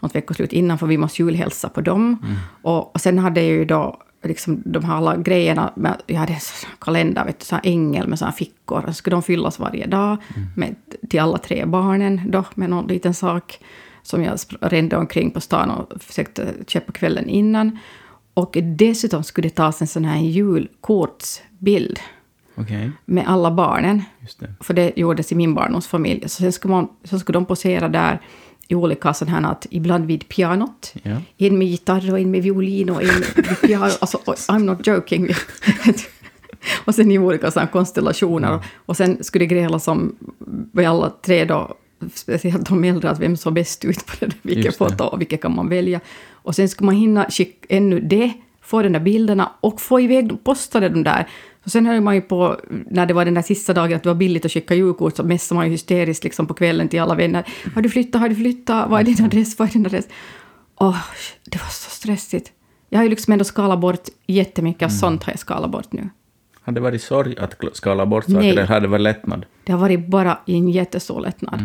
något 0.00 0.14
veckoslut 0.14 0.52
innan, 0.52 0.78
för 0.78 0.86
vi 0.86 0.98
måste 0.98 1.22
julhälsa 1.22 1.68
på 1.68 1.80
dem. 1.80 2.16
Och, 2.62 2.94
och 2.94 3.00
sen 3.00 3.18
hade 3.18 3.40
jag 3.40 3.50
ju 3.50 3.64
då 3.64 4.00
liksom 4.28 4.62
de 4.64 4.84
här 4.84 4.94
alla 4.94 5.16
grejerna, 5.16 5.72
med, 5.76 6.02
jag 6.06 6.16
hade 6.16 6.32
en 6.32 6.40
kalender, 6.78 7.24
vet 7.24 7.38
du, 7.38 7.44
sån 7.44 7.58
här 7.62 7.70
ängel 7.70 8.08
med 8.08 8.18
såna 8.18 8.30
här 8.30 8.36
fickor, 8.36 8.84
så 8.86 8.92
skulle 8.92 9.16
de 9.16 9.22
fyllas 9.22 9.58
varje 9.58 9.86
dag 9.86 10.16
med, 10.56 10.74
till 11.08 11.20
alla 11.20 11.38
tre 11.38 11.64
barnen 11.64 12.20
då, 12.30 12.44
med 12.54 12.70
någon 12.70 12.86
liten 12.86 13.14
sak 13.14 13.58
som 14.02 14.22
jag 14.22 14.38
rände 14.60 14.96
omkring 14.96 15.30
på 15.30 15.40
stan 15.40 15.70
och 15.70 16.02
försökte 16.02 16.54
köpa 16.66 16.92
kvällen 16.92 17.28
innan. 17.28 17.78
Och 18.34 18.56
dessutom 18.62 19.24
skulle 19.24 19.48
det 19.48 19.54
tas 19.54 19.80
en 19.80 19.86
sån 19.86 20.04
här 20.04 20.20
julkortsbild 20.20 21.98
Okej, 22.54 22.90
med 23.04 23.24
alla 23.28 23.50
barnen. 23.50 24.02
det. 24.38 24.54
För 24.60 24.74
det 24.74 24.92
gjordes 24.96 25.32
i 25.32 25.34
min 25.34 25.54
barndomsfamilj. 25.54 26.28
Så 26.28 26.28
sen 26.28 26.52
skulle, 26.52 26.74
man, 26.74 26.88
så 27.04 27.18
skulle 27.18 27.36
de 27.36 27.46
posera 27.46 27.88
där 27.88 28.20
i 28.68 28.74
olika 28.74 29.14
sådana 29.14 29.40
här, 29.40 29.52
att 29.52 29.66
ibland 29.70 30.06
vid 30.06 30.28
pianot, 30.28 30.92
Ja. 31.02 31.16
en 31.38 31.58
med 31.58 31.66
gitarr 31.68 32.12
och 32.12 32.18
en 32.18 32.30
med 32.30 32.42
violin 32.42 32.90
och 32.90 33.02
en 33.02 33.08
vid 33.36 33.60
piano. 33.60 33.84
Alltså, 34.00 34.18
I'm 34.26 34.58
not 34.64 34.86
joking. 34.86 35.28
och 36.84 36.94
sen 36.94 37.10
i 37.10 37.18
olika 37.18 37.50
sådana 37.50 37.68
konstellationer. 37.70 38.58
Och 38.86 38.96
sen 38.96 39.24
skulle 39.24 39.44
det 39.44 39.54
grälas 39.54 39.88
om 39.88 40.16
vi 40.72 40.84
alla 40.84 41.12
tre 41.22 41.44
då, 41.44 41.74
speciellt 42.14 42.68
de 42.68 42.84
äldre, 42.84 43.10
att 43.10 43.20
vem 43.20 43.36
såg 43.36 43.52
bäst 43.52 43.84
ut 43.84 44.06
på 44.06 44.12
det 44.20 44.32
vilket 44.42 44.64
Just 44.64 44.78
det. 44.78 44.88
foto 44.90 45.04
och 45.04 45.20
vilket 45.20 45.42
kan 45.42 45.54
man 45.54 45.68
välja. 45.68 46.00
Och 46.32 46.54
sen 46.54 46.68
skulle 46.68 46.86
man 46.86 46.94
hinna 46.94 47.26
skicka 47.30 47.66
ännu 47.68 48.00
det, 48.00 48.32
få 48.62 48.82
de 48.82 48.88
där 48.88 49.00
bilderna 49.00 49.50
och 49.60 49.80
få 49.80 50.00
iväg, 50.00 50.44
posta 50.44 50.80
de 50.80 51.02
där. 51.02 51.28
Så 51.64 51.70
sen 51.70 51.86
höll 51.86 52.00
man 52.00 52.14
ju 52.14 52.20
på, 52.20 52.60
när 52.68 53.06
det 53.06 53.14
var 53.14 53.24
den 53.24 53.34
där 53.34 53.42
sista 53.42 53.74
dagen, 53.74 53.96
att 53.96 54.02
det 54.02 54.08
var 54.08 54.14
billigt 54.14 54.44
att 54.44 54.52
skicka 54.52 54.74
julkort, 54.74 55.16
så 55.16 55.22
messade 55.22 55.56
man 55.56 55.66
ju 55.66 55.72
hysteriskt 55.72 56.24
liksom 56.24 56.46
på 56.46 56.54
kvällen 56.54 56.88
till 56.88 57.00
alla 57.00 57.14
vänner. 57.14 57.44
Har 57.74 57.82
du 57.82 57.88
flyttat, 57.88 58.20
har 58.20 58.28
du 58.28 58.34
flyttat, 58.34 58.90
vad 58.90 59.00
är 59.00 59.04
din 59.04 59.24
adress, 59.24 59.58
vad 59.58 59.68
är 59.68 59.72
din 59.72 59.86
adress? 59.86 60.08
Åh, 60.76 60.98
det 61.44 61.58
var 61.58 61.68
så 61.68 61.90
stressigt. 61.90 62.52
Jag 62.88 62.98
har 62.98 63.04
ju 63.04 63.10
liksom 63.10 63.32
ändå 63.32 63.44
skalat 63.44 63.80
bort 63.80 64.08
jättemycket 64.26 64.86
av 64.86 64.88
sånt 64.88 65.24
har 65.24 65.32
jag 65.32 65.38
skalat 65.38 65.70
bort 65.70 65.92
nu. 65.92 66.08
Har 66.60 66.72
det 66.72 66.80
varit 66.80 67.02
sorg 67.02 67.38
att 67.38 67.54
skala 67.72 68.06
bort 68.06 68.24
saker, 68.24 68.38
Nej. 68.38 68.50
eller 68.50 68.66
har 68.66 68.80
det 68.80 68.88
varit 68.88 69.02
lättnad? 69.02 69.46
Det 69.64 69.72
har 69.72 69.78
varit 69.78 70.06
bara 70.06 70.38
en 70.46 70.68
jättestor 70.68 71.20
lättnad. 71.20 71.60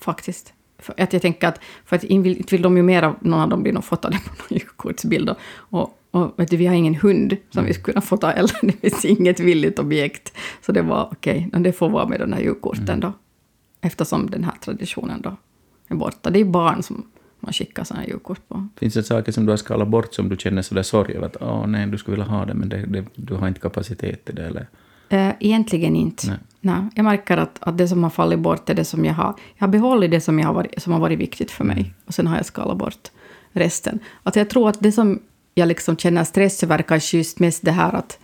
Faktiskt. 0.00 0.52
För 0.78 0.94
att 0.98 1.12
jag 1.12 1.22
tänker 1.22 1.48
att, 1.48 1.60
för 1.84 1.96
att 1.96 2.04
inte 2.04 2.28
vill, 2.50 2.62
de 2.62 2.76
ju 2.76 2.82
mera, 2.82 3.14
någon 3.20 3.40
av 3.40 3.48
dem 3.48 3.62
blir 3.62 3.72
nog 3.72 3.84
fotade 3.84 4.18
på 4.18 4.30
någon 4.30 4.58
julkortsbild. 4.58 5.30
Och, 5.30 5.36
och, 5.58 5.98
och 6.12 6.34
vet 6.36 6.50
du, 6.50 6.56
vi 6.56 6.66
har 6.66 6.74
ingen 6.74 6.94
hund 6.94 7.36
som 7.50 7.64
vi 7.64 7.72
skulle 7.74 7.92
kunna 7.92 8.00
fota 8.00 8.32
eller 8.32 8.52
det 8.66 8.72
finns 8.72 9.04
inget 9.04 9.40
villigt 9.40 9.78
objekt. 9.78 10.32
Så 10.66 10.72
det 10.72 10.82
var 10.82 11.08
okej, 11.12 11.48
men 11.52 11.62
det 11.62 11.72
får 11.72 11.88
vara 11.88 12.08
med 12.08 12.20
de 12.20 12.32
här 12.32 12.40
julkorten 12.40 13.00
då. 13.00 13.12
Eftersom 13.80 14.30
den 14.30 14.44
här 14.44 14.54
traditionen 14.64 15.20
då 15.22 15.36
är 15.88 15.94
borta. 15.94 16.30
Det 16.30 16.40
är 16.40 16.44
barn 16.44 16.82
som 16.82 17.06
man 17.40 17.52
skickar 17.52 17.84
sådana 17.84 18.02
här 18.02 18.08
julkort 18.08 18.48
på. 18.48 18.68
Finns 18.76 18.94
det 18.94 19.02
saker 19.02 19.32
som 19.32 19.46
du 19.46 19.52
har 19.52 19.56
skalat 19.56 19.88
bort 19.88 20.14
som 20.14 20.28
du 20.28 20.36
känner 20.36 20.62
sådär 20.62 20.82
sorg 20.82 21.14
över 21.14 21.26
att 21.26 21.36
åh 21.40 21.66
nej, 21.66 21.86
du 21.86 21.98
skulle 21.98 22.16
vilja 22.16 22.30
ha 22.30 22.44
det, 22.44 22.54
men 22.54 22.68
det, 22.68 22.86
det, 22.86 23.04
du 23.14 23.34
har 23.34 23.48
inte 23.48 23.60
kapacitet 23.60 24.24
till 24.24 24.34
det, 24.34 24.46
eller? 24.46 24.68
Eh, 25.08 25.32
egentligen 25.40 25.96
inte. 25.96 26.26
Nej. 26.26 26.38
Nej. 26.60 26.82
jag 26.94 27.04
märker 27.04 27.36
att, 27.36 27.58
att 27.60 27.78
det 27.78 27.88
som 27.88 28.02
har 28.02 28.10
fallit 28.10 28.38
bort 28.38 28.70
är 28.70 28.74
det 28.74 28.84
som 28.84 29.04
jag 29.04 29.14
har... 29.14 29.34
Jag 29.56 29.66
har 29.66 29.72
behållit 29.72 30.10
det 30.10 30.20
som, 30.20 30.38
jag 30.38 30.46
har 30.46 30.54
varit, 30.54 30.82
som 30.82 30.92
har 30.92 31.00
varit 31.00 31.18
viktigt 31.18 31.50
för 31.50 31.64
mig. 31.64 31.94
Och 32.06 32.14
sen 32.14 32.26
har 32.26 32.36
jag 32.36 32.46
skalat 32.46 32.76
bort 32.76 33.10
resten. 33.52 33.98
Alltså 34.22 34.40
jag 34.40 34.50
tror 34.50 34.68
att 34.68 34.80
det 34.80 34.92
som 34.92 35.20
jag 35.54 35.68
liksom 35.68 35.96
känner 35.96 36.24
stress 36.24 36.62
över 36.62 36.82
kanske 36.82 37.16
just 37.16 37.38
mest 37.38 37.64
det 37.64 37.72
här 37.72 37.92
att, 37.92 38.18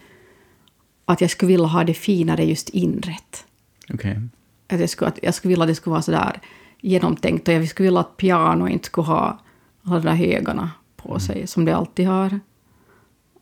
att 1.04 1.20
jag 1.20 1.30
skulle 1.30 1.52
vilja 1.52 1.66
ha 1.66 1.84
det 1.84 1.94
finare 1.94 2.44
just 2.44 2.68
inrätt. 2.68 3.44
Okej. 3.92 4.20
Att 4.68 4.80
jag, 4.80 4.90
skulle, 4.90 5.08
att 5.08 5.18
jag 5.22 5.34
skulle 5.34 5.50
vilja 5.50 5.62
att 5.62 5.68
det 5.68 5.74
skulle 5.74 5.92
vara 5.92 6.02
så 6.02 6.10
där 6.10 6.40
genomtänkt 6.80 7.48
och 7.48 7.54
jag 7.54 7.68
skulle 7.68 7.86
vilja 7.86 8.00
att 8.00 8.16
piano 8.16 8.68
inte 8.68 8.86
skulle 8.86 9.06
ha 9.06 9.38
alla 9.82 9.96
de 9.96 10.06
där 10.06 10.14
högarna 10.14 10.70
på 10.96 11.20
sig 11.20 11.46
som 11.46 11.64
det 11.64 11.76
alltid 11.76 12.06
har. 12.06 12.40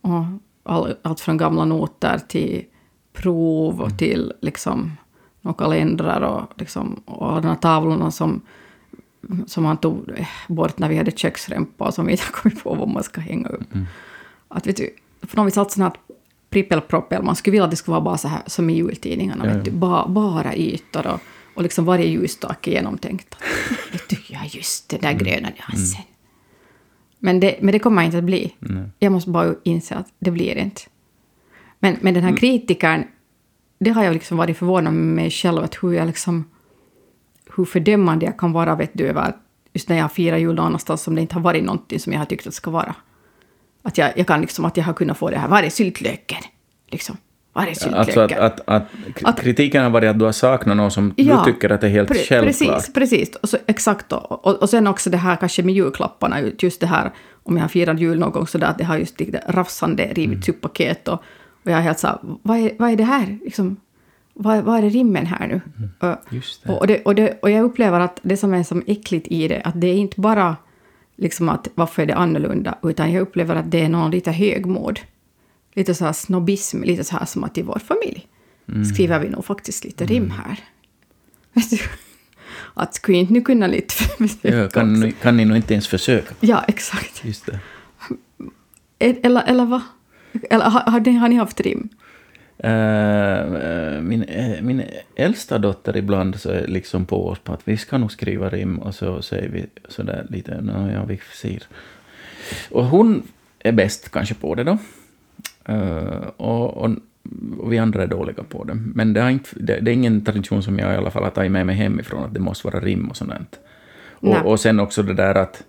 Och 0.01 0.25
all, 0.63 0.95
allt 1.03 1.21
från 1.21 1.37
gamla 1.37 1.65
noter 1.65 2.19
till 2.19 2.65
prov 3.13 3.81
och 3.81 3.99
till 3.99 4.33
liksom 4.41 4.93
och 5.43 5.59
kalendrar 5.59 6.21
och, 6.21 6.61
liksom, 6.61 7.03
och 7.05 7.29
alla 7.29 7.41
de 7.41 7.49
här 7.49 7.55
tavlorna 7.55 8.11
som, 8.11 8.41
som 9.47 9.63
man 9.63 9.77
tog 9.77 10.27
bort 10.49 10.79
när 10.79 10.89
vi 10.89 10.97
hade 10.97 11.11
köksrempa 11.11 11.85
och 11.85 11.95
som 11.95 12.07
vi 12.07 12.13
inte 12.13 12.25
kommit 12.33 12.63
på 12.63 12.75
vad 12.75 12.89
man 12.89 13.03
ska 13.03 13.21
hänga 13.21 13.49
upp. 13.49 13.75
Mm. 13.75 13.87
Att 14.49 14.67
vet 14.67 14.77
du, 14.77 14.91
på 15.27 15.37
något 15.37 15.47
vis 15.47 15.59
allt 15.59 15.71
sånt 15.71 15.95
här 15.95 16.03
prippelproppel, 16.51 17.23
man 17.23 17.37
skulle 17.37 17.53
vilja 17.53 17.65
att 17.65 17.71
det 17.71 17.77
skulle 17.77 17.93
vara 17.93 18.05
bara 18.05 18.19
så 18.19 18.29
här 18.29 18.43
som 18.47 18.71
i 18.71 18.77
jultidningarna, 18.77 19.47
Ja, 19.47 19.55
vet 19.55 19.65
du, 19.65 19.71
ba, 19.71 20.09
bara 20.09 20.57
ytor 20.57 21.07
och, 21.07 21.21
och 21.55 21.63
liksom 21.63 21.85
varje 21.85 22.07
ljusstake 22.07 22.71
genomtänkt. 22.71 23.37
vet 23.93 24.09
du, 24.09 24.17
ja 24.29 24.41
just 24.45 24.89
det 24.89 24.99
där 24.99 25.13
gröna 25.13 25.49
nyansen. 25.49 26.03
Men 27.19 27.41
det, 27.41 27.59
men 27.61 27.73
det 27.73 27.79
kommer 27.79 28.03
inte 28.03 28.19
att 28.19 28.25
bli. 28.25 28.55
Nej. 28.59 28.89
Jag 28.99 29.13
måste 29.13 29.31
bara 29.31 29.55
inse 29.63 29.95
att 29.95 30.07
det 30.19 30.31
blir 30.31 30.57
inte. 30.57 30.83
Men, 31.79 31.97
men 32.01 32.15
den 32.15 32.23
här 32.23 32.37
kritikern, 32.37 33.05
det 33.79 33.91
har 33.91 34.05
jag 34.05 34.15
liksom 34.15 34.37
varit 34.37 34.57
förvånad 34.57 34.95
med 34.95 35.15
mig 35.15 35.31
själv, 35.31 35.65
att 35.65 35.83
hur 35.83 35.93
jag 35.93 36.07
liksom... 36.07 36.45
Hur 37.57 37.65
fördömande 37.65 38.27
jag 38.27 38.37
kan 38.39 38.53
vara, 38.53 38.75
vet 38.75 38.91
du, 38.93 39.07
över 39.07 39.21
att 39.23 39.37
just 39.73 39.89
när 39.89 39.97
jag 39.99 40.13
firar 40.13 40.37
jul 40.37 40.55
någonstans 40.55 41.03
som 41.03 41.15
det 41.15 41.21
inte 41.21 41.35
har 41.35 41.41
varit 41.43 41.65
någonting 41.65 42.01
som 42.01 42.13
jag 42.13 42.21
har 42.21 42.27
tyckt 42.27 42.41
att 42.47 42.53
det 42.53 42.57
ska 42.57 42.71
vara. 42.71 42.95
Att 43.83 43.99
jag, 43.99 44.13
jag 44.17 44.27
kan 44.27 44.41
liksom, 44.41 44.65
att 44.65 44.77
jag 44.77 44.85
har 44.85 44.93
kunnat 44.93 45.19
få 45.19 45.31
det 45.31 45.39
här, 45.39 45.49
var 45.49 45.63
är 45.63 45.71
syltlöken? 45.71 46.39
Liksom, 46.91 47.17
var 47.53 47.63
är 47.63 47.69
Alltså 47.69 47.85
syltlöken? 48.05 48.39
att, 48.43 48.61
att, 48.61 48.69
att, 48.69 49.25
Att- 49.25 49.41
kritiken 49.41 49.83
har 49.83 49.91
varit 49.91 50.11
att 50.11 50.19
du 50.19 50.25
har 50.25 50.33
saknat 50.33 50.77
någon 50.77 50.91
som 50.91 51.15
Ja, 51.17 51.43
du 51.47 51.53
tycker 51.53 51.71
att 51.71 51.83
är 51.85 51.89
helt 51.89 52.11
Pre- 52.11 52.15
självklart. 52.15 52.69
Precis, 52.69 52.93
precis. 52.95 53.37
Och 53.37 53.49
så, 53.49 53.57
exakt. 53.67 54.13
Och, 54.13 54.47
och, 54.47 54.55
och 54.63 54.71
sen 54.71 54.87
också 54.87 55.11
det 55.11 55.17
här 55.17 55.37
kanske 55.37 55.63
med 55.63 55.75
julklapparna, 55.75 56.37
just 56.59 56.81
det 56.81 56.87
här 56.87 57.11
om 57.43 57.57
jag 57.57 57.65
har 57.65 57.69
firat 57.69 58.01
jul 58.01 58.19
någon 58.19 58.31
gång 58.33 58.47
sådär 58.47 58.67
att 58.67 58.79
det 58.79 58.85
har 58.85 58.97
just 58.99 59.21
lite 59.21 59.43
rafsande 59.49 60.05
rivits 60.13 60.49
upp 60.49 60.61
paket 60.61 61.09
och, 61.09 61.23
och 61.65 61.71
jag 61.71 61.79
är 61.79 61.83
helt 61.83 61.99
så 61.99 62.07
här, 62.07 62.19
vad 62.23 62.59
är, 62.59 62.71
vad 62.79 62.91
är 62.91 62.97
det 62.97 63.05
här? 63.05 63.39
Liksom, 63.45 63.77
vad, 64.39 64.65
vad 64.65 64.85
är 64.85 64.91
rimmen 64.91 65.27
här 65.27 65.47
nu? 65.49 65.61
Just 66.31 66.63
det. 66.65 66.73
och, 66.73 66.87
det, 66.87 67.03
och, 67.03 67.15
det, 67.15 67.39
och 67.43 67.51
jag 67.51 67.65
upplever 67.65 68.01
att 68.01 68.21
det 68.23 68.37
som 68.37 68.55
är 68.55 68.63
som 68.63 68.83
äckligt 68.87 69.27
i 69.31 69.49
det, 69.49 69.61
att 69.63 69.81
det 69.81 69.87
är 69.87 69.95
inte 69.95 70.21
bara 70.21 70.57
liksom 71.17 71.49
att 71.49 71.69
varför 71.75 72.03
är 72.03 72.07
det 72.07 72.15
annorlunda, 72.15 72.79
utan 72.83 73.13
jag 73.13 73.21
upplever 73.23 73.57
att 73.57 73.71
det 73.71 73.81
är 73.85 73.89
någon 73.89 74.11
lite 74.11 74.33
högmod. 74.33 75.01
Lite 75.75 75.95
så 75.95 76.05
här 76.05 76.13
snobbism, 76.13 76.83
lite 76.83 77.05
så 77.05 77.17
här 77.17 77.25
som 77.27 77.45
att 77.45 77.59
i 77.59 77.63
vår 77.63 77.79
familj 77.87 78.27
skriver 78.95 79.19
vi 79.21 79.29
nog 79.29 79.45
faktiskt 79.45 79.85
lite 79.85 80.05
rim 80.07 80.31
här. 80.31 80.59
Att 82.75 82.95
skulle 82.95 83.19
inte 83.19 83.33
nu 83.33 83.41
kunna 83.41 83.67
lite 83.67 83.95
Ja, 84.43 84.69
kan, 84.69 85.01
ni- 85.01 85.13
kan 85.13 85.37
ni 85.37 85.45
nog 85.45 85.57
inte 85.57 85.75
ens 85.75 85.89
försöka. 85.89 86.35
Ja, 86.41 86.65
exakt. 86.69 87.25
Just 87.25 87.47
det. 87.47 87.59
Eller, 88.99 89.43
eller 89.47 89.65
vad? 89.65 89.81
Eller 90.51 90.65
har, 90.71 90.81
har, 90.81 91.01
ni, 91.01 91.13
har 91.13 91.29
ni 91.29 91.35
haft 91.37 91.61
rim? 91.61 91.89
Eh, 92.59 94.01
min, 94.01 94.23
eh, 94.23 94.63
min 94.63 94.83
äldsta 95.17 95.59
dotter 95.59 95.97
ibland 95.97 96.41
så 96.41 96.51
är 96.51 96.67
liksom 96.67 97.05
på 97.05 97.29
oss 97.29 97.39
på 97.39 97.53
att 97.53 97.69
vi 97.69 97.77
ska 97.77 97.99
nog 97.99 98.13
skriva 98.13 98.49
rim 98.49 98.79
och 98.79 98.95
så 98.95 99.23
säger 99.23 99.49
vi 99.49 99.67
sådär 99.89 100.27
lite, 100.31 100.61
"Nå, 100.61 100.91
ja 100.91 101.05
vi 101.05 101.21
ser. 101.33 101.63
Och 102.71 102.85
hon 102.85 103.23
är 103.59 103.73
bäst 103.73 104.11
kanske 104.11 104.35
på 104.35 104.55
det 104.55 104.65
då. 104.65 104.79
Eh, 105.65 106.29
och, 106.37 106.77
och, 106.77 106.91
och 107.59 107.73
vi 107.73 107.79
andra 107.79 108.03
är 108.03 108.07
dåliga 108.07 108.43
på 108.43 108.65
det. 108.65 108.75
Men 108.75 109.13
det, 109.13 109.21
har 109.21 109.31
inte, 109.31 109.51
det, 109.57 109.81
det 109.81 109.91
är 109.91 109.95
ingen 109.95 110.25
tradition 110.25 110.63
som 110.63 110.79
jag 110.79 110.95
i 110.95 110.97
alla 110.97 111.11
fall 111.11 111.23
har 111.23 111.31
tagit 111.31 111.53
med 111.53 111.67
mig 111.67 111.77
hemifrån, 111.77 112.25
att 112.25 112.35
det 112.35 112.41
måste 112.41 112.67
vara 112.67 112.81
rim 112.81 113.11
och. 113.11 113.17
Nej. 113.27 113.39
Och, 114.41 114.51
och 114.51 114.61
sen 114.61 114.81
också 114.81 115.03
det 115.03 115.15
där 115.15 115.35
att, 115.35 115.63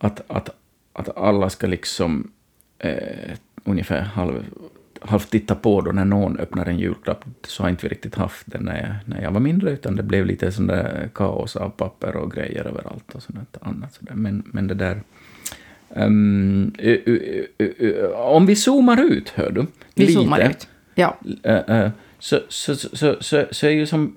att, 0.00 0.22
att, 0.26 0.50
att 0.92 1.16
alla 1.16 1.50
ska 1.50 1.66
liksom 1.66 2.30
eh, 2.78 3.36
ungefär 3.64 4.00
halv, 4.00 4.44
halvt 5.00 5.30
titta 5.30 5.54
på 5.54 5.80
då 5.80 5.92
när 5.92 6.04
någon 6.04 6.38
öppnar 6.38 6.66
en 6.66 6.78
julklapp. 6.78 7.24
Så 7.46 7.62
har 7.62 7.70
inte 7.70 7.86
vi 7.86 7.88
riktigt 7.94 8.14
haft 8.14 8.42
det 8.46 8.60
när 8.60 8.76
jag, 8.82 9.14
när 9.16 9.22
jag 9.22 9.30
var 9.30 9.40
mindre, 9.40 9.70
utan 9.70 9.96
det 9.96 10.02
blev 10.02 10.26
lite 10.26 10.52
sån 10.52 10.66
där 10.66 11.10
kaos 11.14 11.56
av 11.56 11.70
papper 11.70 12.16
och 12.16 12.32
grejer 12.32 12.64
överallt 12.64 13.14
och 13.14 13.22
sånt 13.22 13.56
annat. 13.60 13.94
Sådär. 13.94 14.14
Men, 14.14 14.42
men 14.46 14.66
det 14.66 14.74
där... 14.74 15.02
ehm, 15.94 16.72
ö- 16.78 16.98
ö- 17.06 17.72
ö- 17.78 18.12
om 18.14 18.46
vi 18.46 18.56
zoomar 18.56 19.02
ut, 19.02 19.28
hör 19.28 19.50
du, 19.50 19.66
Vi 19.94 20.06
lite, 20.06 20.12
zoomar 20.12 20.50
ut. 20.50 20.68
Ja. 20.94 21.18
eh, 21.42 21.56
eh, 21.56 21.90
så, 22.18 22.40
så, 22.48 22.76
så, 22.76 22.96
så, 22.96 23.16
så, 23.20 23.44
så 23.50 23.66
är 23.66 23.70
ju 23.70 23.86
som 23.86 24.16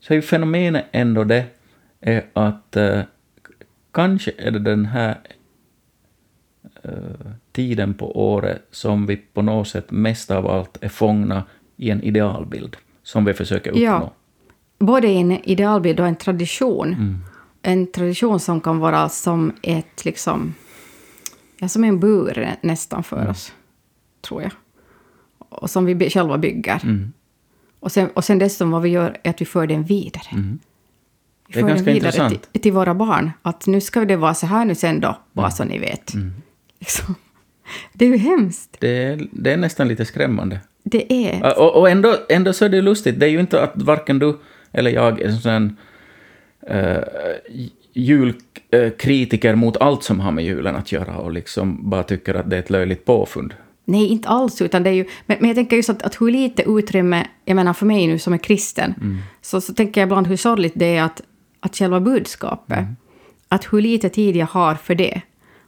så 0.00 0.12
är 0.12 0.16
ju 0.16 0.22
fenomenet 0.22 0.84
ändå 0.92 1.24
det 1.24 1.44
är 2.00 2.24
att 2.32 2.76
eh, 2.76 3.00
kanske 3.92 4.32
är 4.38 4.50
det 4.50 4.58
den 4.58 4.86
här 4.86 5.18
tiden 7.56 7.94
på 7.94 8.32
året 8.34 8.66
som 8.70 9.06
vi 9.06 9.16
på 9.16 9.42
något 9.42 9.68
sätt 9.68 9.90
mest 9.90 10.30
av 10.30 10.46
allt 10.46 10.78
är 10.80 10.88
fångna 10.88 11.44
i 11.76 11.90
en 11.90 12.02
idealbild 12.02 12.76
som 13.02 13.24
vi 13.24 13.34
försöker 13.34 13.70
uppnå. 13.70 13.82
Ja. 13.82 14.12
Både 14.78 15.08
en 15.08 15.32
idealbild 15.32 16.00
och 16.00 16.06
en 16.06 16.16
tradition. 16.16 16.88
Mm. 16.92 17.18
En 17.62 17.92
tradition 17.92 18.40
som 18.40 18.60
kan 18.60 18.78
vara 18.78 19.08
som 19.08 19.52
ett, 19.62 20.04
liksom, 20.04 20.54
ja, 21.58 21.68
som 21.68 21.84
en 21.84 22.00
bur 22.00 22.56
nästan 22.60 23.02
för 23.02 23.16
Mm. 23.16 23.30
oss, 23.30 23.52
tror 24.20 24.42
jag. 24.42 24.52
Och 25.38 25.70
som 25.70 25.84
vi 25.84 26.10
själva 26.10 26.38
bygger. 26.38 26.80
Mm. 26.84 27.12
Och, 27.80 27.92
sen, 27.92 28.08
och 28.14 28.24
sen 28.24 28.38
dessutom 28.38 28.70
vad 28.70 28.82
vi 28.82 28.88
gör 28.88 29.16
är 29.22 29.30
att 29.30 29.40
vi 29.40 29.44
för 29.44 29.66
den 29.66 29.84
vidare. 29.84 30.28
Mm. 30.32 30.58
Vi 31.48 31.52
Det 31.52 31.58
är 31.58 31.62
för 31.62 31.68
ganska 31.68 31.84
den 31.84 31.94
vidare 31.94 32.30
till, 32.30 32.60
till 32.60 32.72
våra 32.72 32.94
barn. 32.94 33.30
Att 33.42 33.66
nu 33.66 33.80
ska 33.80 34.04
det 34.04 34.16
vara 34.16 34.34
så 34.34 34.46
här 34.46 34.64
nu 34.64 34.74
sen 34.74 35.00
då, 35.00 35.16
bara 35.32 35.50
så 35.50 35.64
ni 35.64 35.78
vet. 35.78 36.14
Mm. 36.14 36.32
Liksom. 36.78 37.14
Det 37.92 38.04
är 38.04 38.08
ju 38.08 38.16
hemskt. 38.16 38.76
Det, 38.80 39.04
är, 39.04 39.28
det 39.32 39.52
är 39.52 39.56
nästan 39.56 39.88
lite 39.88 40.04
skrämmande. 40.04 40.60
Det 40.82 41.12
är... 41.12 41.58
Och, 41.58 41.76
och 41.76 41.90
ändå, 41.90 42.16
ändå 42.28 42.52
så 42.52 42.64
är 42.64 42.68
det 42.68 42.82
lustigt, 42.82 43.20
det 43.20 43.26
är 43.26 43.30
ju 43.30 43.40
inte 43.40 43.62
att 43.62 43.82
varken 43.82 44.18
du 44.18 44.38
eller 44.72 44.90
jag 44.90 45.20
är 45.20 45.26
en 45.26 45.38
sån 45.38 45.76
uh, 46.70 46.98
julkritiker 47.92 49.54
mot 49.54 49.76
allt 49.76 50.02
som 50.02 50.20
har 50.20 50.32
med 50.32 50.44
julen 50.44 50.76
att 50.76 50.92
göra 50.92 51.16
och 51.16 51.32
liksom 51.32 51.90
bara 51.90 52.02
tycker 52.02 52.34
att 52.34 52.50
det 52.50 52.56
är 52.56 52.60
ett 52.60 52.70
löjligt 52.70 53.04
påfund. 53.04 53.54
Nej, 53.84 54.06
inte 54.06 54.28
alls. 54.28 54.62
Utan 54.62 54.82
det 54.82 54.90
är 54.90 54.94
ju, 54.94 55.04
men, 55.26 55.36
men 55.40 55.48
jag 55.48 55.56
tänker 55.56 55.76
just 55.76 55.90
att, 55.90 56.02
att 56.02 56.20
hur 56.20 56.30
lite 56.30 56.62
utrymme, 56.62 57.26
jag 57.44 57.54
menar 57.54 57.72
för 57.72 57.86
mig 57.86 58.06
nu 58.06 58.18
som 58.18 58.32
är 58.32 58.38
kristen, 58.38 58.94
så, 59.42 59.60
så 59.60 59.74
tänker 59.74 60.00
jag 60.00 60.06
ibland 60.06 60.26
hur 60.26 60.36
sorgligt 60.36 60.72
det 60.76 60.96
är 60.96 61.02
att, 61.02 61.22
att 61.60 61.76
själva 61.76 62.00
budskapet, 62.00 62.86
att 63.48 63.72
hur 63.72 63.80
lite 63.80 64.08
tid 64.08 64.36
jag 64.36 64.46
har 64.46 64.74
för 64.74 64.94
det. 64.94 65.20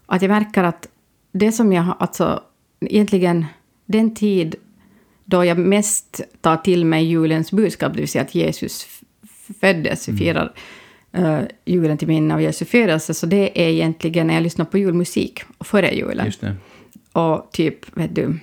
Att 0.06 0.22
jag 0.22 0.28
märker 0.28 0.64
att 0.64 0.88
det 1.32 1.52
som 1.52 1.72
jag 1.72 1.82
har, 1.82 1.96
alltså 1.98 2.42
egentligen 2.80 3.46
den 3.86 4.14
tid 4.14 4.56
då 5.24 5.44
jag 5.44 5.58
mest 5.58 6.20
tar 6.40 6.56
till 6.56 6.84
mig 6.84 7.04
julens 7.04 7.52
budskap, 7.52 7.92
det 7.92 8.00
vill 8.00 8.08
säga 8.08 8.24
att 8.24 8.34
Jesus 8.34 8.86
föddes, 9.60 10.08
vi 10.08 10.16
firar 10.16 10.52
eh, 11.12 11.40
julen 11.64 11.98
till 11.98 12.08
minne 12.08 12.34
av 12.34 12.42
Jesu 12.42 12.64
födelse, 12.64 13.14
så 13.14 13.26
det 13.26 13.66
är 13.66 13.68
egentligen 13.68 14.26
när 14.26 14.34
jag 14.34 14.42
lyssnar 14.42 14.64
på 14.64 14.78
julmusik 14.78 15.42
och 15.58 15.66
före 15.66 15.94
julen. 15.94 16.32
Och 17.12 17.52
typ, 17.52 17.96
vet 17.96 18.14
du, 18.14 18.38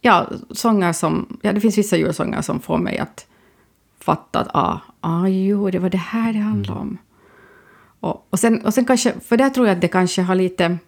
ja, 0.00 0.30
sånger 0.50 0.92
som, 0.92 1.38
ja 1.42 1.52
det 1.52 1.60
finns 1.60 1.78
vissa 1.78 1.96
julsånger 1.96 2.42
som 2.42 2.60
får 2.60 2.78
mig 2.78 2.98
att 2.98 3.26
fatta 4.00 4.40
att 4.40 4.48
ah, 4.54 4.80
ah 5.00 5.28
jo, 5.28 5.70
det 5.70 5.78
var 5.78 5.90
det 5.90 5.98
här 5.98 6.32
det 6.32 6.38
handlade 6.38 6.80
om. 6.80 6.98
Och, 8.00 8.26
och, 8.30 8.38
sen, 8.38 8.64
och 8.64 8.74
sen 8.74 8.84
kanske, 8.84 9.14
för 9.20 9.36
där 9.36 9.50
tror 9.50 9.66
jag 9.66 9.74
att 9.74 9.80
det 9.80 9.88
kanske 9.88 10.22
har 10.22 10.34
lite, 10.34 10.78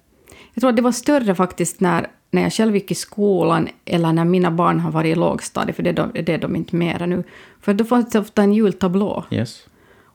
jag 0.54 0.60
tror 0.60 0.70
att 0.70 0.76
det 0.76 0.82
var 0.82 0.92
större 0.92 1.34
faktiskt 1.34 1.80
när, 1.80 2.06
när 2.30 2.42
jag 2.42 2.52
själv 2.52 2.74
gick 2.74 2.90
i 2.90 2.94
skolan 2.94 3.68
eller 3.84 4.12
när 4.12 4.24
mina 4.24 4.50
barn 4.50 4.80
har 4.80 4.90
varit 4.90 5.16
i 5.16 5.20
lågstadiet, 5.20 5.76
för 5.76 5.82
det 5.82 5.90
är 5.90 5.94
de, 5.94 6.10
det 6.12 6.28
är 6.28 6.38
de 6.38 6.56
inte 6.56 6.76
mera 6.76 7.06
nu. 7.06 7.24
För 7.60 7.74
då 7.74 7.84
fanns 7.84 8.10
det 8.10 8.18
ofta 8.18 8.42
en 8.42 8.52
jultablå. 8.52 9.24
Yes. 9.30 9.66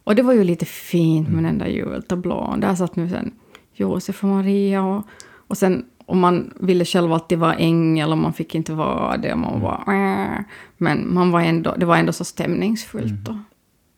Och 0.03 0.15
det 0.15 0.21
var 0.21 0.33
ju 0.33 0.43
lite 0.43 0.65
fint 0.65 1.29
med 1.29 1.43
den 1.43 1.57
där 1.57 1.67
jultablån. 1.67 2.59
Där 2.59 2.75
satt 2.75 2.95
nu 2.95 3.09
sen 3.09 3.31
Josef 3.73 4.23
och 4.23 4.29
Maria 4.29 4.83
och, 4.83 5.03
och 5.47 5.57
sen 5.57 5.85
och 6.05 6.17
man 6.17 6.53
ville 6.59 6.85
själv 6.85 7.13
alltid 7.13 7.39
vara 7.39 7.55
ängel 7.55 8.11
och 8.11 8.17
man 8.17 8.33
fick 8.33 8.55
inte 8.55 8.73
vara 8.73 9.17
det 9.17 9.33
och 9.33 9.39
man 9.39 9.61
var 9.61 9.83
äh. 9.87 10.39
Men 10.77 11.13
man 11.13 11.31
var 11.31 11.41
ändå, 11.41 11.75
det 11.77 11.85
var 11.85 11.97
ändå 11.97 12.13
så 12.13 12.23
stämningsfullt. 12.23 13.27
Och 13.27 13.35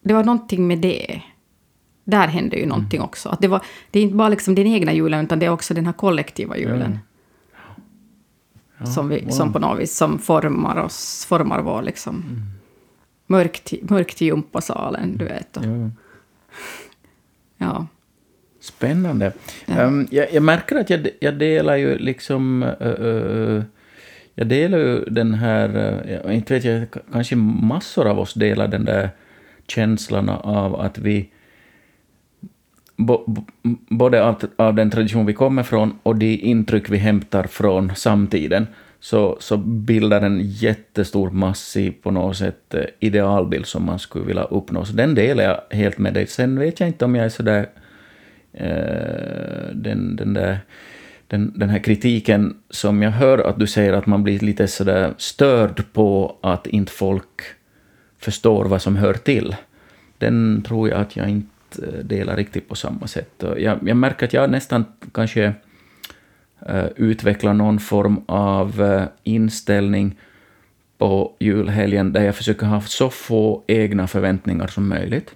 det 0.01 0.13
var 0.13 0.23
någonting 0.23 0.67
med 0.67 0.79
det. 0.79 1.21
Där 2.05 2.27
hände 2.27 2.57
ju 2.57 2.65
någonting 2.65 3.01
också. 3.01 3.29
Att 3.29 3.41
det, 3.41 3.47
var, 3.47 3.61
det 3.91 3.99
är 3.99 4.03
inte 4.03 4.15
bara 4.15 4.29
liksom 4.29 4.55
den 4.55 4.67
egna 4.67 4.93
julen 4.93 5.25
utan 5.25 5.39
det 5.39 5.45
är 5.45 5.49
också 5.49 5.73
den 5.73 5.85
här 5.85 5.93
kollektiva 5.93 6.57
julen. 6.57 6.99
som, 8.95 9.09
vi, 9.09 9.31
som 9.31 9.53
på 9.53 9.59
något 9.59 9.79
vis 9.79 9.97
som 9.97 10.19
formar 10.19 10.77
oss, 10.77 11.25
formar 11.29 11.61
vår 11.61 11.81
liksom 11.81 12.23
mörkt, 13.27 13.73
mörkt 13.81 14.21
i 14.21 14.25
gympasalen, 14.25 15.17
du 15.17 15.25
vet. 15.25 15.57
Och, 15.57 15.63
Ja. 15.65 15.89
ja. 17.57 17.87
Spännande. 18.61 19.33
Ja. 19.65 19.73
Ehm, 19.73 20.07
jag, 20.11 20.33
jag 20.33 20.43
märker 20.43 20.75
att 20.75 20.89
jag, 20.89 21.07
jag 21.19 21.33
delar 21.33 21.75
ju 21.75 21.97
liksom... 21.97 22.63
eh, 22.63 22.89
eh, 22.89 23.63
jag 24.35 24.47
delar 24.47 24.77
ju 24.77 25.05
den 25.05 25.33
här... 25.33 25.69
jag 26.25 26.33
inte 26.33 26.53
vet 26.53 26.63
jag, 26.63 26.87
kanske 27.11 27.35
massor 27.35 28.07
av 28.07 28.19
oss 28.19 28.33
delar 28.33 28.67
den 28.67 28.85
där, 28.85 29.09
känslan 29.67 30.29
av 30.29 30.75
att 30.75 30.97
vi 30.97 31.29
bo, 32.95 33.45
både 33.89 34.23
av, 34.23 34.41
av 34.55 34.75
den 34.75 34.89
tradition 34.89 35.25
vi 35.25 35.33
kommer 35.33 35.63
från 35.63 35.99
och 36.03 36.15
de 36.15 36.35
intryck 36.35 36.89
vi 36.89 36.97
hämtar 36.97 37.43
från 37.43 37.95
samtiden, 37.95 38.67
så, 38.99 39.37
så 39.39 39.57
bildar 39.57 40.21
en 40.21 40.41
jättestor, 40.41 41.29
massiv 41.29 41.93
på 42.01 42.11
något 42.11 42.37
sätt 42.37 42.73
eh, 42.73 42.83
idealbild 42.99 43.65
som 43.65 43.85
man 43.85 43.99
skulle 43.99 44.25
vilja 44.25 44.43
uppnå. 44.43 44.85
Så 44.85 44.93
den 44.93 45.15
delar 45.15 45.43
jag 45.43 45.77
helt 45.77 45.97
med 45.97 46.13
dig. 46.13 46.27
Sen 46.27 46.59
vet 46.59 46.79
jag 46.79 46.89
inte 46.89 47.05
om 47.05 47.15
jag 47.15 47.25
är 47.25 47.29
sådär... 47.29 47.69
Eh, 48.53 49.73
den, 49.73 50.15
den, 50.15 50.33
där, 50.33 50.59
den, 51.27 51.53
den 51.55 51.69
här 51.69 51.79
kritiken 51.79 52.57
som 52.69 53.01
jag 53.01 53.11
hör 53.11 53.37
att 53.37 53.59
du 53.59 53.67
säger 53.67 53.93
att 53.93 54.05
man 54.05 54.23
blir 54.23 54.39
lite 54.39 54.67
sådär 54.67 55.13
störd 55.17 55.83
på 55.93 56.37
att 56.41 56.67
inte 56.67 56.91
folk 56.91 57.41
förstår 58.19 58.65
vad 58.65 58.81
som 58.81 58.95
hör 58.95 59.13
till. 59.13 59.55
Den 60.17 60.63
tror 60.67 60.89
jag 60.89 61.01
att 61.01 61.15
jag 61.15 61.29
inte 61.29 61.54
Eh, 61.79 61.99
dela 62.03 62.35
riktigt 62.35 62.69
på 62.69 62.75
samma 62.75 63.07
sätt. 63.07 63.43
Jag, 63.57 63.79
jag 63.87 63.97
märker 63.97 64.25
att 64.25 64.33
jag 64.33 64.49
nästan 64.49 64.85
kanske 65.13 65.53
uh, 66.69 66.85
utvecklar 66.95 67.53
någon 67.53 67.79
form 67.79 68.21
av 68.25 68.81
uh, 68.81 69.03
inställning 69.23 70.15
på 70.97 71.35
julhelgen 71.39 72.13
där 72.13 72.23
jag 72.23 72.35
försöker 72.35 72.65
ha 72.65 72.81
så 72.81 73.09
få 73.09 73.63
egna 73.67 74.07
förväntningar 74.07 74.67
som 74.67 74.89
möjligt. 74.89 75.35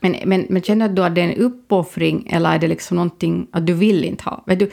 Men, 0.00 0.16
men, 0.24 0.46
men 0.48 0.62
känner 0.62 0.88
du 0.88 1.04
att 1.04 1.14
det 1.14 1.20
är 1.20 1.28
en 1.28 1.36
uppoffring 1.36 2.28
eller 2.30 2.54
är 2.54 2.58
det 2.58 2.68
liksom 2.68 2.96
någonting 2.96 3.46
att 3.50 3.66
du 3.66 3.72
vill 3.72 4.04
inte 4.04 4.24
ha? 4.24 4.44
Vet 4.46 4.58
du, 4.58 4.70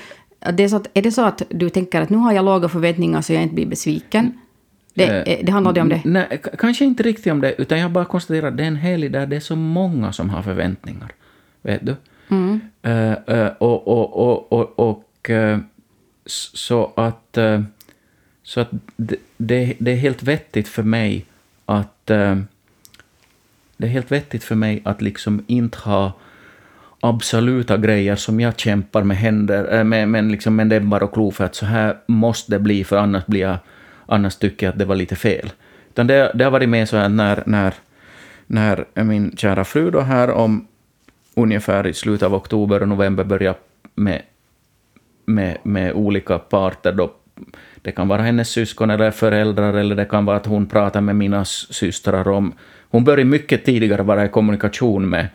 det 0.54 0.64
är, 0.64 0.68
så 0.68 0.76
att, 0.76 0.88
är 0.94 1.02
det 1.02 1.12
så 1.12 1.26
att 1.26 1.42
du 1.50 1.70
tänker 1.70 2.02
att 2.02 2.10
nu 2.10 2.18
har 2.18 2.34
jag 2.34 2.46
låga 2.46 2.70
förväntningar 2.70 3.22
så 3.22 3.34
jag 3.34 3.44
inte 3.44 3.56
blir 3.56 3.66
besviken? 3.66 4.40
Det, 4.94 5.40
eh, 5.40 5.46
det 5.46 5.52
handlar 5.52 5.74
det 5.74 5.82
om 5.82 5.90
det? 5.90 6.02
Nej, 6.06 6.42
kanske 6.58 6.86
inte 6.86 7.04
riktigt 7.04 7.32
om 7.32 7.42
det, 7.42 7.62
utan 7.62 7.80
jag 7.80 7.92
bara 7.92 8.06
konstaterar 8.06 8.48
att 8.48 8.58
det 8.58 8.64
är 8.64 8.68
en 8.68 8.76
helg 8.76 9.10
där 9.10 9.26
det 9.26 9.36
är 9.36 9.40
så 9.40 9.56
många 9.56 10.12
som 10.12 10.30
har 10.30 10.42
förväntningar. 10.42 11.12
Vet 11.62 11.86
du? 11.86 11.96
Mm. 12.30 12.60
Uh, 12.88 13.48
och, 13.58 13.88
och, 13.88 14.52
och, 14.52 14.80
och 14.80 15.32
så 16.26 16.92
att, 16.96 17.38
så 18.44 18.60
att 18.60 18.70
det, 19.38 19.74
det, 19.78 19.92
är 19.92 19.96
helt 19.96 20.24
vettigt 20.24 20.68
för 20.68 20.84
mig 20.84 21.26
att 21.66 22.06
det 22.06 23.88
är 23.88 23.88
helt 23.88 24.12
vettigt 24.12 24.44
för 24.44 24.56
mig 24.56 24.82
att 24.86 25.02
liksom 25.02 25.44
inte 25.48 25.78
ha 25.78 26.14
absoluta 27.00 27.78
grejer 27.78 28.16
som 28.16 28.40
jag 28.40 28.60
kämpar 28.60 29.04
med 29.04 29.18
händer, 29.18 29.84
med, 29.84 30.10
med, 30.10 30.32
liksom 30.32 30.56
med 30.56 30.68
näbbar 30.68 31.04
och 31.04 31.14
klor 31.14 31.32
för 31.32 31.44
att 31.44 31.56
så 31.56 31.66
här 31.66 31.98
måste 32.08 32.52
det 32.52 32.60
bli, 32.60 32.84
för 32.84 32.98
annars 32.98 33.26
blir 33.26 33.42
jag 33.42 33.58
annars 34.12 34.36
tycker 34.36 34.66
jag 34.66 34.72
att 34.74 34.80
det 34.80 34.86
var 34.86 34.96
lite 34.96 35.16
fel. 35.16 35.52
Utan 35.90 36.08
det, 36.08 36.32
det 36.36 36.44
har 36.44 36.52
varit 36.52 36.70
med 36.70 36.90
så 36.90 36.98
här 36.98 37.10
när, 37.10 37.44
när, 37.46 37.74
när 38.48 38.86
min 39.04 39.38
kära 39.38 39.64
fru 39.64 39.92
då 39.92 40.00
här 40.00 40.30
om 40.30 40.68
ungefär 41.36 41.88
i 41.88 41.94
slutet 41.94 42.26
av 42.26 42.36
oktober 42.36 42.82
och 42.82 42.88
november 42.88 43.24
börjar 43.24 43.56
med, 43.96 44.22
med, 45.26 45.58
med 45.64 45.94
olika 45.94 46.40
parter 46.40 46.92
då 46.92 47.14
det 47.82 47.92
kan 47.92 48.08
vara 48.08 48.22
hennes 48.22 48.50
syskon 48.50 48.90
eller 48.90 49.12
föräldrar, 49.12 49.74
eller 49.74 49.96
det 49.96 50.06
kan 50.06 50.26
vara 50.26 50.38
att 50.38 50.46
hon 50.46 50.66
pratar 50.66 51.02
med 51.02 51.16
mina 51.16 51.46
systrar 51.46 52.28
om... 52.28 52.54
Hon 52.90 53.04
börjar 53.04 53.26
mycket 53.26 53.66
tidigare 53.66 54.04
vara 54.04 54.26
i 54.26 54.30
kommunikation 54.30 55.10
med, 55.10 55.28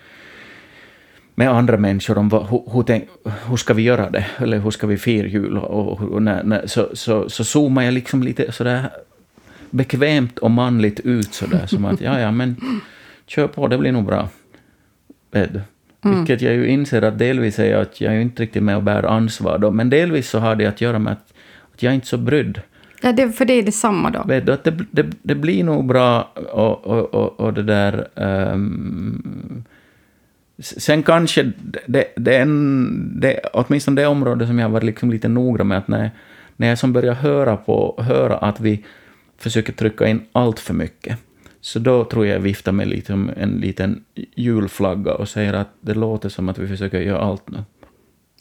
med 1.38 1.50
andra 1.50 1.76
människor 1.76 2.18
om 2.18 2.28
vad, 2.28 2.46
hur, 2.46 2.62
hur, 2.72 3.00
hur 3.48 3.56
ska 3.56 3.74
vi 3.74 3.82
göra 3.82 4.10
det, 4.10 4.26
eller 4.38 4.58
hur 4.58 4.70
ska 4.70 4.86
vi 4.86 4.96
fira 4.96 5.26
jul, 5.26 5.58
och, 5.58 6.02
och 6.02 6.22
när, 6.22 6.42
när, 6.42 6.66
så, 6.66 6.88
så, 6.92 7.28
så 7.28 7.44
zoomar 7.44 7.82
jag 7.82 7.94
liksom 7.94 8.22
lite 8.22 8.52
sådär 8.52 8.90
bekvämt 9.70 10.38
och 10.38 10.50
manligt 10.50 11.00
ut 11.00 11.34
sådär, 11.34 11.66
som 11.66 11.84
att 11.84 12.00
ja, 12.00 12.20
ja, 12.20 12.30
men 12.30 12.56
kör 13.26 13.48
på, 13.48 13.68
det 13.68 13.78
blir 13.78 13.92
nog 13.92 14.04
bra. 14.04 14.28
Du? 15.30 15.60
Mm. 16.04 16.16
Vilket 16.16 16.42
jag 16.42 16.54
ju 16.54 16.66
inser 16.66 17.02
att 17.02 17.18
delvis 17.18 17.58
är 17.58 17.76
att 17.76 18.00
jag 18.00 18.14
är 18.14 18.20
inte 18.20 18.42
riktigt 18.42 18.62
med 18.62 18.76
och 18.76 18.82
bär 18.82 19.02
ansvar 19.02 19.58
då, 19.58 19.70
men 19.70 19.90
delvis 19.90 20.28
så 20.28 20.38
har 20.38 20.56
det 20.56 20.66
att 20.66 20.80
göra 20.80 20.98
med 20.98 21.12
att, 21.12 21.32
att 21.74 21.82
jag 21.82 21.90
är 21.90 21.94
inte 21.94 22.06
så 22.06 22.18
brydd. 22.18 22.60
Ja, 23.02 23.12
det, 23.12 23.32
för 23.32 23.44
det 23.44 23.52
är 23.52 23.62
detsamma 23.62 24.10
då. 24.10 24.22
Vet 24.26 24.46
du, 24.46 24.52
att 24.52 24.64
det, 24.64 24.84
det, 24.90 25.06
det 25.22 25.34
blir 25.34 25.64
nog 25.64 25.86
bra 25.86 26.32
och, 26.52 26.86
och, 26.86 27.14
och, 27.14 27.40
och 27.40 27.54
det 27.54 27.62
där... 27.62 28.08
Um, 28.14 29.64
Sen 30.58 31.02
kanske 31.02 31.52
det, 31.86 32.04
det, 32.16 32.36
en, 32.36 33.20
det, 33.20 33.40
åtminstone 33.52 34.00
det 34.00 34.06
område 34.06 34.46
som 34.46 34.58
jag 34.58 34.68
var 34.68 34.80
liksom 34.80 35.10
lite 35.10 35.28
noggrann 35.28 35.68
med, 35.68 35.78
att 35.78 35.88
när, 35.88 36.10
när 36.56 36.68
jag 36.68 36.78
som 36.78 36.92
börjar 36.92 37.14
höra, 37.14 37.56
på, 37.56 38.02
höra 38.02 38.36
att 38.36 38.60
vi 38.60 38.84
försöker 39.38 39.72
trycka 39.72 40.06
in 40.06 40.20
allt 40.32 40.60
för 40.60 40.74
mycket, 40.74 41.18
så 41.60 41.78
då 41.78 42.04
tror 42.04 42.26
jag 42.26 42.34
jag 42.34 42.40
viftar 42.40 42.72
med 42.72 42.88
liksom 42.88 43.30
en 43.36 43.50
liten 43.50 44.04
julflagga 44.34 45.14
och 45.14 45.28
säger 45.28 45.52
att 45.52 45.68
det 45.80 45.94
låter 45.94 46.28
som 46.28 46.48
att 46.48 46.58
vi 46.58 46.66
försöker 46.66 47.00
göra 47.00 47.20
allt 47.20 47.50
nu. 47.50 47.58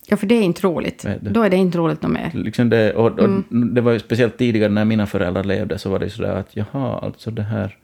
Ja, 0.07 0.17
för 0.17 0.27
det 0.27 0.35
är 0.35 0.41
inte 0.41 0.67
roligt. 0.67 1.05
Då 1.21 1.43
är 1.43 1.49
det 1.49 1.57
inte 1.57 1.77
roligt 1.77 2.01
något 2.01 2.11
mer. 2.11 2.31
Liksom 2.33 2.69
det, 2.69 2.93
och, 2.93 3.19
och 3.19 3.25
mm. 3.25 3.73
det 3.73 3.81
var 3.81 3.91
ju 3.91 3.99
speciellt 3.99 4.37
tidigare 4.37 4.71
när 4.71 4.85
mina 4.85 5.05
föräldrar 5.05 5.43
levde, 5.43 5.77
så 5.77 5.89
var 5.89 5.99
det 5.99 6.09
sådär 6.09 6.35
att 6.35 6.55
jaha, 6.55 6.99
alltså 6.99 7.31
det 7.31 7.43
här 7.43 7.77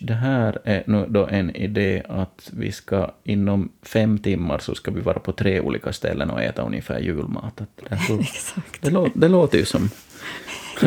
det 0.00 0.14
här 0.14 0.58
är 0.64 0.82
nu 0.86 1.06
då 1.08 1.26
en 1.26 1.56
idé 1.56 2.02
att 2.08 2.50
vi 2.52 2.72
ska 2.72 3.10
inom 3.24 3.68
fem 3.82 4.18
timmar 4.18 4.58
så 4.58 4.74
ska 4.74 4.90
vi 4.90 5.00
vara 5.00 5.18
på 5.18 5.32
tre 5.32 5.60
olika 5.60 5.92
ställen 5.92 6.30
och 6.30 6.42
äta 6.42 6.62
ungefär 6.62 7.00
julmat. 7.00 7.56
Det, 7.56 7.66
det, 8.80 8.90
lå, 8.90 9.08
det, 9.14 9.28
låter 9.28 9.58
ju 9.58 9.64
som... 9.64 9.90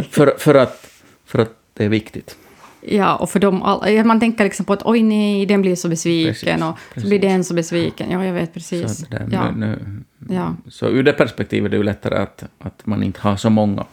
För, 0.09 0.37
för, 0.37 0.55
att, 0.55 0.89
för 1.25 1.39
att 1.39 1.55
det 1.73 1.85
är 1.85 1.89
viktigt. 1.89 2.37
Ja, 2.81 3.15
och 3.15 3.29
för 3.29 3.39
dem 3.39 3.63
all, 3.63 4.05
man 4.05 4.19
tänker 4.19 4.43
liksom 4.43 4.65
på 4.65 4.73
att 4.73 4.85
oj 4.85 5.03
nej, 5.03 5.45
den 5.45 5.61
blir 5.61 5.75
så 5.75 5.89
besviken 5.89 6.33
precis, 6.33 6.63
och 6.63 6.77
precis. 6.93 7.03
så 7.03 7.07
blir 7.09 7.19
den 7.19 7.43
så 7.43 7.53
besviken. 7.53 8.11
Ja, 8.11 8.25
jag 8.25 8.33
vet 8.33 8.53
precis. 8.53 8.99
Så, 8.99 9.05
där, 9.05 9.29
ja. 9.31 9.51
Nu, 9.51 9.79
nu, 10.17 10.35
ja. 10.35 10.55
så 10.67 10.87
ur 10.87 11.03
det 11.03 11.13
perspektivet 11.13 11.65
är 11.67 11.69
det 11.69 11.77
ju 11.77 11.83
lättare 11.83 12.15
att, 12.15 12.43
att 12.59 12.85
man 12.85 13.03
inte 13.03 13.19
har 13.21 13.35
så 13.35 13.49
många, 13.49 13.85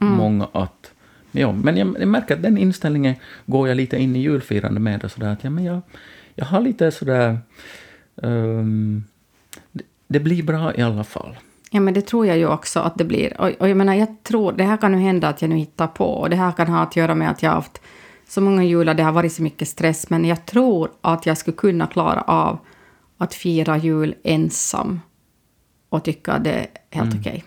mm. 0.00 0.12
många 0.14 0.48
att 0.52 0.92
Ja, 1.32 1.52
men 1.52 1.76
jag, 1.76 1.96
jag, 2.00 2.08
märker 2.08 2.34
att 2.36 2.42
den 2.42 2.58
inställningen 2.58 3.14
går 3.46 3.68
jag 3.68 3.76
lite 3.76 3.96
in 3.96 4.16
i 4.16 4.18
julfirande 4.18 4.80
med. 4.80 5.04
Och 5.04 5.10
sådär, 5.10 5.32
att 5.32 5.44
ja, 5.44 5.50
men 5.50 5.64
jag, 5.64 5.80
jag 6.34 6.44
har 6.44 6.60
lite 6.60 6.90
sådär... 6.90 7.38
Um, 8.14 9.04
det, 9.72 9.84
det, 10.06 10.20
blir 10.20 10.42
bra 10.42 10.74
i 10.74 10.82
alla 10.82 11.04
fall. 11.04 11.36
Ja, 11.70 11.80
men 11.80 11.94
det 11.94 12.02
tror 12.02 12.26
jag 12.26 12.38
ju 12.38 12.46
också 12.46 12.80
att 12.80 12.98
det 12.98 13.04
blir. 13.04 13.40
Och, 13.40 13.50
och 13.58 13.68
jag 13.68 13.76
menar, 13.76 13.94
jag 13.94 14.22
tror, 14.22 14.52
det 14.52 14.64
här 14.64 14.76
kan 14.76 14.92
ju 14.92 14.98
hända 14.98 15.28
att 15.28 15.42
jag 15.42 15.48
nu 15.48 15.56
hittar 15.56 15.86
på. 15.86 16.04
Och 16.04 16.30
det 16.30 16.36
här 16.36 16.52
kan 16.52 16.68
ha 16.68 16.82
att 16.82 16.96
göra 16.96 17.14
med 17.14 17.30
att 17.30 17.42
jag 17.42 17.50
har 17.50 17.54
haft 17.54 17.80
så 18.28 18.40
många 18.40 18.64
jular, 18.64 18.94
det 18.94 19.02
har 19.02 19.12
varit 19.12 19.32
så 19.32 19.42
mycket 19.42 19.68
stress. 19.68 20.10
Men 20.10 20.24
jag 20.24 20.46
tror 20.46 20.90
att 21.00 21.26
jag 21.26 21.38
skulle 21.38 21.56
kunna 21.56 21.86
klara 21.86 22.20
av 22.20 22.58
att 23.18 23.34
fira 23.34 23.76
jul 23.76 24.14
ensam 24.22 25.00
och 25.88 26.04
tycka 26.04 26.38
det 26.38 26.52
är 26.52 26.66
helt 26.90 27.12
mm. 27.12 27.20
okej. 27.20 27.44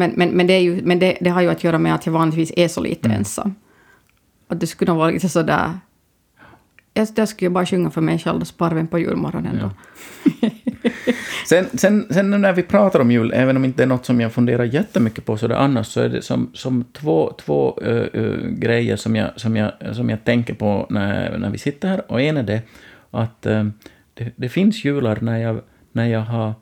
Men, 0.00 0.12
men, 0.16 0.30
men, 0.30 0.46
det, 0.46 0.52
är 0.52 0.60
ju, 0.60 0.82
men 0.82 0.98
det, 0.98 1.18
det, 1.20 1.30
har 1.30 1.42
ju 1.42 1.48
att 1.48 1.64
göra 1.64 1.78
med 1.78 1.94
att 1.94 2.06
jag 2.06 2.12
vanligtvis 2.12 2.52
är 2.56 2.68
så 2.68 2.80
lite 2.80 3.08
mm. 3.08 3.18
ensam. 3.18 3.54
Att 4.48 4.60
det 4.60 4.66
skulle 4.66 4.90
nog 4.90 4.98
vara 4.98 5.10
lite 5.10 5.28
sådär... 5.28 5.78
Jag, 6.94 7.08
jag 7.14 7.28
skulle 7.28 7.46
ju 7.46 7.52
bara 7.52 7.66
sjunga 7.66 7.90
för 7.90 8.00
mig 8.00 8.18
själv 8.18 8.44
sparven 8.44 8.86
på 8.86 8.98
julmorgonen 8.98 9.58
ja. 9.60 9.70
då. 10.40 10.48
sen, 11.48 11.66
sen, 11.74 12.06
sen 12.10 12.30
när 12.30 12.52
vi 12.52 12.62
pratar 12.62 13.00
om 13.00 13.10
jul, 13.10 13.32
även 13.34 13.56
om 13.56 13.64
inte 13.64 13.76
det 13.76 13.82
är 13.82 13.86
något 13.86 14.06
som 14.06 14.20
jag 14.20 14.32
funderar 14.32 14.64
jättemycket 14.64 15.24
på 15.24 15.36
sådär 15.36 15.56
annars, 15.56 15.86
så 15.86 16.00
är 16.00 16.08
det 16.08 16.22
som, 16.22 16.50
som 16.54 16.84
två, 16.92 17.32
två 17.44 17.78
uh, 17.86 18.20
uh, 18.20 18.48
grejer 18.48 18.96
som 18.96 19.16
jag, 19.16 19.30
som, 19.40 19.56
jag, 19.56 19.72
som 19.92 20.10
jag 20.10 20.24
tänker 20.24 20.54
på 20.54 20.86
när, 20.90 21.38
när 21.38 21.50
vi 21.50 21.58
sitter 21.58 21.88
här. 21.88 22.10
Och 22.12 22.20
en 22.20 22.36
är 22.36 22.42
det 22.42 22.62
att 23.10 23.46
uh, 23.46 23.68
det, 24.14 24.32
det 24.36 24.48
finns 24.48 24.84
jular 24.84 25.18
när 25.20 25.38
jag, 25.38 25.60
när 25.92 26.06
jag 26.06 26.20
har 26.20 26.54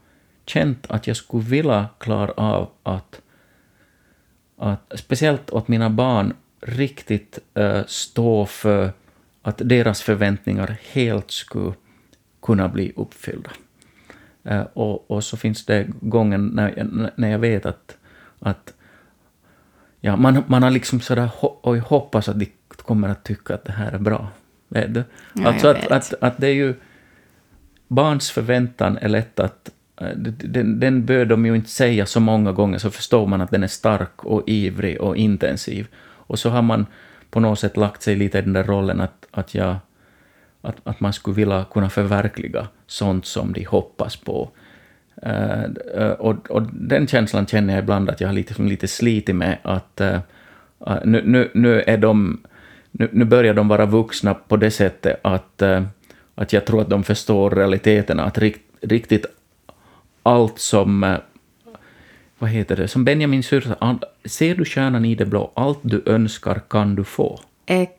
känt 0.46 0.86
att 0.88 1.06
jag 1.06 1.16
skulle 1.16 1.44
vilja 1.44 1.86
klara 1.98 2.32
av 2.32 2.68
att 2.82 3.20
att 4.58 4.92
speciellt 4.94 5.50
åt 5.50 5.68
mina 5.68 5.90
barn 5.90 6.32
riktigt 6.60 7.38
uh, 7.58 7.80
stå 7.86 8.46
för 8.46 8.92
att 9.42 9.60
deras 9.64 10.02
förväntningar 10.02 10.76
helt 10.92 11.30
skulle 11.30 11.72
kunna 12.42 12.68
bli 12.68 12.92
uppfyllda. 12.96 13.50
Uh, 14.50 14.62
och, 14.72 15.10
och, 15.10 15.24
så 15.24 15.36
finns 15.36 15.66
det 15.66 15.86
gången 16.00 16.46
när 16.46 16.74
jag, 16.76 17.10
när 17.14 17.30
jag 17.30 17.38
vet 17.38 17.66
att, 17.66 17.96
att 18.40 18.74
ja, 20.00 20.16
man, 20.16 20.44
man 20.46 20.62
har 20.62 20.70
liksom 20.70 21.00
sådär 21.00 21.30
ho 21.34 21.78
hoppas 21.78 22.28
att 22.28 22.38
de 22.38 22.52
kommer 22.76 23.08
att 23.08 23.24
tycka 23.24 23.54
att 23.54 23.64
det 23.64 23.72
här 23.72 23.92
är 23.92 23.98
bra. 23.98 24.28
Vet 24.68 24.94
du? 24.94 25.04
Ja, 25.32 25.48
alltså 25.48 25.68
att, 25.68 25.86
att, 25.90 26.14
att 26.20 26.38
det 26.38 26.48
är 26.48 26.54
ju... 26.54 26.74
Barns 27.88 28.30
förväntan 28.30 28.98
är 28.98 29.08
lätt 29.08 29.40
att 29.40 29.70
Eh, 30.00 30.16
den, 30.16 30.80
den 30.80 31.06
bör 31.06 31.24
de 31.24 31.46
ju 31.46 31.56
inte 31.56 31.70
säga 31.70 32.06
så 32.06 32.20
många 32.20 32.52
gånger, 32.52 32.78
så 32.78 32.90
förstår 32.90 33.26
man 33.26 33.40
att 33.40 33.50
den 33.50 33.62
är 33.62 33.66
stark 33.66 34.24
och 34.24 34.48
ivrig 34.48 35.00
och 35.00 35.16
intensiv. 35.16 35.86
Och 36.00 36.38
så 36.38 36.50
har 36.50 36.62
man 36.62 36.86
på 37.30 37.40
något 37.40 37.58
sätt 37.58 37.76
lagt 37.76 38.02
sig 38.02 38.16
lite 38.16 38.38
i 38.38 38.42
den 38.42 38.52
där 38.52 38.64
rollen 38.64 39.00
att, 39.00 39.26
att, 39.30 39.54
jag, 39.54 39.76
att, 40.62 40.76
att 40.84 41.00
man 41.00 41.12
skulle 41.12 41.36
vilja 41.36 41.66
kunna 41.72 41.90
förverkliga 41.90 42.68
sånt 42.86 43.26
som 43.26 43.52
de 43.52 43.64
hoppas 43.64 44.16
på. 44.16 44.50
Uh, 45.26 46.10
och, 46.10 46.50
och, 46.50 46.62
den 46.72 47.06
känslan 47.06 47.46
känner 47.46 47.74
jag 47.74 47.82
ibland 47.82 48.10
att 48.10 48.20
jag 48.20 48.28
har 48.28 48.34
lite, 48.34 48.62
lite 48.62 48.88
slitit 48.88 49.36
med 49.36 49.58
att 49.62 50.00
uh, 50.00 50.18
nu, 51.04 51.22
nu, 51.24 51.50
nu, 51.54 51.82
är 51.86 51.98
de, 51.98 52.40
nu, 52.90 53.08
nu 53.12 53.24
börjar 53.24 53.54
de 53.54 53.68
vara 53.68 53.86
vuxna 53.86 54.34
på 54.34 54.56
det 54.56 54.70
sättet 54.70 55.20
att, 55.22 55.62
att 56.34 56.52
jag 56.52 56.64
tror 56.64 56.80
att 56.80 56.88
de 56.88 57.04
förstår 57.04 57.50
realiteterna, 57.50 58.24
att 58.24 58.38
rikt, 58.38 58.60
riktigt 58.80 59.26
allt 60.28 60.58
som 60.58 61.04
eh, 61.04 61.16
vad 62.38 62.50
heter 62.50 62.76
det, 62.76 62.88
som 62.88 63.04
Benjamin 63.04 63.42
Syrsa, 63.42 63.98
ser 64.24 64.54
du 64.54 64.64
stjärnan 64.64 65.04
i 65.04 65.14
det 65.14 65.26
blå, 65.26 65.52
allt 65.54 65.78
du 65.82 66.02
önskar 66.06 66.60
kan 66.68 66.94
du 66.94 67.04
få. 67.04 67.40
Vet 67.66 67.98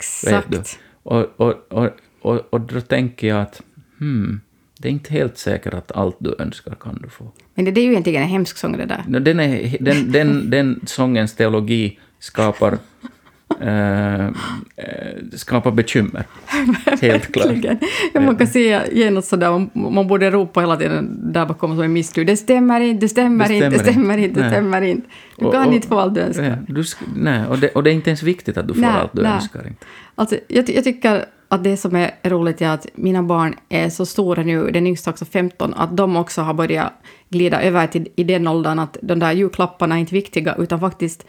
du? 0.50 0.58
Exakt. 0.58 0.80
Och, 1.04 1.26
och, 1.38 1.54
och, 1.70 1.90
och, 2.22 2.42
och 2.50 2.62
då 2.62 2.82
tänker 2.82 3.28
jag 3.28 3.42
att 3.42 3.62
hmm, 4.00 4.42
det 4.78 4.88
är 4.88 4.92
inte 4.92 5.14
helt 5.14 5.38
säkert 5.38 5.74
att 5.74 5.92
allt 5.92 6.16
du 6.20 6.36
önskar 6.40 6.76
kan 6.76 7.00
du 7.04 7.10
få. 7.10 7.32
Men 7.56 7.66
det, 7.66 7.72
det 7.72 7.82
är 7.82 7.86
ju 7.86 7.92
egentligen 7.92 8.24
en 8.24 8.30
hemsk 8.30 8.58
sång 8.58 8.78
det 8.78 8.86
där. 8.86 9.20
Den, 9.20 9.40
är, 9.40 9.78
den, 9.80 10.12
den, 10.12 10.50
den 10.50 10.80
sångens 10.86 11.36
teologi 11.36 12.00
skapar, 12.20 12.78
eh, 13.62 14.26
eh, 14.26 14.32
skapar 15.34 15.72
bekymmer. 15.72 16.24
Helt 17.02 17.32
klart. 17.34 17.78
Ja, 18.14 18.22
man 18.22 18.36
kan 18.36 18.48
se 18.48 18.82
genast 18.92 19.28
sådär, 19.30 19.68
man, 19.90 20.08
borde 20.08 20.32
ropa 20.32 20.60
hela 20.60 20.78
tiden 20.78 21.20
där 21.34 21.46
bakom 21.46 21.76
som 21.76 21.84
en 21.84 21.94
misstro. 21.94 22.24
Det 22.24 22.38
stämmer 22.38 22.80
inte, 22.82 23.06
det 23.06 23.10
stämmer, 23.10 23.48
Det 23.48 23.54
inte, 23.56 23.70
det 23.70 23.80
stämmer 23.80 24.18
inte. 24.18 24.36
det 24.36 24.42
Nej. 24.42 24.52
stämmer 24.52 24.82
inte. 24.82 25.08
Du 25.38 25.46
Och- 25.46 25.54
kan 25.54 25.68
och- 25.68 25.74
inte 25.74 25.88
få 25.88 26.00
allt 26.00 26.16
du 26.16 26.22
önskar. 26.22 26.58
Du 26.68 26.82
sk- 26.82 27.04
nej, 27.16 27.48
och 27.48 27.60
det, 27.60 27.70
och 27.70 27.84
det 27.84 27.90
är 27.90 27.94
inte 27.94 28.10
ens 28.10 28.24
viktigt 28.24 28.58
att 28.58 28.68
du 28.68 28.74
får 28.74 28.82
Nej, 28.82 28.90
allt 28.90 29.12
du 29.14 29.22
nej. 29.22 29.32
önskar. 29.32 29.68
Inte. 29.68 29.86
Alltså, 30.16 30.36
jag, 30.48 30.70
jag 30.70 30.84
tycker 30.84 31.26
att 31.52 31.64
det 31.64 31.78
som 31.78 31.96
är 31.96 32.12
roligt 32.24 32.62
är 32.62 32.70
att 32.70 32.88
mina 32.96 33.24
barn 33.24 33.56
är 33.70 33.90
så 33.90 34.06
stora 34.06 34.44
nu, 34.44 34.72
den 34.72 34.88
yngsta 34.88 35.10
också 35.12 35.26
15, 35.26 35.74
att 35.74 35.98
de 35.98 36.16
också 36.16 36.42
har 36.42 36.54
börjat 36.54 36.94
glida 37.30 37.62
över 37.62 37.88
till 37.88 38.08
i 38.16 38.24
den 38.24 38.48
åldern 38.48 38.80
att 38.80 38.98
de 39.02 39.20
där 39.20 39.32
julklapparna 39.32 39.96
är 39.96 40.00
inte 40.00 40.16
viktiga, 40.16 40.56
utan 40.58 40.80
faktiskt 40.80 41.26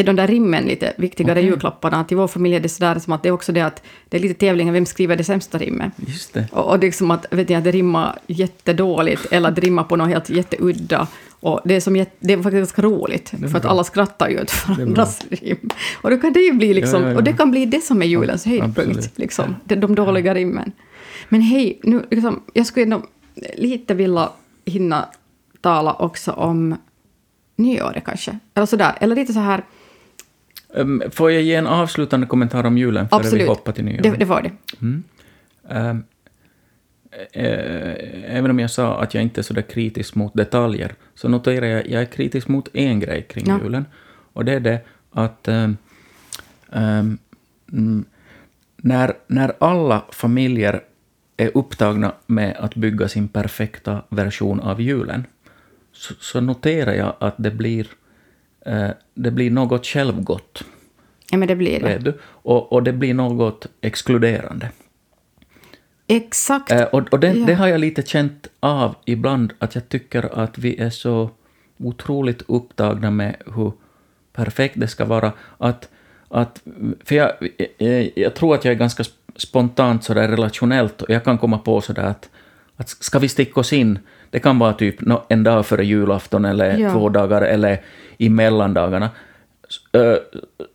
är 0.00 0.04
de 0.04 0.16
där 0.16 0.26
rimmen 0.26 0.64
lite 0.64 0.92
viktigare 0.96 1.32
Okej. 1.32 1.44
julklapparna. 1.44 2.00
Att 2.00 2.12
I 2.12 2.14
vår 2.14 2.28
familj 2.28 2.54
är 2.54 2.60
det 2.60 2.68
sådär 2.68 2.98
som 2.98 3.12
att 3.12 3.22
det 3.22 3.28
är 3.28 3.32
också 3.32 3.52
det 3.52 3.60
att 3.60 3.82
det 4.08 4.16
är 4.16 4.20
lite 4.20 4.34
tävlingar, 4.34 4.72
vem 4.72 4.86
skriver 4.86 5.16
det 5.16 5.24
sämsta 5.24 5.58
rimmet? 5.58 5.92
Just 5.96 6.34
det. 6.34 6.48
Och, 6.52 6.70
och 6.70 6.78
det 6.78 6.86
är 6.86 6.92
som 6.92 7.10
att, 7.10 7.26
vet 7.30 7.48
ni, 7.48 7.54
att 7.54 7.64
det 7.64 7.70
rimmar 7.70 8.18
jättedåligt 8.26 9.26
eller 9.30 9.48
att 9.48 9.54
det 9.54 9.60
rimmar 9.60 9.84
på 9.84 9.96
något 9.96 10.08
helt 10.08 10.30
jätteudda. 10.30 11.06
Och 11.40 11.60
det 11.64 11.74
är, 11.74 11.80
som 11.80 11.94
det 12.20 12.32
är 12.32 12.36
faktiskt 12.36 12.56
ganska 12.56 12.82
roligt, 12.82 13.28
för 13.28 13.56
att 13.56 13.64
alla 13.64 13.84
skrattar 13.84 14.28
ju 14.28 14.42
åt 14.42 14.68
varandras 14.68 15.20
rim. 15.30 15.70
Och 16.02 16.10
då 16.10 16.16
kan 16.16 16.32
det 16.32 16.40
ju 16.40 16.52
bli 16.52 16.74
liksom, 16.74 17.02
Ja, 17.02 17.06
ja, 17.06 17.12
ja. 17.12 17.16
och 17.16 17.24
det 17.24 17.32
kan 17.32 17.50
bli 17.50 17.66
det 17.66 17.80
som 17.80 18.02
är 18.02 18.06
julens 18.06 18.44
höjdpunkt, 18.46 19.18
liksom, 19.18 19.56
de, 19.64 19.76
de 19.76 19.94
dåliga 19.94 20.34
rimmen. 20.34 20.72
Men 21.28 21.40
hej, 21.40 21.80
nu, 21.82 22.06
liksom, 22.10 22.42
jag 22.52 22.66
skulle 22.66 22.84
ändå 22.84 23.02
lite 23.56 23.94
vilja 23.94 24.28
hinna 24.64 25.08
tala 25.60 25.92
också 25.92 26.32
om 26.32 26.76
nyåret 27.56 28.04
kanske. 28.04 28.38
Eller 28.54 28.66
sådär, 28.66 28.92
eller 29.00 29.16
lite 29.16 29.32
så 29.32 29.40
här, 29.40 29.64
Um, 30.74 31.02
får 31.10 31.30
jag 31.30 31.42
ge 31.42 31.54
en 31.54 31.66
avslutande 31.66 32.26
kommentar 32.26 32.66
om 32.66 32.78
julen 32.78 33.08
före 33.08 33.20
vi 33.20 33.26
absolut, 33.26 33.48
hoppar 33.48 33.72
till 33.72 33.84
nyår? 33.84 34.02
det, 34.02 34.10
det 34.10 34.24
var 34.24 34.42
det. 34.42 34.50
Mm. 34.80 35.02
Eh, 35.68 35.96
även 38.36 38.50
om 38.50 38.58
jag 38.58 38.70
sa 38.70 39.02
att 39.02 39.14
jag 39.14 39.22
inte 39.22 39.40
är 39.40 39.42
så 39.42 39.54
där 39.54 39.62
kritisk 39.62 40.14
mot 40.14 40.34
detaljer, 40.34 40.94
så 41.14 41.28
noterar 41.28 41.66
jag 41.66 41.80
att 41.80 41.86
jag 41.86 42.02
är 42.02 42.06
kritisk 42.06 42.48
mot 42.48 42.68
en 42.72 43.00
grej 43.00 43.22
kring 43.22 43.44
Ja. 43.46 43.58
julen. 43.62 43.84
Och 44.32 44.44
det 44.44 44.52
är 44.52 44.60
det 44.60 44.80
att 45.10 45.48
mm, 45.48 45.76
när, 48.76 49.12
när 49.26 49.52
alla 49.58 50.04
familjer 50.12 50.80
är 51.36 51.50
upptagna 51.54 52.12
med 52.26 52.56
att 52.56 52.74
bygga 52.74 53.08
sin 53.08 53.28
perfekta 53.28 54.02
version 54.08 54.60
av 54.60 54.80
julen, 54.80 55.24
så, 55.92 56.14
så 56.20 56.40
noterar 56.40 56.94
jag 56.94 57.14
att 57.18 57.34
det 57.36 57.50
blir, 57.50 57.86
det 59.14 59.30
blir 59.30 59.50
något 59.50 59.86
självgott. 59.86 60.64
Ja, 61.30 61.38
men 61.38 61.48
det 61.48 61.56
blir 61.56 61.80
det. 61.80 62.14
Och, 62.22 62.72
och 62.72 62.82
det 62.82 62.92
blir 62.92 63.14
något 63.14 63.66
exkluderande. 63.80 64.70
Exakt. 66.06 66.70
Eh, 66.72 66.82
och 66.82 67.08
och 67.12 67.20
det, 67.20 67.32
Ja. 67.32 67.46
det 67.46 67.54
har 67.54 67.68
jag 67.68 67.80
lite 67.80 68.02
känt 68.02 68.46
av 68.60 68.94
ibland, 69.04 69.52
att 69.58 69.74
jag 69.74 69.88
tycker 69.88 70.38
att 70.42 70.58
vi 70.58 70.76
är 70.80 70.90
så 70.90 71.30
otroligt 71.78 72.42
upptagna 72.48 73.10
med 73.10 73.36
hur 73.54 73.72
perfekt 74.32 74.74
det 74.80 74.88
ska 74.88 75.04
vara. 75.04 75.32
Att, 75.58 75.88
att, 76.28 76.62
för 77.04 77.14
jag, 77.14 77.32
jag, 77.78 78.10
jag 78.16 78.34
tror 78.34 78.54
att 78.54 78.64
jag 78.64 78.72
är 78.74 78.78
ganska 78.78 79.02
sp- 79.02 79.12
spontant 79.36 80.04
sådär 80.04 80.28
relationellt 80.28 81.02
och 81.02 81.10
jag 81.10 81.24
kan 81.24 81.38
komma 81.38 81.58
på 81.58 81.80
sådär 81.80 82.02
att, 82.02 82.28
att 82.76 82.88
ska 82.88 83.18
vi 83.18 83.28
sticka 83.28 83.60
oss 83.60 83.72
in? 83.72 83.98
Det 84.30 84.40
kan 84.40 84.58
vara 84.58 84.72
typ 84.72 84.96
en 85.28 85.42
dag 85.42 85.66
före 85.66 85.84
julafton 85.84 86.44
eller 86.44 86.78
Ja. 86.78 86.90
två 86.92 87.08
dagar 87.08 87.42
eller 87.42 87.80
i 88.18 88.28
mellandagarna. 88.28 89.10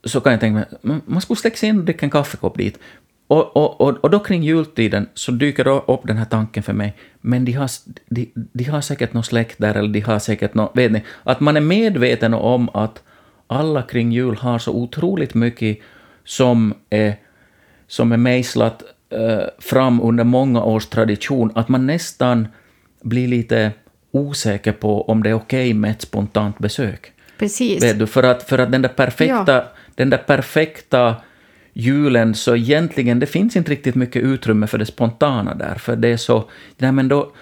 Så 0.04 0.20
kan 0.20 0.32
jag 0.32 0.40
tänka 0.40 0.64
mig, 0.82 1.00
man 1.06 1.20
skulle 1.20 1.36
sticka 1.36 1.56
sig 1.56 1.68
in 1.68 1.78
och 1.78 1.84
dricka 1.84 2.06
en 2.06 2.10
kaffekopp 2.10 2.58
dit. 2.58 2.78
Och, 3.28 3.56
och, 3.56 3.80
och, 3.80 3.96
och 4.04 4.10
då 4.10 4.18
kring 4.18 4.42
jultiden 4.42 5.08
så 5.14 5.32
dyker 5.32 5.64
då 5.64 5.84
upp 5.88 6.00
den 6.04 6.16
här 6.16 6.24
tanken 6.24 6.62
för 6.62 6.72
mig, 6.72 6.94
men 7.20 7.44
de 7.44 7.52
har, 7.52 7.70
de, 8.08 8.32
de 8.34 8.64
har 8.64 8.80
säkert 8.80 9.12
någon 9.12 9.24
släkt 9.24 9.58
där, 9.58 9.74
eller 9.74 9.88
de 9.88 10.00
har 10.00 10.18
säkert 10.18 10.54
något, 10.54 10.70
vet 10.76 10.92
ni, 10.92 11.02
att 11.24 11.40
man 11.40 11.56
är 11.56 11.60
medveten 11.60 12.34
om 12.34 12.68
att 12.74 13.02
alla 13.46 13.82
kring 13.82 14.12
jul 14.12 14.36
har 14.36 14.58
så 14.58 14.72
otroligt 14.72 15.34
mycket 15.34 15.78
som 16.24 16.74
är, 16.90 17.14
som 17.86 18.12
är 18.12 18.16
mejslat 18.16 18.82
eh, 19.10 19.44
fram 19.58 20.00
under 20.00 20.24
många 20.24 20.62
års 20.64 20.86
tradition, 20.86 21.52
att 21.54 21.68
man 21.68 21.86
nästan 21.86 22.48
blir 23.02 23.28
lite 23.28 23.72
osäker 24.10 24.72
på 24.72 25.02
om 25.10 25.22
det 25.22 25.30
är 25.30 25.34
okej 25.34 25.74
med 25.74 25.90
ett 25.90 26.02
spontant 26.02 26.58
besök. 26.58 27.12
Precis. 27.38 27.82
Vet 27.82 27.98
du, 27.98 28.06
för 28.06 28.22
att, 28.22 28.42
för 28.42 28.58
att 28.58 28.72
den 28.72 28.82
där 28.82 28.88
perfekta, 28.88 29.52
Ja. 29.52 29.64
den 29.94 30.10
där 30.10 30.18
perfekta 30.18 31.14
julen, 31.72 32.34
så 32.34 32.56
egentligen, 32.56 33.20
det 33.20 33.26
finns 33.26 33.56
inte 33.56 33.70
riktigt 33.70 33.94
mycket 33.94 34.22
utrymme 34.22 34.66
för 34.66 34.78
det 34.78 34.86
spontana 34.86 35.54
där, 35.54 35.74
för 35.74 35.96
det 35.96 36.08
är 36.08 36.16
så, 36.16 36.44
nej 36.78 36.92
men 36.92 37.08
då, 37.08 37.32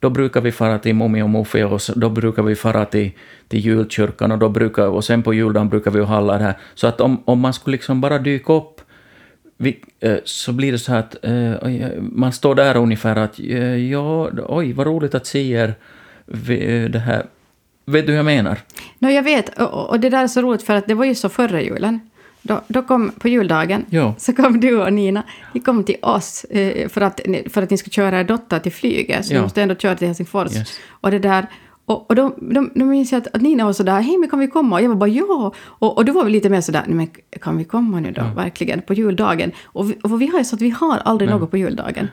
då 0.00 0.10
brukar 0.10 0.40
vi 0.40 0.52
fara 0.52 0.78
till 0.78 0.94
Mummi 0.94 1.22
och 1.22 1.30
Muffi 1.30 1.62
och 1.62 1.80
då 1.96 2.10
brukar 2.10 2.42
vi 2.42 2.54
fara 2.54 2.84
till, 2.84 3.10
till 3.48 3.60
julkyrkan 3.60 4.32
och 4.32 4.38
då 4.38 4.48
brukar, 4.48 4.86
och 4.86 5.04
sen 5.04 5.22
på 5.22 5.34
juldagen 5.34 5.68
brukar 5.68 5.90
vi 5.90 6.00
ha 6.00 6.16
alla 6.16 6.38
det 6.38 6.44
här. 6.44 6.54
Så 6.74 6.86
att 6.86 7.00
om, 7.00 7.22
om 7.24 7.40
man 7.40 7.52
skulle 7.52 7.74
liksom 7.74 8.00
bara 8.00 8.18
dyka 8.18 8.52
upp 8.52 8.80
vi, 9.64 9.78
eh, 10.00 10.16
så 10.24 10.52
blir 10.52 10.72
det 10.72 10.78
så 10.78 10.92
här 10.92 10.98
att 10.98 11.24
eh, 11.24 11.52
eh, 11.52 11.90
man 12.00 12.32
står 12.32 12.54
där 12.54 12.76
ungefär 12.76 13.16
att 13.16 13.38
ja, 13.90 14.30
oj, 14.48 14.72
vad 14.72 14.86
roligt 14.86 15.14
att 15.14 15.26
se 15.26 15.50
er. 15.50 15.74
Det 16.88 16.98
här. 17.06 17.26
Vet 17.86 18.06
du 18.06 18.12
hur 18.12 18.16
jag 18.16 18.24
menar? 18.24 18.58
No, 18.98 19.08
jag 19.08 19.22
vet, 19.22 19.60
och, 19.60 19.90
och 19.90 20.00
det 20.00 20.10
där 20.10 20.22
är 20.22 20.28
så 20.28 20.42
roligt 20.42 20.62
för 20.62 20.74
att 20.74 20.86
det 20.86 20.94
var 20.94 21.04
ju 21.04 21.14
så 21.14 21.28
förra 21.28 21.60
julen. 21.62 22.00
Då, 22.42 22.60
då 22.68 22.82
kom, 22.82 23.10
på 23.18 23.28
juldagen, 23.28 23.84
Ja. 23.90 24.14
så 24.18 24.32
kom 24.32 24.60
du 24.60 24.76
och 24.82 24.92
Nina, 24.92 25.22
ni 25.52 25.60
kom 25.60 25.84
till 25.84 25.96
oss 26.02 26.44
eh, 26.44 26.88
för, 26.88 27.00
att, 27.00 27.20
för 27.50 27.62
att 27.62 27.70
ni 27.70 27.78
skulle 27.78 27.92
köra 27.92 28.20
er 28.20 28.24
dotter 28.24 28.58
till 28.58 28.72
flyget, 28.72 29.26
så 29.26 29.32
Ja. 29.34 29.38
ni 29.38 29.42
måste 29.42 29.62
ändå 29.62 29.74
köra 29.74 29.94
till 29.96 30.06
Helsingfors. 30.06 30.56
Yes. 30.56 30.78
Och 30.90 31.10
det 31.10 31.18
där, 31.18 31.46
och, 31.86 32.10
och 32.10 32.16
då, 32.16 32.34
då, 32.40 32.66
då 32.74 32.84
minns 32.84 33.12
jag 33.12 33.18
att, 33.20 33.34
att 33.34 33.42
Nina 33.42 33.64
var 33.64 33.72
sådär, 33.72 34.00
hej 34.00 34.18
men 34.18 34.28
kan 34.28 34.38
vi 34.38 34.46
komma? 34.46 34.76
Och 34.76 34.82
jag 34.82 34.88
var 34.88 34.96
bara 34.96 35.08
ja. 35.10 35.52
Och, 35.64 35.96
och 35.96 36.04
då 36.04 36.12
var 36.12 36.24
vi 36.24 36.30
lite 36.30 36.48
mer 36.50 36.60
sådär, 36.60 36.82
nej 36.86 36.94
men 36.96 37.08
kan 37.40 37.56
vi 37.58 37.64
komma 37.64 38.00
nu 38.00 38.12
då, 38.12 38.22
verkligen, 38.36 38.82
på 38.82 38.94
juldagen? 38.94 39.52
Och 39.64 39.90
vi, 39.90 39.94
och 40.02 40.20
vi 40.22 40.26
har 40.26 40.38
ju 40.38 40.44
så 40.44 40.56
att 40.56 40.62
vi 40.62 40.70
har 40.70 40.98
aldrig 41.04 41.30
något 41.30 41.50
på 41.50 41.56
juldagen. 41.56 42.08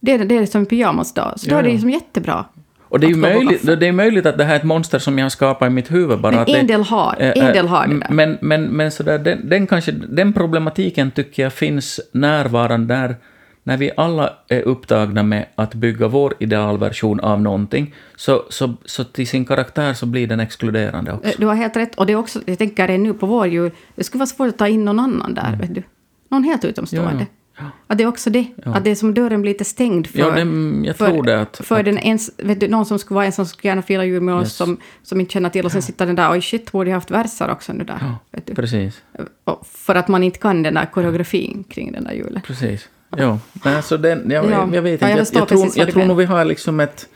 Det 0.00 0.12
är, 0.12 0.24
det 0.24 0.36
är 0.36 0.46
som 0.46 0.66
pyjamasdag, 0.66 1.32
så 1.36 1.46
då 1.50 1.54
Ja, 1.54 1.58
är 1.58 1.62
det 1.62 1.68
ja. 1.68 1.74
ju 1.74 1.80
som 1.80 1.90
jättebra. 1.90 2.44
Och 2.82 3.00
det 3.00 3.06
är, 3.06 3.08
ju 3.08 3.16
möjligt, 3.16 3.66
det 3.80 3.86
är 3.88 3.92
möjligt 3.92 4.26
att 4.26 4.38
det 4.38 4.44
här 4.44 4.52
är 4.54 4.58
ett 4.58 4.64
monster 4.64 4.98
som 4.98 5.18
jag 5.18 5.24
har 5.24 5.30
skapat 5.30 5.66
i 5.66 5.70
mitt 5.70 5.92
huvud. 5.92 6.20
Bara 6.20 6.32
Men 6.32 6.40
att 6.40 6.48
en 6.48 6.66
det, 6.66 6.72
del 6.72 6.82
har- 6.82 7.16
eh, 7.18 7.28
en 7.36 7.46
eh, 7.46 7.52
del 7.52 7.68
har 7.68 7.86
det 7.86 7.98
där. 7.98 8.06
Men, 8.10 8.38
men, 8.40 8.64
men 8.64 8.90
sådär, 8.90 9.18
den, 9.18 9.48
den, 9.48 9.66
kanske, 9.66 9.92
den 9.92 10.32
problematiken 10.32 11.10
tycker 11.10 11.42
jag 11.42 11.52
finns 11.52 12.00
närvarande 12.12 12.94
där 12.94 13.16
när 13.64 13.76
vi 13.76 13.90
alla 13.96 14.32
är 14.48 14.62
upptagna 14.62 15.22
med 15.22 15.46
att 15.54 15.74
bygga 15.74 16.08
vår 16.08 16.34
idealversion 16.38 17.20
av 17.20 17.40
någonting, 17.42 17.94
så, 18.16 18.42
så, 18.48 18.74
så 18.84 19.04
till 19.04 19.26
sin 19.28 19.44
karaktär 19.44 19.94
så 19.94 20.06
blir 20.06 20.26
den 20.26 20.40
exkluderande 20.40 21.12
också. 21.12 21.28
Eh, 21.28 21.34
Du 21.38 21.46
har 21.46 21.54
helt 21.54 21.76
rätt. 21.76 21.94
Och 21.94 22.06
det 22.06 22.12
är 22.12 22.16
också, 22.16 22.40
jag 22.46 22.58
tänker 22.58 22.98
nu 22.98 23.14
på 23.14 23.26
vår 23.26 23.46
jul, 23.46 23.70
det 23.94 24.04
skulle 24.04 24.18
vara 24.18 24.26
svårt 24.26 24.48
att 24.48 24.58
ta 24.58 24.68
in 24.68 24.84
någon 24.84 25.00
annan 25.00 25.34
där, 25.34 25.56
vet 25.60 25.74
du. 25.74 25.82
Någon 26.28 26.44
helt 26.44 26.64
utomstående. 26.64 27.10
Mm. 27.12 27.26
Ja, 27.58 27.64
Att 27.86 27.98
det 27.98 28.04
är 28.04 28.08
också 28.08 28.30
det, 28.30 28.46
att 28.64 28.84
det 28.84 28.90
är 28.90 28.94
som 28.94 29.14
dörren 29.14 29.42
blir 29.42 29.52
lite 29.52 29.64
stängd 29.64 30.06
för... 30.06 30.18
Ja, 30.18 30.30
det- 30.30 30.86
jag 30.86 30.96
för, 30.96 31.10
tror 31.10 31.22
det 31.22 31.40
att- 31.40 31.56
För 31.64 31.78
att- 31.78 31.84
den 31.84 31.98
ens, 31.98 32.30
vet 32.38 32.60
du, 32.60 32.68
någon 32.68 32.86
som 32.86 32.98
skulle 32.98 33.14
vara 33.14 33.26
en 33.26 33.32
som 33.32 33.46
skulle 33.46 33.68
gärna 33.70 33.82
fira 33.82 34.04
jul 34.04 34.20
med 34.22 34.34
oss, 34.34 34.42
Yes. 34.42 34.52
som, 34.56 34.76
som 35.02 35.20
inte 35.20 35.32
känner 35.32 35.48
till, 35.50 35.64
och 35.64 35.72
sen 35.72 35.82
sitter 35.82 36.06
den 36.06 36.16
där, 36.16 36.32
oj 36.32 36.40
shit, 36.42 36.72
borde 36.72 36.90
jag 36.90 36.96
haft 36.96 37.10
verser 37.10 37.50
också 37.50 37.72
nu 37.72 37.84
där. 37.84 37.98
Ja, 38.00 38.18
vet 38.30 38.46
du. 38.46 38.54
Precis. 38.54 39.02
Och 39.44 39.66
för 39.66 39.94
att 39.94 40.08
man 40.08 40.22
inte 40.22 40.38
kan 40.38 40.62
den 40.62 40.74
där 40.74 40.86
koreografin 40.86 41.64
kring 41.70 41.92
den 41.92 42.04
där 42.04 42.12
julen. 42.12 42.42
Precis. 42.46 42.88
Ja, 43.16 43.38
nej, 43.64 43.82
så 43.82 43.96
den, 43.96 44.30
jag, 44.30 44.50
Ja. 44.50 44.68
jag 44.72 44.82
vet 44.82 45.00
Ja, 45.00 45.08
inte. 45.10 45.18
jag 45.18 45.26
jag, 45.32 45.42
jag, 45.42 45.48
tror, 45.48 45.68
jag 45.76 45.90
tror 45.90 46.04
nog 46.04 46.16
vi 46.16 46.24
har 46.24 46.44
liksom 46.44 46.80
ett... 46.80 47.08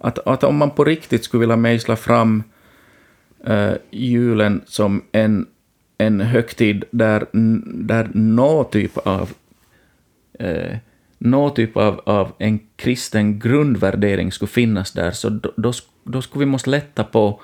Att, 0.00 0.18
att 0.26 0.44
om 0.44 0.56
man 0.56 0.70
på 0.70 0.84
riktigt 0.84 1.24
skulle 1.24 1.40
vilja 1.40 1.56
mejsla 1.56 1.96
fram 1.96 2.42
eh, 3.46 3.72
julen 3.90 4.60
som 4.66 5.02
en, 5.12 5.46
en 5.98 6.20
högtid 6.20 6.84
där, 6.90 7.26
där 7.64 8.10
någon 8.14 8.70
typ 8.70 8.98
av 8.98 9.30
eh, 10.38 10.76
någon 11.18 11.54
typ 11.54 11.76
av, 11.76 12.00
av 12.04 12.32
en 12.38 12.60
kristen 12.76 13.38
grundvärdering 13.38 14.32
skulle 14.32 14.48
finnas 14.48 14.92
där, 14.92 15.10
så 15.10 15.28
då, 15.28 15.52
då, 15.56 15.72
då 16.04 16.22
skulle 16.22 16.44
vi 16.44 16.50
måste 16.50 16.70
lätta 16.70 17.04
på 17.04 17.40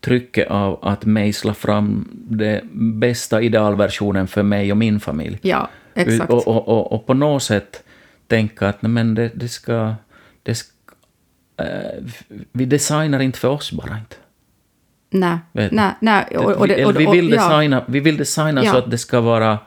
trycket 0.00 0.50
av 0.50 0.78
att 0.82 1.04
mejsla 1.04 1.54
fram 1.54 2.08
den 2.12 2.60
bästa 3.00 3.42
idealversionen 3.42 4.26
för 4.26 4.42
mig 4.42 4.70
och 4.72 4.76
min 4.78 5.00
familj. 5.00 5.38
Ja, 5.42 5.68
exakt. 5.94 6.30
Och, 6.30 6.48
och, 6.48 6.68
och, 6.68 6.92
och 6.92 7.06
på 7.06 7.14
något 7.14 7.42
sätt 7.42 7.82
tänka 8.26 8.68
att 8.68 8.82
nej, 8.82 8.90
men 8.90 9.14
det, 9.14 9.30
det 9.34 9.48
ska... 9.48 9.94
Det 10.42 10.54
ska 10.54 10.70
eh, 11.56 12.02
vi 12.52 12.64
designar 12.64 13.20
inte 13.20 13.38
för 13.38 13.48
oss 13.48 13.72
bara 13.72 13.98
inte. 13.98 14.16
Nej, 15.10 15.38
nej, 15.52 15.90
nej. 16.00 16.24
Och, 16.36 16.52
och, 16.52 16.68
det- 16.68 16.84
och, 16.84 17.00
vi, 17.00 17.06
vill 17.06 17.30
ja, 17.30 17.36
designa, 17.48 17.84
vi 17.86 18.00
vill 18.00 18.16
designa 18.16 18.64
Ja. 18.64 18.72
så 18.72 18.78
att 18.78 18.90
det 18.90 18.98
ska 18.98 19.20
vara 19.20 19.58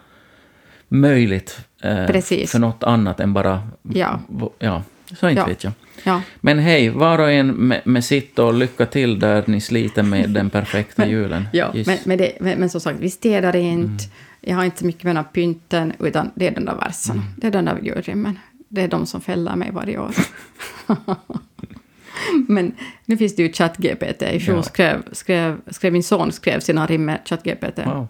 möjligt 0.88 1.60
eh, 1.82 2.06
för 2.48 2.60
något 2.60 2.84
annat 2.84 3.20
än 3.20 3.34
bara... 3.34 3.68
Ja. 3.94 4.20
ja 4.60 4.84
så 5.20 5.30
inte 5.30 5.42
Ja. 5.42 5.46
vet 5.46 5.64
jag. 5.64 5.74
ja. 6.04 6.22
Men 6.42 6.60
hej, 6.60 6.90
var 6.90 7.20
och 7.20 7.32
en 7.32 7.48
med, 7.48 7.82
med 7.86 8.04
sitt 8.06 8.40
och 8.40 8.54
lycka 8.54 8.86
till 8.86 9.20
där 9.20 9.44
ni 9.48 9.62
sliter 9.62 10.04
med 10.04 10.30
den 10.30 10.50
perfekta 10.60 11.08
julen. 11.08 11.48
Ja, 11.54 11.72
men, 11.86 11.98
men, 12.06 12.18
det, 12.18 12.32
men, 12.40 12.60
men 12.60 12.70
som 12.70 12.82
sagt, 12.82 13.00
vi 13.00 13.10
städar 13.10 13.56
inte. 13.56 14.04
Jag 14.48 14.56
har 14.56 14.66
inte 14.66 14.86
mycket 14.86 15.04
med 15.04 15.16
den 15.16 15.24
pynten, 15.24 15.94
utan 16.00 16.32
det 16.36 16.48
är 16.48 16.52
den 16.52 16.66
där 16.66 16.76
versen. 16.76 17.16
Mm. 17.16 17.28
Det 17.38 17.48
är 17.48 17.52
den 17.52 17.66
där 17.66 17.80
julrimmen. 17.84 18.40
Det 18.70 18.82
är 18.82 18.88
de 18.88 19.06
som 19.06 19.22
fäller 19.22 19.56
mig 19.56 19.72
varje 19.72 20.00
år. 20.00 20.16
men 22.48 22.76
nu 23.06 23.18
finns 23.18 23.36
det 23.36 23.44
ju 23.44 23.54
ChatGPT. 23.54 24.22
I 24.22 24.40
fjol 24.40 24.56
Ja. 24.56 24.64
skrev, 24.64 25.04
skrev, 25.12 25.58
skrev 25.68 25.94
min 25.94 26.04
son 26.04 26.32
skrev 26.32 26.60
sina 26.60 26.86
rim 26.86 27.06
med 27.06 27.20
ChatGPT. 27.26 27.80
Wow. 27.86 28.08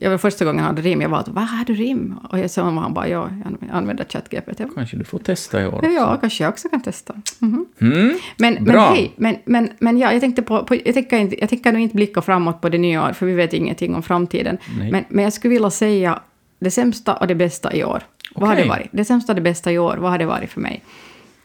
Jag 0.00 0.10
var 0.10 0.18
första 0.18 0.44
gången 0.44 0.58
jag 0.58 0.66
hade 0.66 0.82
rim. 0.82 1.00
Jag 1.00 1.08
var 1.08 1.18
att, 1.18 1.28
vad 1.28 1.44
har 1.44 1.64
du 1.64 1.74
rim? 1.74 2.14
Och 2.30 2.38
jag 2.38 2.50
sa, 2.50 2.62
han 2.62 2.94
bara, 2.94 3.08
ja, 3.08 3.30
jag 3.44 3.70
använder 3.70 4.04
ChatGPT. 4.04 4.60
Kanske 4.74 4.96
du 4.96 5.04
får 5.04 5.18
testa 5.18 5.62
i 5.62 5.66
år 5.66 5.74
också. 5.74 5.90
ja, 5.90 6.16
kanske 6.20 6.44
jag 6.44 6.50
också 6.50 6.68
kan 6.68 6.82
testa. 6.82 7.14
Mhm. 7.38 7.66
Mm? 7.80 8.18
Men, 8.36 8.54
men 8.54 8.64
Bra. 8.64 8.88
hej, 8.88 9.12
men, 9.16 9.36
men, 9.44 9.70
men 9.78 9.98
ja, 9.98 10.12
jag 10.12 10.20
tänkte 10.20 10.42
på, 10.42 10.64
på 10.64 10.74
jag, 10.74 10.94
tänker 10.94 11.18
inte, 11.18 11.40
jag 11.40 11.48
tänker 11.48 11.72
nog 11.72 11.82
inte 11.82 11.96
blicka 11.96 12.22
framåt 12.22 12.60
på 12.60 12.68
det 12.68 12.78
nya 12.78 13.08
år, 13.08 13.12
för 13.12 13.26
vi 13.26 13.32
vet 13.32 13.52
ingenting 13.52 13.94
om 13.94 14.02
framtiden. 14.02 14.58
Nej. 14.78 14.90
Men, 14.90 15.04
men 15.08 15.24
jag 15.24 15.32
skulle 15.32 15.54
vilja 15.54 15.70
säga 15.70 16.20
det 16.58 16.70
sämsta 16.70 17.14
och 17.14 17.26
det 17.26 17.34
bästa 17.34 17.74
i 17.74 17.84
år. 17.84 18.02
Vad 18.34 18.48
har 18.48 18.56
det 18.56 18.68
varit? 18.68 18.88
Det 18.92 19.04
sämsta 19.04 19.32
och 19.32 19.36
det 19.36 19.42
bästa 19.42 19.72
i 19.72 19.78
år, 19.78 19.96
vad 19.96 20.10
har 20.10 20.18
det 20.18 20.26
varit 20.26 20.50
för 20.50 20.60
mig? 20.60 20.82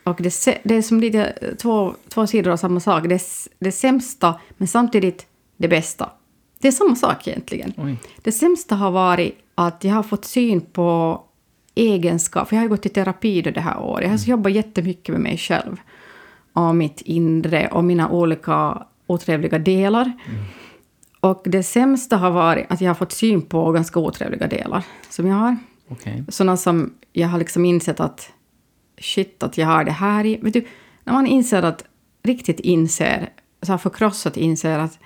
Och 0.03 0.17
det, 0.19 0.61
det 0.63 0.75
är 0.75 0.81
som 0.81 0.99
lite 0.99 1.33
två, 1.61 1.93
två 2.09 2.27
sidor 2.27 2.51
av 2.51 2.57
samma 2.57 2.79
sak. 2.79 3.07
Det, 3.07 3.21
det 3.59 3.71
sämsta, 3.71 4.39
men 4.57 4.67
samtidigt 4.67 5.25
det 5.57 5.67
bästa. 5.67 6.09
Det 6.61 6.67
är 6.67 6.71
samma 6.71 6.95
sak 6.95 7.27
egentligen. 7.27 7.73
Oj. 7.77 7.97
Det 8.21 8.31
sämsta 8.31 8.75
har 8.75 8.91
varit 8.91 9.37
att 9.55 9.83
jag 9.83 9.93
har 9.93 10.03
fått 10.03 10.25
syn 10.25 10.61
på 10.61 11.21
egenskap. 11.75 12.49
För 12.49 12.55
jag 12.55 12.63
har 12.63 12.69
gått 12.69 12.85
i 12.85 12.89
terapi 12.89 13.41
det 13.41 13.61
här 13.61 13.79
året. 13.79 14.03
Jag 14.03 14.17
har 14.17 14.25
jobbat 14.25 14.51
jättemycket 14.51 15.13
med 15.13 15.21
mig 15.21 15.37
själv. 15.37 15.77
Och 16.53 16.75
mitt 16.75 17.01
inre 17.01 17.67
och 17.67 17.83
mina 17.83 18.09
olika 18.09 18.85
otrevliga 19.07 19.59
delar. 19.59 20.13
Och 21.19 21.41
det 21.45 21.63
sämsta 21.63 22.17
har 22.17 22.31
varit 22.31 22.65
att 22.69 22.81
jag 22.81 22.89
har 22.89 22.95
fått 22.95 23.11
syn 23.11 23.41
på 23.41 23.71
ganska 23.71 23.99
otrevliga 23.99 24.47
delar 24.47 24.83
som 25.09 25.27
jag 25.27 25.35
har. 25.35 25.57
Okej. 25.87 26.23
Sådana 26.27 26.57
som 26.57 26.93
jag 27.13 27.27
har 27.27 27.39
liksom 27.39 27.65
insett 27.65 27.99
att 27.99 28.31
shit, 28.97 29.43
att 29.43 29.57
jag 29.57 29.67
har 29.67 29.83
det 29.83 29.91
här 29.91 30.25
i. 30.25 30.37
Vet 30.37 30.53
du, 30.53 30.67
när 31.03 31.13
man 31.13 31.27
inser 31.27 31.63
att, 31.63 31.85
riktigt 32.23 32.59
inser, 32.59 33.29
så 33.61 33.71
här 33.71 33.77
förkrossat 33.77 34.37
inser 34.37 34.79
att 34.79 34.99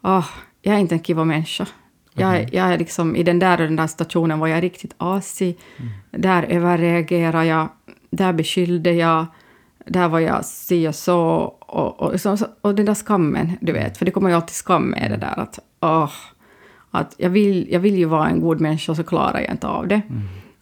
ah, 0.00 0.24
jag 0.64 0.74
är 0.74 0.78
inte 0.78 0.94
en 0.94 1.02
kiva 1.02 1.24
människa. 1.24 1.66
Jag, 2.12 2.36
är- 2.36 2.48
jag 2.54 2.72
är 2.72 2.78
liksom 2.78 3.16
i 3.16 3.22
den 3.22 3.38
där 3.38 3.60
och 3.60 3.66
den 3.66 3.76
där 3.76 3.86
stationen 3.86 4.38
var 4.38 4.46
jag 4.48 4.62
riktigt 4.62 4.94
asig. 4.98 5.58
Där 6.10 6.42
överreagerar 6.42 7.42
jag. 7.42 7.68
Där 8.10 8.32
beskyllde 8.32 8.92
jag. 8.92 9.26
Där 9.86 10.08
var 10.08 10.20
jag 10.20 10.44
si 10.44 10.88
och 10.88 10.94
så. 10.94 11.18
Och, 11.60 12.00
och, 12.02 12.20
så- 12.20 12.36
och 12.60 12.74
den 12.74 12.86
där 12.86 12.94
skammen, 12.94 13.52
du 13.60 13.72
vet. 13.72 13.98
För 13.98 14.04
det 14.04 14.10
kommer 14.10 14.28
ju 14.28 14.34
alltid 14.36 14.54
skam 14.54 14.82
med 14.82 15.10
det 15.10 15.16
där. 15.16 15.38
Att, 15.40 15.58
åh, 15.80 16.10
att 16.90 17.14
jag, 17.18 17.30
vill, 17.30 17.68
jag 17.70 17.80
vill 17.80 17.94
ju 17.96 18.04
vara 18.04 18.28
en 18.28 18.40
god 18.40 18.60
människa 18.60 18.92
och 18.92 18.96
så 18.96 19.04
klarar 19.04 19.40
jag 19.40 19.50
inte 19.50 19.66
av 19.68 19.88
det. 19.88 20.02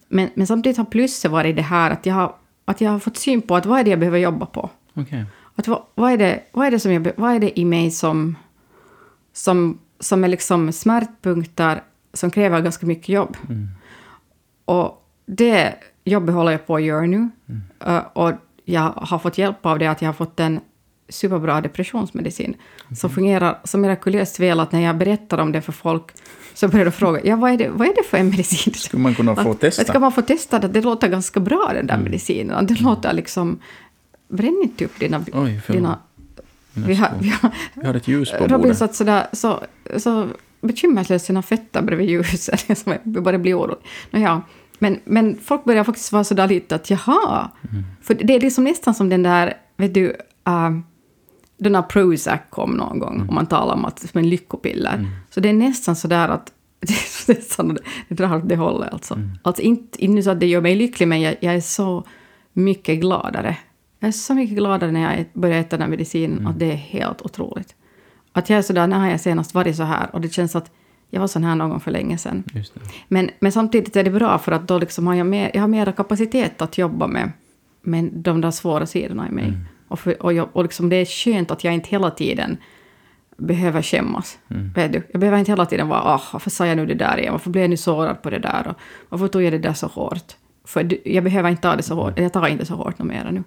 Men, 0.09 0.28
men 0.34 0.46
samtidigt 0.46 0.76
har 0.78 0.84
plusset 0.84 1.30
varit 1.30 1.57
det 1.57 1.62
här 1.62 1.90
att 1.90 2.07
jag, 2.07 2.14
har, 2.14 2.34
att 2.64 2.80
jag 2.80 2.90
har 2.90 2.98
fått 2.98 3.16
syn 3.16 3.42
på 3.42 3.57
att 3.57 3.66
vad 3.66 3.80
är 3.80 3.84
det 3.84 3.90
jag 3.90 3.98
behöver 3.98 4.18
jobba 4.18 4.46
på. 4.46 4.70
Okej. 4.94 5.24
Att 5.57 5.68
vad, 5.68 5.82
vad, 5.94 6.12
är 6.12 6.16
det, 6.18 6.40
vad, 6.53 6.66
är 6.66 6.70
det 6.70 6.80
som 6.80 6.92
jag, 6.92 7.12
vad 7.16 7.34
är 7.34 7.40
det 7.40 7.61
i 7.61 7.64
mig 7.64 7.90
som, 7.90 8.36
som, 9.32 9.78
som 10.03 10.24
är 10.24 10.28
liksom 10.28 10.72
smärtpunkter 10.72 11.82
som 12.12 12.30
kräver 12.30 12.61
ganska 12.61 12.86
mycket 12.86 13.09
jobb? 13.09 13.36
Och 14.64 15.09
det 15.26 15.74
jobbet 16.05 16.34
håller 16.34 16.53
jag 16.53 16.66
på 16.66 16.76
att 16.76 16.82
göra 16.82 17.07
nu. 17.07 17.28
Uh, 17.86 17.98
och 18.12 18.32
jag 18.64 18.92
har 18.96 19.18
fått 19.18 19.38
hjälp 19.38 19.66
av 19.66 19.78
det 19.78 19.86
att 19.86 20.03
jag 20.03 20.09
har 20.09 20.14
fått 20.14 20.40
en 20.40 20.61
superbra 21.09 21.61
depressionsmedicin 21.61 22.55
som 22.96 23.11
fungerar 23.11 23.61
så 23.64 23.78
mirakulöst 23.78 24.40
väl 24.40 24.61
att 24.61 24.72
när 24.72 24.80
jag 24.80 24.96
berättar 24.96 25.38
om 25.38 25.53
det 25.53 25.62
för 25.62 25.72
folk 25.72 26.05
så 26.55 26.68
börjar 26.68 26.84
de 26.84 26.90
fråga 26.90 27.20
ja, 27.24 27.36
vad, 27.36 27.53
är 27.53 27.57
det, 27.57 27.68
vad 27.68 27.88
är 27.88 27.94
det 27.94 28.03
för 28.03 28.18
en 28.18 28.28
medicin? 28.28 28.74
Skulle 28.74 29.03
man 29.03 29.14
kunna 29.14 29.36
få 29.36 29.55
testa? 29.55 29.84
Ska 29.84 29.98
man 29.98 30.12
få 30.12 30.22
testa 30.22 30.59
det? 30.59 30.68
Det 30.68 30.80
låter 30.80 31.09
ganska 31.09 31.40
bra 31.40 31.70
den 31.74 31.86
där 31.86 31.98
medicinen. 31.98 32.66
Det 32.66 32.80
låter 32.80 33.12
liksom... 33.12 33.59
Bränn 34.28 34.61
inte 34.62 34.84
upp 34.84 35.00
dina... 35.00 35.24
Oj, 35.32 35.61
dina 35.66 35.98
vi 36.74 36.94
har, 36.94 37.06
skor. 37.06 37.18
vi 37.20 37.28
har, 37.28 37.50
Vi 37.74 37.86
har 37.86 37.94
ett 37.94 38.08
ljus 38.08 38.30
på 38.30 38.36
Robin 38.44 38.58
bordet. 38.58 38.78
satt 38.78 38.94
sådär, 38.94 39.26
så, 39.32 39.60
så 39.96 40.28
bekymmerslöst 40.60 41.24
sina 41.26 41.42
fötter 41.42 41.82
bredvid 41.82 42.10
ljuset. 42.10 42.78
som 42.78 42.92
jag 42.92 43.22
började 43.22 43.38
bli 43.42 43.54
orolig. 43.54 43.76
Nåja, 44.10 44.42
men, 44.78 45.00
men 45.04 45.38
folk 45.42 45.64
börjar 45.64 45.84
faktiskt 45.84 46.12
vara 46.12 46.24
sådär 46.24 46.48
lite 46.48 46.74
att 46.74 46.90
jaha. 46.90 47.50
Mm. 47.70 47.84
För 48.02 48.14
det 48.14 48.34
är 48.34 48.40
liksom 48.40 48.64
nästan 48.64 48.94
som 48.94 49.08
den 49.08 49.22
där, 49.22 49.54
vet 49.76 49.94
du, 49.94 50.06
uh, 50.48 50.70
den 51.58 51.72
där 51.72 51.82
Prozac 51.82 52.40
kom 52.50 52.70
någon 52.70 52.98
gång, 52.98 53.14
Mm. 53.14 53.28
om 53.28 53.34
man 53.34 53.46
talar 53.46 53.74
om 53.74 53.84
att 53.84 53.98
som 54.00 54.18
en 54.18 54.28
lyckopiller. 54.30 55.06
Så 55.30 55.40
det 55.40 55.48
är 55.48 55.52
nästan 55.52 55.96
sådär 55.96 56.28
att 56.28 56.52
det, 56.80 56.92
är 57.32 57.34
nästan, 57.36 57.78
det 58.08 58.14
drar 58.14 58.36
åt 58.36 58.48
det 58.48 58.56
hållet 58.56 58.92
alltså. 58.92 59.14
Mm. 59.14 59.30
Alltså 59.42 59.62
inte, 59.62 60.04
inte 60.04 60.22
så 60.22 60.30
att 60.30 60.40
det 60.40 60.46
gör 60.46 60.60
mig 60.60 60.76
lycklig, 60.76 61.08
men 61.08 61.20
jag, 61.20 61.36
jag 61.40 61.54
är 61.54 61.60
så 61.60 62.04
mycket 62.52 63.00
gladare. 63.00 63.56
Jag 64.03 64.09
är 64.09 64.12
så 64.12 64.34
mycket 64.34 64.57
gladare 64.57 64.92
när 64.92 65.16
jag 65.16 65.26
börjar 65.32 65.61
äta 65.61 65.76
den 65.76 65.80
här 65.82 65.90
medicinen, 65.90 66.38
Mm. 66.38 66.46
att 66.46 66.59
det 66.59 66.72
är 66.72 66.76
helt 66.76 67.22
otroligt. 67.22 67.74
Att 68.32 68.50
jag 68.50 68.59
är 68.59 68.62
sådär, 68.62 68.86
när 68.86 68.98
har 68.98 69.11
jag 69.11 69.20
senast 69.20 69.55
varit 69.55 69.76
så 69.76 69.82
här? 69.82 70.11
Och 70.12 70.20
det 70.20 70.28
känns 70.32 70.57
att 70.57 70.70
jag 71.11 71.20
var 71.20 71.26
sån 71.26 71.44
här 71.44 71.55
någon 71.55 71.70
gång 71.70 71.80
för 71.80 71.90
länge 71.90 72.18
sedan. 72.18 72.44
Men, 73.09 73.30
men 73.40 73.53
samtidigt 73.53 73.96
är 73.96 74.05
det 74.05 74.11
bra 74.11 74.38
för 74.38 74.53
att 74.53 74.68
då 74.68 74.78
liksom 74.78 75.07
har 75.07 75.14
jag, 75.14 75.26
mer, 75.26 75.50
jag 75.55 75.61
har 75.61 75.68
mera 75.68 75.92
kapacitet 75.92 76.62
att 76.62 76.78
jobba 76.78 77.07
med, 77.07 77.32
med 77.82 78.05
de 78.14 78.40
där 78.40 78.50
svåra 78.50 78.86
sidorna 78.86 79.28
i 79.28 79.32
mig. 79.32 79.46
Och, 79.88 79.98
för, 80.00 80.22
och, 80.22 80.32
jag, 80.32 80.48
och 80.53 80.62
liksom 80.62 80.88
det 80.88 80.96
är 80.96 81.05
skönt 81.05 81.50
att 81.50 81.64
jag 81.64 81.74
inte 81.74 81.88
hela 81.88 82.11
tiden 82.11 82.57
behöver 83.36 83.82
skämmas. 83.82 84.38
Vet 84.74 84.92
du? 84.92 85.03
Jag 85.12 85.20
behöver 85.20 85.38
inte 85.38 85.53
hela 85.53 85.66
tiden 85.66 85.88
vara 85.88 86.00
ah, 86.03 86.22
varför 86.32 86.50
sa 86.50 86.66
jag 86.66 86.76
nu 86.76 86.86
det 86.86 86.94
där 86.94 87.18
igen? 87.18 87.32
Varför 87.32 87.50
blev 87.50 87.62
jag 87.62 87.70
nu 87.70 87.76
sårad 87.76 88.22
på 88.22 88.30
det 88.30 88.38
där? 88.38 88.68
Och 88.68 88.74
varför 89.09 89.28
tog 89.28 89.42
jag 89.42 89.53
det 89.53 89.59
där 89.59 89.72
så 89.72 89.86
hårt? 89.86 90.36
För 90.64 91.09
jag 91.09 91.24
behöver 91.24 91.50
inte 91.50 91.62
ta 91.62 91.76
det 91.76 91.82
så 91.82 91.94
hårt. 91.94 92.18
Jag 92.18 92.32
tar 92.32 92.46
inte 92.48 92.64
så 92.66 92.74
hårt 92.74 92.98
något 92.98 93.09
mera 93.09 93.30
nu. 93.30 93.42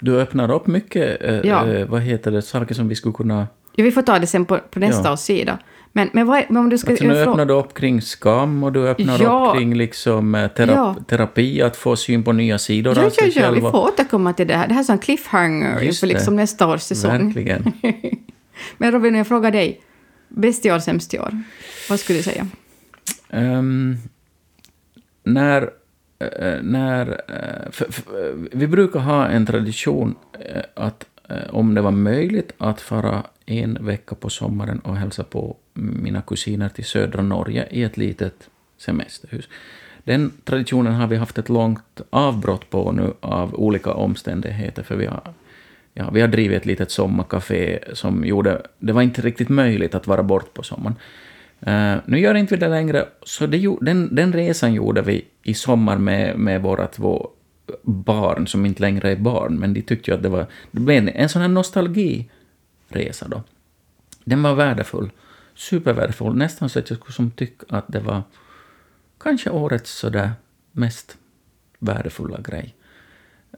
Du 0.00 0.20
öppnar 0.20 0.50
upp 0.50 0.66
mycket, 0.66 1.22
eh, 1.22 1.34
Ja. 1.44 1.66
eh, 1.66 1.86
vad 1.86 2.00
heter 2.02 2.30
det, 2.30 2.42
saker 2.42 2.74
som 2.74 2.88
vi 2.88 2.94
skulle 2.94 3.12
kunna... 3.14 3.46
Ja, 3.76 3.84
vi 3.84 3.90
får 3.90 4.02
ta 4.02 4.18
det 4.18 4.26
sen 4.26 4.44
på, 4.44 4.58
på 4.70 4.78
nästa 4.78 5.08
Ja. 5.08 5.16
sida. 5.16 5.58
Men, 5.92 6.10
men, 6.12 6.26
vad, 6.26 6.42
men 6.48 6.56
om 6.56 6.70
du 6.70 6.78
ska... 6.78 6.90
Alltså 6.90 7.04
nu 7.04 7.14
öppnar 7.22 7.44
du 7.46 7.54
upp 7.54 7.74
kring 7.74 8.02
skam 8.02 8.64
och 8.64 8.72
du 8.72 8.88
öppnar 8.88 9.22
Ja. 9.22 9.46
upp 9.50 9.56
kring 9.58 9.74
liksom 9.74 10.34
eh, 10.34 10.48
tera 10.48 10.70
Ja. 10.72 10.96
terapi, 11.08 11.62
att 11.62 11.76
få 11.76 11.96
syn 11.96 12.22
på 12.22 12.32
nya 12.32 12.58
sidor 12.58 12.96
Ja, 12.98 13.04
av 13.06 13.10
sig 13.10 13.32
ja, 13.36 13.42
ja, 13.42 13.50
vi 13.50 13.60
själv. 13.60 13.70
får 13.70 13.78
återkomma 13.88 14.32
till 14.32 14.46
det 14.46 14.54
här. 14.56 14.68
Det 14.68 14.74
här 14.74 14.84
är 14.88 14.92
en 14.92 14.98
cliffhanger 14.98 15.80
Just 15.80 16.02
inför 16.02 16.06
det. 16.06 16.12
liksom 16.18 16.36
nästa 16.36 16.66
års 16.68 16.80
säsong. 16.82 17.24
Verkligen. 17.26 17.72
Men 18.78 18.92
Robin, 18.92 19.14
jag 19.14 19.26
frågar 19.26 19.50
dig. 19.50 19.80
Bäst 20.28 20.66
i 20.66 20.70
år, 20.72 20.78
sämst 20.78 21.14
i 21.14 21.18
år? 21.18 21.42
Vad 21.90 22.00
skulle 22.00 22.18
du 22.18 22.22
säga? 22.22 22.46
Ehm, 23.30 23.96
när... 25.24 25.70
Eh, 26.20 26.26
eh, 26.26 26.62
när 26.62 27.20
eh, 27.28 27.70
för, 27.70 27.92
för, 27.92 28.32
vi 28.52 28.66
brukar 28.66 29.00
ha 29.00 29.26
en 29.26 29.46
tradition 29.46 30.14
att 30.74 31.04
om 31.50 31.74
det 31.74 31.80
var 31.80 31.90
möjligt 31.90 32.52
att 32.58 32.80
fara 32.80 33.22
en 33.46 33.78
vecka 33.80 34.14
på 34.14 34.30
sommaren 34.30 34.78
och 34.78 34.96
hälsa 34.96 35.24
på 35.24 35.56
mina 35.74 36.22
kusiner 36.22 36.68
till 36.68 36.84
södra 36.84 37.22
Norge 37.22 37.68
i 37.70 37.82
ett 37.82 37.96
litet 37.96 38.50
semesterhus. 38.78 39.48
Den 40.04 40.32
traditionen 40.44 40.92
har 40.92 41.06
vi 41.06 41.16
haft 41.16 41.38
ett 41.38 41.48
långt 41.48 42.00
avbrott 42.10 42.70
på 42.70 42.92
nu 42.92 43.12
av 43.20 43.54
olika 43.54 43.92
omständigheter, 43.92 44.82
för 44.82 44.96
vi 44.96 45.06
har, 45.06 45.34
ja, 45.94 46.10
vi 46.10 46.20
har 46.20 46.28
drivit 46.28 46.56
ett 46.56 46.66
litet 46.66 46.90
sommarkafé 46.90 47.78
som 47.92 48.24
gjorde... 48.24 48.62
Det 48.78 48.92
var 48.92 49.02
inte 49.02 49.22
riktigt 49.22 49.48
möjligt 49.48 49.94
att 49.94 50.06
vara 50.06 50.22
bort 50.22 50.54
på 50.54 50.62
sommaren. 50.62 50.96
Uh, 51.66 51.96
nu 52.04 52.18
gör 52.18 52.34
inte 52.34 52.54
vi 52.54 52.60
det 52.60 52.68
längre, 52.68 53.08
så 53.22 53.46
det, 53.46 53.76
den, 53.80 54.14
den 54.14 54.32
resan 54.32 54.74
gjorde 54.74 55.02
vi 55.02 55.24
i 55.42 55.54
sommar 55.54 55.98
med, 55.98 56.38
med 56.38 56.62
våra 56.62 56.86
två 56.86 57.30
barn, 57.82 58.46
som 58.46 58.66
inte 58.66 58.80
längre 58.80 59.10
är 59.10 59.16
barn, 59.16 59.58
men 59.58 59.74
de 59.74 59.82
tyckte 59.82 60.10
ju 60.10 60.16
att 60.16 60.22
det 60.22 60.28
var... 60.28 60.46
Det 60.70 60.80
blev 60.80 61.08
en, 61.14 61.28
sån 61.28 61.42
här 61.42 61.48
nostalgiresa 61.48 63.28
då. 63.28 63.42
Den 64.24 64.42
var 64.42 64.54
värdefull. 64.54 65.10
Supervärdefull. 65.54 66.36
Nästan 66.36 66.68
så 66.68 66.78
att 66.78 66.90
jag 66.90 66.98
skulle 66.98 67.12
som 67.12 67.30
tycka 67.30 67.66
att 67.68 67.84
det 67.88 68.00
var 68.00 68.22
kanske 69.20 69.50
årets 69.50 69.90
sådär 69.90 70.30
mest 70.72 71.16
värdefulla 71.78 72.40
grej. 72.40 72.74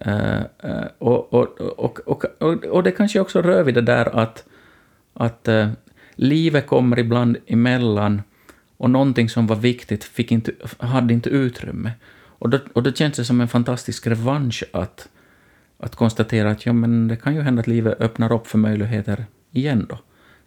Eh, 0.00 0.40
eh, 0.58 0.86
och, 0.98 1.32
och, 1.32 1.60
och, 1.60 1.98
och, 1.98 2.24
och, 2.38 2.64
och 2.64 2.82
det 2.82 2.90
kanske 2.90 3.20
också 3.20 3.42
rör 3.42 3.62
vid 3.62 3.74
det 3.74 3.82
där 3.82 4.16
att, 4.16 4.44
att 5.14 5.48
livet 6.22 6.66
kommer 6.66 6.98
ibland 6.98 7.36
emellan 7.46 8.22
och 8.76 8.90
någonting 8.90 9.28
som 9.28 9.46
var 9.46 9.56
viktigt 9.56 10.04
fick 10.04 10.32
inte, 10.32 10.52
hade 10.78 11.14
inte 11.14 11.30
utrymme. 11.30 11.92
Och 12.38 12.50
då, 12.50 12.58
och 12.72 12.82
då 12.82 12.92
känns 12.92 13.16
det 13.16 13.24
som 13.24 13.40
en 13.40 13.48
fantastisk 13.48 14.06
revansch 14.06 14.64
att, 14.72 15.08
att 15.78 15.96
konstatera 15.96 16.50
att 16.50 16.66
ja, 16.66 16.72
men 16.72 17.08
det 17.08 17.16
kan 17.16 17.34
ju 17.34 17.40
hända 17.40 17.60
att 17.60 17.66
livet 17.66 18.00
öppnar 18.00 18.32
upp 18.32 18.46
för 18.46 18.58
möjligheter 18.58 19.24
igen 19.52 19.86
då. 19.88 19.98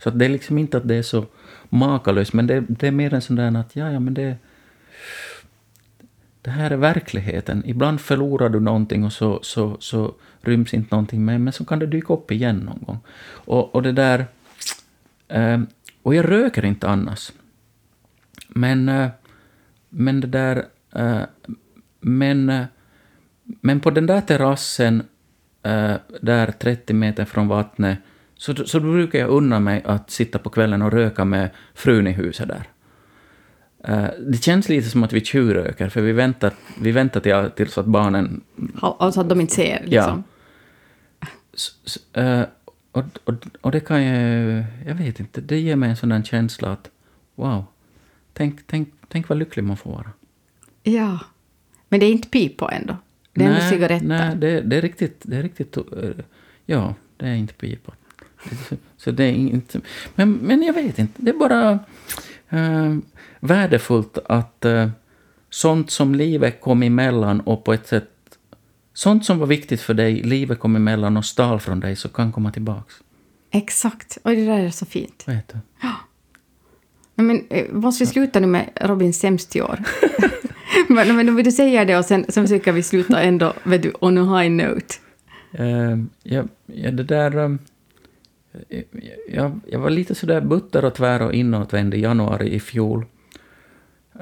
Så 0.03 0.09
att 0.09 0.19
det 0.19 0.25
är 0.25 0.29
liksom 0.29 0.57
inte 0.57 0.77
att 0.77 0.87
det 0.87 0.95
är 0.95 1.01
så 1.01 1.25
makalöst, 1.69 2.33
men 2.33 2.47
det, 2.47 2.63
det 2.67 2.87
är 2.87 2.91
mer 2.91 3.13
en 3.13 3.21
sån 3.21 3.35
där 3.35 3.59
att 3.59 3.75
ja, 3.75 3.91
ja, 3.91 3.99
men 3.99 4.13
det, 4.13 4.37
det 6.41 6.51
här 6.51 6.71
är 6.71 6.77
verkligheten. 6.77 7.63
Ibland 7.65 8.01
förlorar 8.01 8.49
du 8.49 8.59
någonting 8.59 9.03
och 9.03 9.13
så, 9.13 9.39
så, 9.41 9.77
så 9.79 10.13
ryms 10.41 10.73
inte 10.73 10.95
någonting 10.95 11.25
med, 11.25 11.41
men 11.41 11.53
så 11.53 11.65
kan 11.65 11.79
det 11.79 11.85
dyka 11.85 12.13
upp 12.13 12.31
igen 12.31 12.59
någon 12.59 12.83
gång. 12.85 12.99
Och, 13.27 13.75
och 13.75 13.83
det 13.83 13.91
där... 13.91 14.25
Eh, 15.27 15.59
och 16.03 16.15
jag 16.15 16.31
röker 16.31 16.65
inte 16.65 16.87
annars. 16.87 17.31
Men, 18.47 18.89
eh, 18.89 19.09
men 19.89 20.21
det 20.21 20.27
där... 20.27 20.65
Eh, 20.95 21.21
men, 21.99 22.49
eh, 22.49 22.65
men 23.61 23.79
på 23.79 23.91
den 23.91 24.05
där 24.05 24.21
terrassen, 24.21 25.03
där 26.21 26.51
30 26.51 26.93
meter 26.93 27.25
från 27.25 27.47
vattnet, 27.47 27.99
så, 28.37 28.55
så 28.55 28.79
brukar 28.79 29.19
jag 29.19 29.29
unna 29.29 29.59
mig 29.59 29.81
att 29.85 30.11
sitta 30.11 30.39
på 30.39 30.49
kvällen 30.49 30.81
och 30.81 30.91
röka 30.91 31.25
med 31.25 31.49
frun 31.73 32.07
i 32.07 32.11
huset 32.11 32.47
där. 32.47 32.63
Det 34.19 34.43
känns 34.43 34.69
lite 34.69 34.89
som 34.89 35.03
att 35.03 35.13
vi 35.13 35.25
tjurröker, 35.25 35.89
för 35.89 36.01
vi 36.01 36.11
väntar, 36.11 36.53
vi 36.81 36.91
väntar 36.91 37.19
till, 37.19 37.51
tills 37.55 37.77
att 37.77 37.85
barnen... 37.85 38.41
Alltså 38.81 39.21
att 39.21 39.29
de 39.29 39.41
inte 39.41 39.53
ser, 39.53 39.83
liksom. 39.85 40.23
Ja. 41.19 41.27
S, 41.53 41.71
s, 41.85 41.97
uh, 42.17 42.41
och, 42.95 43.03
och, 43.23 43.33
och 43.61 43.71
det 43.71 43.79
kan 43.79 44.03
jag... 44.03 44.63
Jag 44.85 44.95
vet 44.95 45.19
inte, 45.19 45.41
det 45.41 45.59
ger 45.59 45.75
mig 45.75 45.89
en 45.89 45.95
sån 45.95 46.09
där 46.09 46.23
känsla 46.23 46.71
att 46.71 46.89
wow, 47.35 47.65
tänk, 48.33 48.67
tänk, 48.67 48.89
tänk 49.07 49.29
vad 49.29 49.37
lycklig 49.37 49.63
man 49.63 49.77
får 49.77 49.91
vara. 49.91 50.11
Ja. 50.83 51.19
Men 51.89 51.99
det 51.99 52.05
är 52.05 52.11
inte 52.11 52.29
pipa 52.29 52.71
ändå? 52.71 52.97
Det 53.33 53.43
är 53.43 53.49
nej, 53.49 53.57
ändå 53.57 53.69
cigaretter? 53.69 54.07
Nej, 54.07 54.35
det, 54.35 54.61
det, 54.61 54.75
är 54.77 54.81
riktigt... 54.81 55.21
Det 55.23 55.37
är 55.37 55.43
riktigt 55.43 55.77
uh, 55.77 55.83
ja, 56.65 56.95
det 57.17 57.27
är 57.27 57.35
inte 57.35 57.53
pipa. 57.53 57.91
Så 58.97 59.11
det 59.11 59.23
är 59.23 59.33
inte... 59.33 59.81
Men, 60.15 60.31
men 60.31 60.63
jag 60.63 60.73
vet 60.73 60.99
inte, 60.99 61.21
det 61.21 61.31
är 61.31 61.37
bara 61.37 61.79
uh, 62.53 62.97
värdefullt 63.39 64.17
att 64.25 64.65
uh, 64.65 64.89
sånt 65.49 65.91
som 65.91 66.15
livet 66.15 66.61
kom 66.61 66.83
emellan 66.83 67.41
och 67.41 67.63
på 67.63 67.73
ett 67.73 67.87
sätt... 67.87 68.09
Sånt 68.95 69.25
som 69.25 69.39
var 69.39 69.47
viktigt 69.47 69.81
för 69.81 69.93
dig, 69.93 70.23
livet 70.23 70.59
kom 70.59 70.75
emellan 70.75 71.17
och 71.17 71.25
stal 71.25 71.59
från 71.59 71.79
dig, 71.79 71.95
så 71.95 72.09
kan 72.09 72.31
komma 72.31 72.51
tillbaks. 72.51 72.95
Exakt. 73.51 74.17
Och 74.23 74.31
det 74.31 74.45
där 74.45 74.59
är 74.59 74.69
så 74.69 74.85
fint. 74.85 75.23
Vet 75.27 75.47
du? 75.47 75.57
Ja. 75.81 75.93
Men, 77.15 77.45
eh, 77.49 77.71
måste 77.71 78.03
vi 78.03 78.07
sluta 78.07 78.39
nu 78.39 78.47
med 78.47 78.69
Robins 78.81 79.19
sämst 79.19 79.55
i 79.55 79.61
år? 79.61 79.79
men, 80.87 81.15
men 81.15 81.35
du 81.35 81.51
säger 81.51 81.85
det 81.85 81.97
och 81.97 82.05
sen, 82.05 82.25
sen 82.29 82.43
försöker 82.47 82.71
vi 82.71 82.83
sluta 82.83 83.21
ändå 83.21 83.53
vet 83.63 83.83
du, 83.83 83.93
on 83.99 84.17
a 84.17 84.39
high 84.39 84.51
note. 84.51 84.95
Uh, 85.59 86.03
ja, 86.23 86.43
ja, 86.65 86.91
det 86.91 87.03
där... 87.03 87.37
Um, 87.37 87.59
jag, 89.29 89.59
jag 89.67 89.79
var 89.79 89.89
lite 89.89 90.15
sådär 90.15 90.41
butter 90.41 90.85
och 90.85 90.93
tvär 90.93 91.21
och 91.21 91.33
inåtvänd 91.33 91.93
i 91.93 91.99
januari 91.99 92.53
i 92.53 92.59
fjol. 92.59 93.05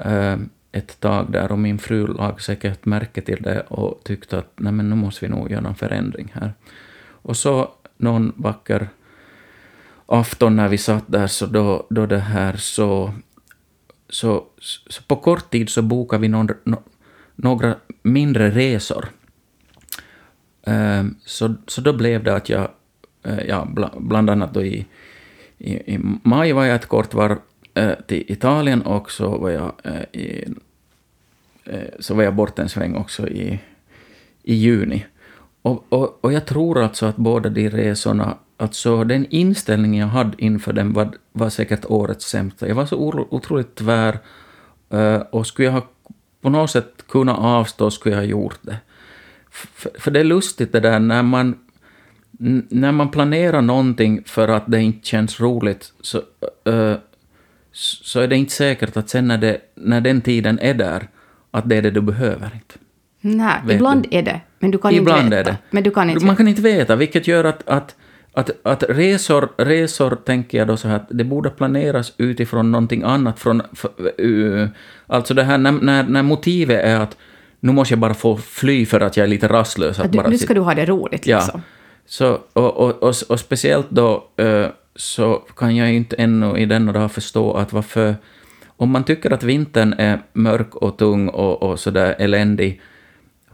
Uh, 0.06 0.36
ett 0.74 1.00
tag 1.00 1.32
där 1.32 1.52
och 1.52 1.58
min 1.58 1.78
fru 1.78 2.06
lag 2.06 2.42
säkert 2.42 2.84
märke 2.84 3.20
till 3.20 3.42
det 3.42 3.60
och 3.60 4.00
tyckte 4.04 4.38
att 4.38 4.52
nej 4.56 4.72
men 4.72 4.90
nu 4.90 4.96
måste 4.96 5.26
vi 5.26 5.30
nog 5.30 5.50
göra 5.50 5.68
en 5.68 5.74
förändring 5.74 6.32
här. 6.34 6.54
Och 7.22 7.36
så 7.36 7.72
någon 7.96 8.32
vacker 8.36 8.88
afton 10.06 10.56
när 10.56 10.68
vi 10.68 10.78
satt 10.78 11.04
där 11.06 11.26
så 11.26 11.46
då, 11.46 11.86
då 11.90 12.06
det 12.06 12.18
här 12.18 12.56
så, 12.56 13.14
så, 14.08 14.46
så 14.58 15.02
på 15.02 15.16
kort 15.16 15.50
tid 15.50 15.68
så 15.68 15.82
bokade 15.82 16.20
vi 16.20 16.28
någon, 16.28 16.48
no, 16.64 16.82
några 17.34 17.76
mindre 18.02 18.50
resor. 18.50 19.08
Ehm, 20.66 21.16
så, 21.24 21.54
så 21.66 21.80
då 21.80 21.92
blev 21.92 22.24
det 22.24 22.34
att 22.34 22.48
jag 22.48 22.68
eh, 23.22 23.40
ja, 23.48 23.68
bland 23.98 24.30
annat 24.30 24.54
då 24.54 24.62
i, 24.62 24.86
i, 25.58 25.94
i 25.94 25.98
maj 26.22 26.52
var 26.52 26.64
jag 26.64 26.76
ett 26.76 26.86
kort 26.86 27.14
varv 27.14 27.38
Eh, 27.74 27.94
till 28.06 28.24
Italien 28.28 28.82
och 28.82 29.10
så 29.10 29.38
var 29.38 29.50
jag, 29.50 29.72
eh, 29.84 30.20
i, 30.20 30.44
eh, 31.64 31.80
så 31.98 32.14
var 32.14 32.22
jag 32.22 32.34
bort 32.34 32.58
en 32.58 32.68
sväng 32.68 32.96
också 32.96 33.28
i, 33.28 33.60
i 34.42 34.54
juni. 34.54 35.06
Och, 35.62 35.84
och, 35.88 36.24
och 36.24 36.32
jag 36.32 36.46
tror 36.46 36.82
alltså 36.82 37.06
att 37.06 37.16
båda 37.16 37.48
de 37.48 37.70
resorna, 37.70 38.38
alltså 38.56 39.04
den 39.04 39.26
inställningen 39.30 40.00
jag 40.00 40.08
hade 40.08 40.44
inför 40.44 40.72
dem 40.72 40.92
var, 40.92 41.10
var 41.32 41.50
säkert 41.50 41.84
årets 41.84 42.28
sämsta. 42.28 42.68
Jag 42.68 42.74
var 42.74 42.86
så 42.86 43.26
otroligt 43.30 43.74
tvär 43.74 44.18
och 45.30 45.46
skulle 45.46 45.66
jag 45.66 45.72
ha 45.72 45.88
på 46.40 46.50
något 46.50 46.70
sätt 46.70 47.04
kunnat 47.08 47.38
avstå 47.38 47.90
skulle 47.90 48.14
jag 48.14 48.22
ha 48.22 48.28
gjort 48.28 48.58
det. 48.62 48.76
För, 49.50 49.90
för 49.98 50.10
det 50.10 50.20
är 50.20 50.24
lustigt 50.24 50.72
det 50.72 50.80
där 50.80 50.98
när 50.98 51.22
man 51.22 51.58
när 52.68 52.92
man 52.92 53.10
planerar 53.10 53.62
någonting 53.62 54.22
för 54.26 54.48
att 54.48 54.64
det 54.66 54.82
inte 54.82 55.06
känns 55.06 55.40
roligt 55.40 55.92
så, 56.00 56.22
så 58.14 58.20
är 58.20 58.28
det 58.28 58.36
inte 58.36 58.52
säkert 58.52 58.96
att 58.96 59.08
sen 59.08 59.28
när, 59.28 59.38
det, 59.38 59.60
när 59.74 60.00
den 60.00 60.20
tiden 60.20 60.58
är 60.58 60.74
där, 60.74 61.08
att 61.50 61.68
det 61.68 61.76
är 61.76 61.82
det 61.82 61.90
du 61.90 62.00
behöver. 62.00 62.50
Inte. 62.54 62.74
Nej, 63.20 63.60
Vet 63.66 63.74
ibland 63.74 64.06
du? 64.10 64.18
är 64.18 64.22
det, 64.22 64.40
men 64.58 64.70
du 64.70 64.78
kan 64.78 64.94
ibland 64.94 65.24
inte 65.24 65.36
veta. 65.36 65.50
Är 65.50 65.52
det. 65.52 65.58
Men 65.70 65.82
du 65.82 65.90
kan 65.90 66.10
inte 66.10 66.24
man 66.24 66.36
kan 66.36 66.48
inte 66.48 66.62
veta, 66.62 66.96
vilket 66.96 67.26
gör 67.26 67.44
att, 67.44 67.68
att, 67.68 67.94
att, 68.32 68.50
att 68.62 68.82
resor, 68.88 69.48
resor, 69.56 70.10
tänker 70.24 70.58
jag 70.58 70.66
då 70.68 70.76
så 70.76 70.88
här, 70.88 70.96
att 70.96 71.08
det 71.10 71.24
borde 71.24 71.50
planeras 71.50 72.12
utifrån 72.16 72.72
någonting 72.72 73.02
annat. 73.02 73.40
Från, 73.40 73.62
för, 73.72 73.90
uh, 74.20 74.68
alltså 75.06 75.34
det 75.34 75.44
här 75.44 75.58
när, 75.58 75.72
när, 75.72 76.02
när 76.02 76.22
motivet 76.22 76.84
är 76.84 77.00
att 77.00 77.16
nu 77.60 77.72
måste 77.72 77.92
jag 77.94 77.98
bara 77.98 78.14
få 78.14 78.36
fly 78.36 78.86
för 78.86 79.00
att 79.00 79.16
jag 79.16 79.24
är 79.24 79.28
lite 79.28 79.48
rastlös. 79.48 80.00
Att 80.00 80.12
du, 80.12 80.18
bara 80.18 80.28
nu 80.28 80.38
ska 80.38 80.54
du 80.54 80.60
ha 80.60 80.74
det 80.74 80.86
roligt 80.86 81.26
ja. 81.26 81.60
Så, 82.06 82.38
och, 82.52 82.76
och, 82.76 83.02
och, 83.02 83.14
och 83.28 83.40
speciellt 83.40 83.90
då 83.90 84.24
uh, 84.40 84.66
så 84.96 85.42
kan 85.56 85.76
jag 85.76 85.92
inte 85.92 86.16
ännu 86.16 86.58
i 86.58 86.66
denna 86.66 86.92
dag 86.92 87.12
förstå 87.12 87.52
att 87.52 87.72
varför... 87.72 88.16
Om 88.76 88.90
man 88.90 89.04
tycker 89.04 89.32
att 89.32 89.42
vintern 89.42 89.94
är 89.98 90.22
mörk 90.32 90.74
och 90.74 90.96
tung 90.96 91.28
och, 91.28 91.62
och 91.62 91.80
sådär 91.80 92.14
eländig, 92.18 92.80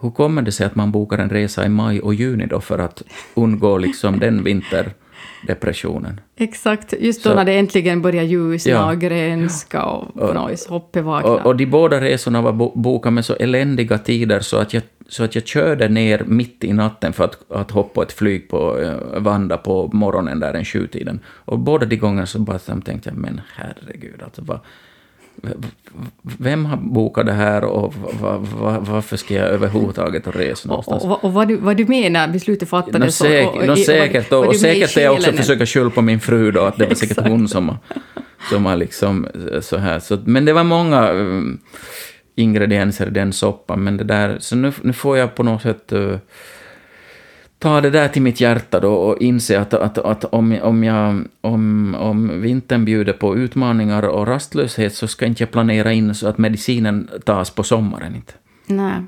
hur 0.01 0.11
kommer 0.11 0.42
det 0.42 0.53
sig 0.53 0.66
att 0.66 0.74
man 0.74 0.92
bokar 0.92 1.18
en 1.18 1.30
resa 1.30 1.66
i 1.66 1.68
maj 1.68 2.01
och 2.01 2.14
juni 2.14 2.46
då 2.46 2.61
för 2.61 2.78
att 2.78 3.03
undgå 3.34 3.78
liksom 3.78 4.18
den 4.18 4.44
vinterdepressionen? 4.44 6.20
Exakt, 6.36 6.94
just 7.01 7.24
då 7.24 7.30
så, 7.30 7.36
när 7.36 7.44
det 7.44 7.59
äntligen 7.59 8.03
börjar 8.03 8.22
ljusna 8.22 8.72
ja, 8.72 8.92
och 8.92 9.01
grönska 9.01 9.84
och, 9.84 10.16
och, 10.16 10.36
och 10.36 10.51
hoppet 10.68 11.05
vaknar. 11.05 11.30
Och, 11.30 11.46
och 11.46 11.57
de 11.57 11.66
båda 11.66 12.01
resorna 12.01 12.42
var 12.42 12.53
bokade 12.74 13.14
med 13.14 13.24
så 13.24 13.34
eländiga 13.34 13.98
tider 13.98 14.40
så 14.40 14.57
att 14.57 14.74
jag 14.74 14.82
så 15.11 15.24
att 15.24 15.34
jag 15.34 15.46
körde 15.46 15.88
ner 15.88 16.24
mitt 16.26 16.64
i 16.64 16.72
natten 16.72 17.12
för 17.12 17.24
att, 17.24 17.52
att 17.52 17.70
hoppa 17.70 18.02
ett 18.02 18.12
flyg 18.12 18.48
på 18.48 18.76
uh, 18.78 19.20
Vanda 19.20 19.56
på 19.56 19.90
morgonen 19.92 20.40
där 20.40 20.54
en 20.54 20.64
sjutiden. 20.64 21.20
Och 21.26 21.58
båda 21.58 21.86
de 21.86 21.96
gångerna 21.96 22.26
så 22.26 22.38
bara 22.38 22.58
tänkte 22.58 23.00
jag, 23.02 23.16
men 23.16 23.40
herregud, 23.54 24.22
alltså 24.22 24.42
vad, 24.42 24.58
vem 26.22 26.66
har 26.66 26.76
bokat 26.76 27.26
det 27.26 27.32
här 27.32 27.64
och 27.64 27.94
varför 28.86 29.16
ska 29.16 29.34
jag 29.34 29.48
överhuvudtaget 29.48 30.26
resa 30.26 30.68
någonstans? 30.68 31.04
Och, 31.04 31.11
och, 31.11 31.24
och 31.24 31.32
vad, 31.32 31.48
du, 31.48 31.56
vad 31.56 31.76
du 31.76 31.86
menar, 31.86 32.28
beslutet 32.28 32.68
fattades... 32.68 33.20
No, 33.20 33.26
säk, 33.26 33.48
och, 33.48 33.56
och, 33.56 33.66
no, 33.66 33.76
säkert, 33.76 34.32
och, 34.32 34.46
och 34.46 34.56
säkert 34.56 34.96
är 34.96 35.02
jag 35.02 35.14
också 35.14 35.32
försöka 35.32 35.66
skylla 35.66 35.90
på 35.90 36.02
min 36.02 36.20
fru 36.20 36.50
då, 36.50 36.61
att 36.61 36.76
det 36.76 36.86
var 36.86 36.94
säkert 37.04 37.28
hon 37.28 37.48
som, 37.48 37.76
som 38.50 38.66
har 38.66 38.76
liksom 38.76 39.28
så 39.61 39.76
här. 39.76 39.98
Så, 39.98 40.18
men 40.24 40.44
det 40.44 40.52
var 40.52 40.64
många 40.64 41.11
um, 41.12 41.61
ingredienser 42.41 43.07
i 43.07 43.11
den 43.11 43.32
soppan, 43.32 43.84
men 43.84 43.97
det 43.97 44.05
där, 44.05 44.36
så 44.41 44.57
nu, 44.57 44.72
nu 44.82 44.93
får 44.93 45.18
jag 45.18 45.34
på 45.34 45.43
något 45.43 45.62
sätt 45.62 45.93
uh, 45.93 46.16
ta 47.59 47.80
det 47.80 47.91
där 47.91 48.09
till 48.09 48.22
mitt 48.22 48.41
hjärta 48.41 48.80
då 48.80 48.95
och 48.95 49.18
inse 49.20 49.61
att, 49.61 49.74
att, 49.74 49.99
att 49.99 50.24
om, 50.24 50.59
om, 50.62 50.84
jag, 50.84 51.24
om, 51.41 51.95
om 51.95 52.41
vintern 52.41 52.84
bjuder 52.84 53.12
på 53.12 53.36
utmaningar 53.36 54.03
och 54.03 54.26
rastlöshet 54.26 54.95
så 54.95 55.09
ska 55.09 55.26
inte 55.26 55.43
jag 55.43 55.51
planera 55.51 55.93
in 55.93 56.14
så 56.14 56.28
att 56.28 56.38
medicinen 56.38 57.11
tas 57.24 57.51
på 57.51 57.62
sommaren. 57.62 58.14
Inte. 58.14 58.32
Nej. 58.66 59.03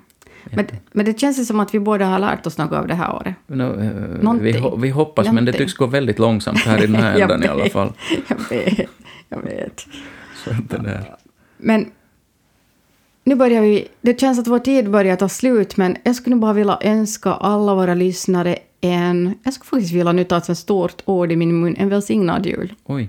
Men, 0.45 0.66
men 0.93 1.07
det 1.07 1.20
känns 1.20 1.47
som 1.47 1.61
att 1.61 1.74
vi 1.74 1.80
båda 1.80 2.07
har 2.07 2.18
lärt 2.18 2.47
oss 2.47 2.59
något 2.59 2.72
av 2.72 2.87
det 2.87 2.95
här 2.95 3.14
året. 3.14 3.35
No, 3.47 3.62
uh, 3.62 4.35
vi, 4.35 4.62
vi 4.78 4.91
hoppas, 4.91 5.26
Någonting. 5.26 5.35
men 5.35 5.45
det 5.45 5.53
tycks 5.53 5.74
gå 5.74 5.87
väldigt 5.87 6.18
långsamt 6.18 6.59
här 6.59 6.85
i 6.85 6.87
den 6.87 6.97
här 6.97 7.20
ändan 7.20 7.45
i 7.45 7.47
alla 7.47 7.68
fall. 7.68 7.93
Jag 8.28 8.37
vet, 8.51 8.91
jag 9.28 9.43
vet. 9.43 9.87
Så 10.45 10.51
det 10.68 10.78
där. 10.78 11.14
Men 11.59 11.87
nu 13.25 13.35
börjar 13.35 13.62
vi, 13.62 13.89
det 14.01 14.20
känns 14.20 14.39
att 14.39 14.47
vår 14.47 14.59
tid 14.59 14.91
börjar 14.91 15.16
ta 15.16 15.29
slut, 15.29 15.77
men 15.77 15.97
jag 16.05 16.16
skulle 16.16 16.37
bara 16.37 16.53
vilja 16.53 16.79
önska 16.81 17.31
alla 17.31 17.75
våra 17.75 17.95
lyssnare 17.95 18.59
en... 18.81 19.35
Jag 19.43 19.55
skulle 19.55 19.68
faktiskt 19.68 19.93
vilja 19.93 20.12
nu 20.12 20.25
ta 20.25 20.37
ett 20.37 20.59
stort 20.59 21.03
ord 21.05 21.33
i 21.33 21.37
min 21.37 21.61
mun, 21.61 21.77
en 21.77 21.89
välsignad 21.89 22.47
jul. 22.47 22.75
Oj. 22.85 23.03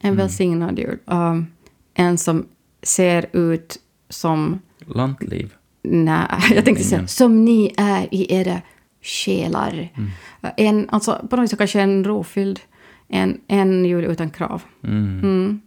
En 0.00 0.08
mm. 0.08 0.16
välsignad 0.16 0.78
jul. 0.78 0.98
Um, 1.04 1.46
en 1.94 2.18
som 2.18 2.46
ser 2.82 3.26
ut 3.32 3.76
som... 4.08 4.60
Lantliv? 4.86 5.54
Nej, 5.82 6.26
jag 6.54 6.64
tänkte 6.64 6.84
säga 6.84 7.06
som 7.06 7.44
ni 7.44 7.74
är 7.76 8.14
i 8.14 8.34
era 8.34 8.60
själar. 9.02 9.92
Mm. 9.96 10.10
En, 10.56 10.88
alltså, 10.90 11.26
på 11.30 11.36
något 11.36 11.42
vis 11.42 11.58
kanske 11.58 11.80
en 11.80 12.04
rofylld 12.04 12.60
En, 13.08 13.40
en 13.46 13.84
jul 13.84 14.04
utan 14.04 14.30
krav. 14.30 14.62
Mm. 14.84 15.20
Mm. 15.22 15.60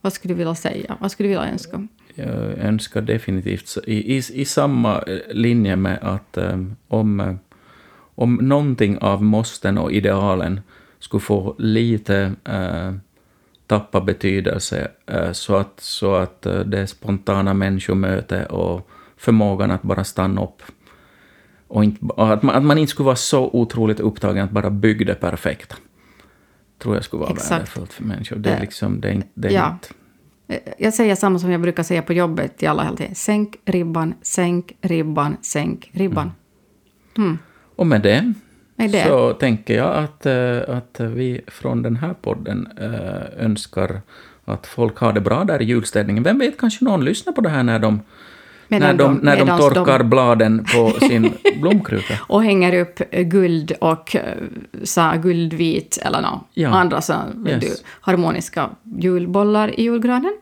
Vad 0.00 0.12
skulle 0.12 0.34
du 0.34 0.38
vilja 0.38 0.54
säga? 0.54 0.96
Vad 1.00 1.12
skulle 1.12 1.28
du 1.28 1.34
vilja 1.34 1.52
önska? 1.52 1.88
Jag 2.14 2.58
önskar 2.58 3.00
definitivt 3.00 3.78
i, 3.86 4.16
i, 4.16 4.22
i 4.32 4.44
samma 4.44 4.98
eh, 4.98 5.18
linje 5.30 5.76
med 5.76 5.98
att 6.02 6.36
eh, 6.36 6.62
om, 6.88 7.20
eh, 7.20 7.34
om 8.14 8.34
någonting 8.34 8.98
av 8.98 9.22
måsten 9.22 9.78
och 9.78 9.92
idealen 9.92 10.60
skulle 10.98 11.20
få 11.20 11.54
lite 11.58 12.32
eh, 12.44 12.92
tappa 13.66 14.00
betydelse 14.00 14.88
eh, 15.06 15.32
så 15.32 15.56
att, 15.56 15.80
så 15.80 16.14
att 16.14 16.46
eh, 16.46 16.58
det 16.58 16.86
spontana 16.86 17.54
människomöte 17.54 18.46
och 18.46 18.88
förmågan 19.16 19.70
att 19.70 19.82
bara 19.82 20.04
stanna 20.04 20.44
upp 20.44 20.62
och 21.68 21.84
inte, 21.84 22.06
och 22.06 22.32
att, 22.32 22.42
man, 22.42 22.54
att 22.54 22.64
man 22.64 22.78
inte 22.78 22.90
skulle 22.90 23.04
vara 23.04 23.16
så 23.16 23.50
otroligt 23.52 24.00
upptagen 24.00 24.44
att 24.44 24.50
bara 24.50 24.70
bygga 24.70 25.06
det 25.06 25.14
perfekta. 25.14 25.76
Tror 26.78 26.94
jag 26.94 27.04
skulle 27.04 27.20
vara 27.20 27.32
Exakt. 27.32 27.50
värdefullt 27.50 27.92
för 27.92 28.04
människor. 28.04 28.36
Det 28.36 28.50
är 28.50 28.60
liksom, 28.60 29.00
det 29.00 29.08
är 29.08 29.12
inte... 29.12 29.28
Det 29.34 29.48
är 29.48 29.52
ja. 29.52 29.72
inte 29.72 29.88
Jag 30.78 30.94
säger 30.94 31.14
samma 31.14 31.38
som 31.38 31.50
jag 31.50 31.60
brukar 31.60 31.82
säga 31.82 32.02
på 32.02 32.12
jobbet 32.12 32.58
till 32.58 32.68
alla 32.68 32.96
tiden. 32.96 33.14
Sänk 33.14 33.56
ribban, 33.64 34.14
sänk 34.22 34.76
ribban, 34.80 35.36
sänk 35.42 35.90
ribban. 35.92 36.32
Mm. 37.16 37.38
Och 37.76 37.86
med 37.86 38.02
det, 38.02 38.32
Med 38.76 38.90
det. 38.90 39.04
så 39.04 39.32
tänker 39.32 39.76
jag 39.76 39.96
att, 39.96 40.26
eh, 40.26 40.76
att 40.76 41.00
vi 41.00 41.40
från 41.46 41.82
den 41.82 41.96
här 41.96 42.14
podden 42.14 42.68
eh, 42.80 43.44
önskar 43.44 44.00
att 44.44 44.66
folk 44.66 44.98
har 44.98 45.12
det 45.12 45.20
bra 45.20 45.44
där 45.44 45.62
i 45.62 45.64
julstädningen. 45.64 46.22
Vem 46.22 46.38
vet, 46.38 46.58
kanske 46.58 46.84
någon 46.84 47.04
lyssnar 47.04 47.32
på 47.32 47.40
det 47.40 47.48
här 47.48 47.62
när 47.62 47.78
de, 47.78 48.00
Medan 48.80 48.96
när 48.96 49.04
de, 49.04 49.14
när 49.22 49.36
de 49.46 49.58
torkar 49.58 49.98
de- 49.98 50.10
bladen 50.10 50.64
på 50.74 50.90
sin 51.06 51.32
blomkruka. 51.60 52.14
Och 52.20 52.42
hänger 52.44 52.80
upp 52.80 52.98
guld 53.10 53.72
och 53.80 54.16
eh, 54.16 54.22
så 54.84 55.12
guldvit 55.22 55.98
eller 56.02 56.20
nå, 56.20 56.40
Ja. 56.54 56.68
andra 56.68 57.00
så, 57.00 57.14
Yes. 57.46 57.60
du, 57.60 57.68
harmoniska 58.00 58.70
julbollar 58.98 59.80
i 59.80 59.82
julgranen. 59.82 60.36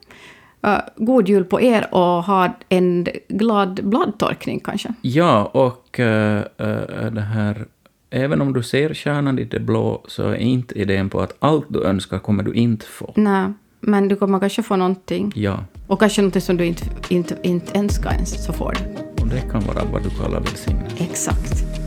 Eh, 0.62 0.78
god 0.96 1.28
jul 1.28 1.44
på 1.44 1.60
er 1.60 1.94
och 1.94 2.00
ha 2.24 2.56
en 2.68 3.06
glad 3.28 3.80
bladtorkning 3.84 4.60
kanske. 4.60 4.94
Ja, 5.02 5.44
och 5.44 6.00
eh, 6.00 6.36
eh, 6.58 7.10
det 7.12 7.20
här... 7.20 7.66
Även 8.14 8.40
om 8.40 8.52
du 8.52 8.62
ser 8.62 8.94
stjärnan 8.94 9.38
i 9.38 9.44
det 9.44 9.60
blå 9.60 10.04
så 10.08 10.22
är 10.28 10.34
inte 10.36 10.74
idén 10.78 11.08
på 11.10 11.20
att 11.20 11.36
allt 11.38 11.66
du 11.68 11.84
önskar 11.84 12.18
kommer 12.18 12.42
du 12.42 12.52
inte 12.52 12.86
få. 12.86 13.12
Nej, 13.16 13.52
men 13.80 14.08
du 14.08 14.16
kommer 14.16 14.40
kanske 14.40 14.62
få 14.62 14.76
någonting. 14.76 15.32
Ja, 15.34 15.64
Och 15.93 16.01
kanske 16.01 16.22
någonting 16.22 16.43
som 16.43 16.57
du 16.57 16.66
inte, 16.66 16.84
inte, 17.09 17.36
inte 17.43 17.78
önskar 17.78 18.12
ens, 18.12 18.45
så 18.45 18.53
får 18.53 18.72
du. 18.72 19.22
och 19.22 19.28
det 19.28 19.40
kan 19.40 19.66
vara 19.66 19.84
vad 19.93 20.03
du 20.03 20.11
kallar 20.11 20.40
välsignelse. 20.40 20.97
Exakt. 20.99 21.81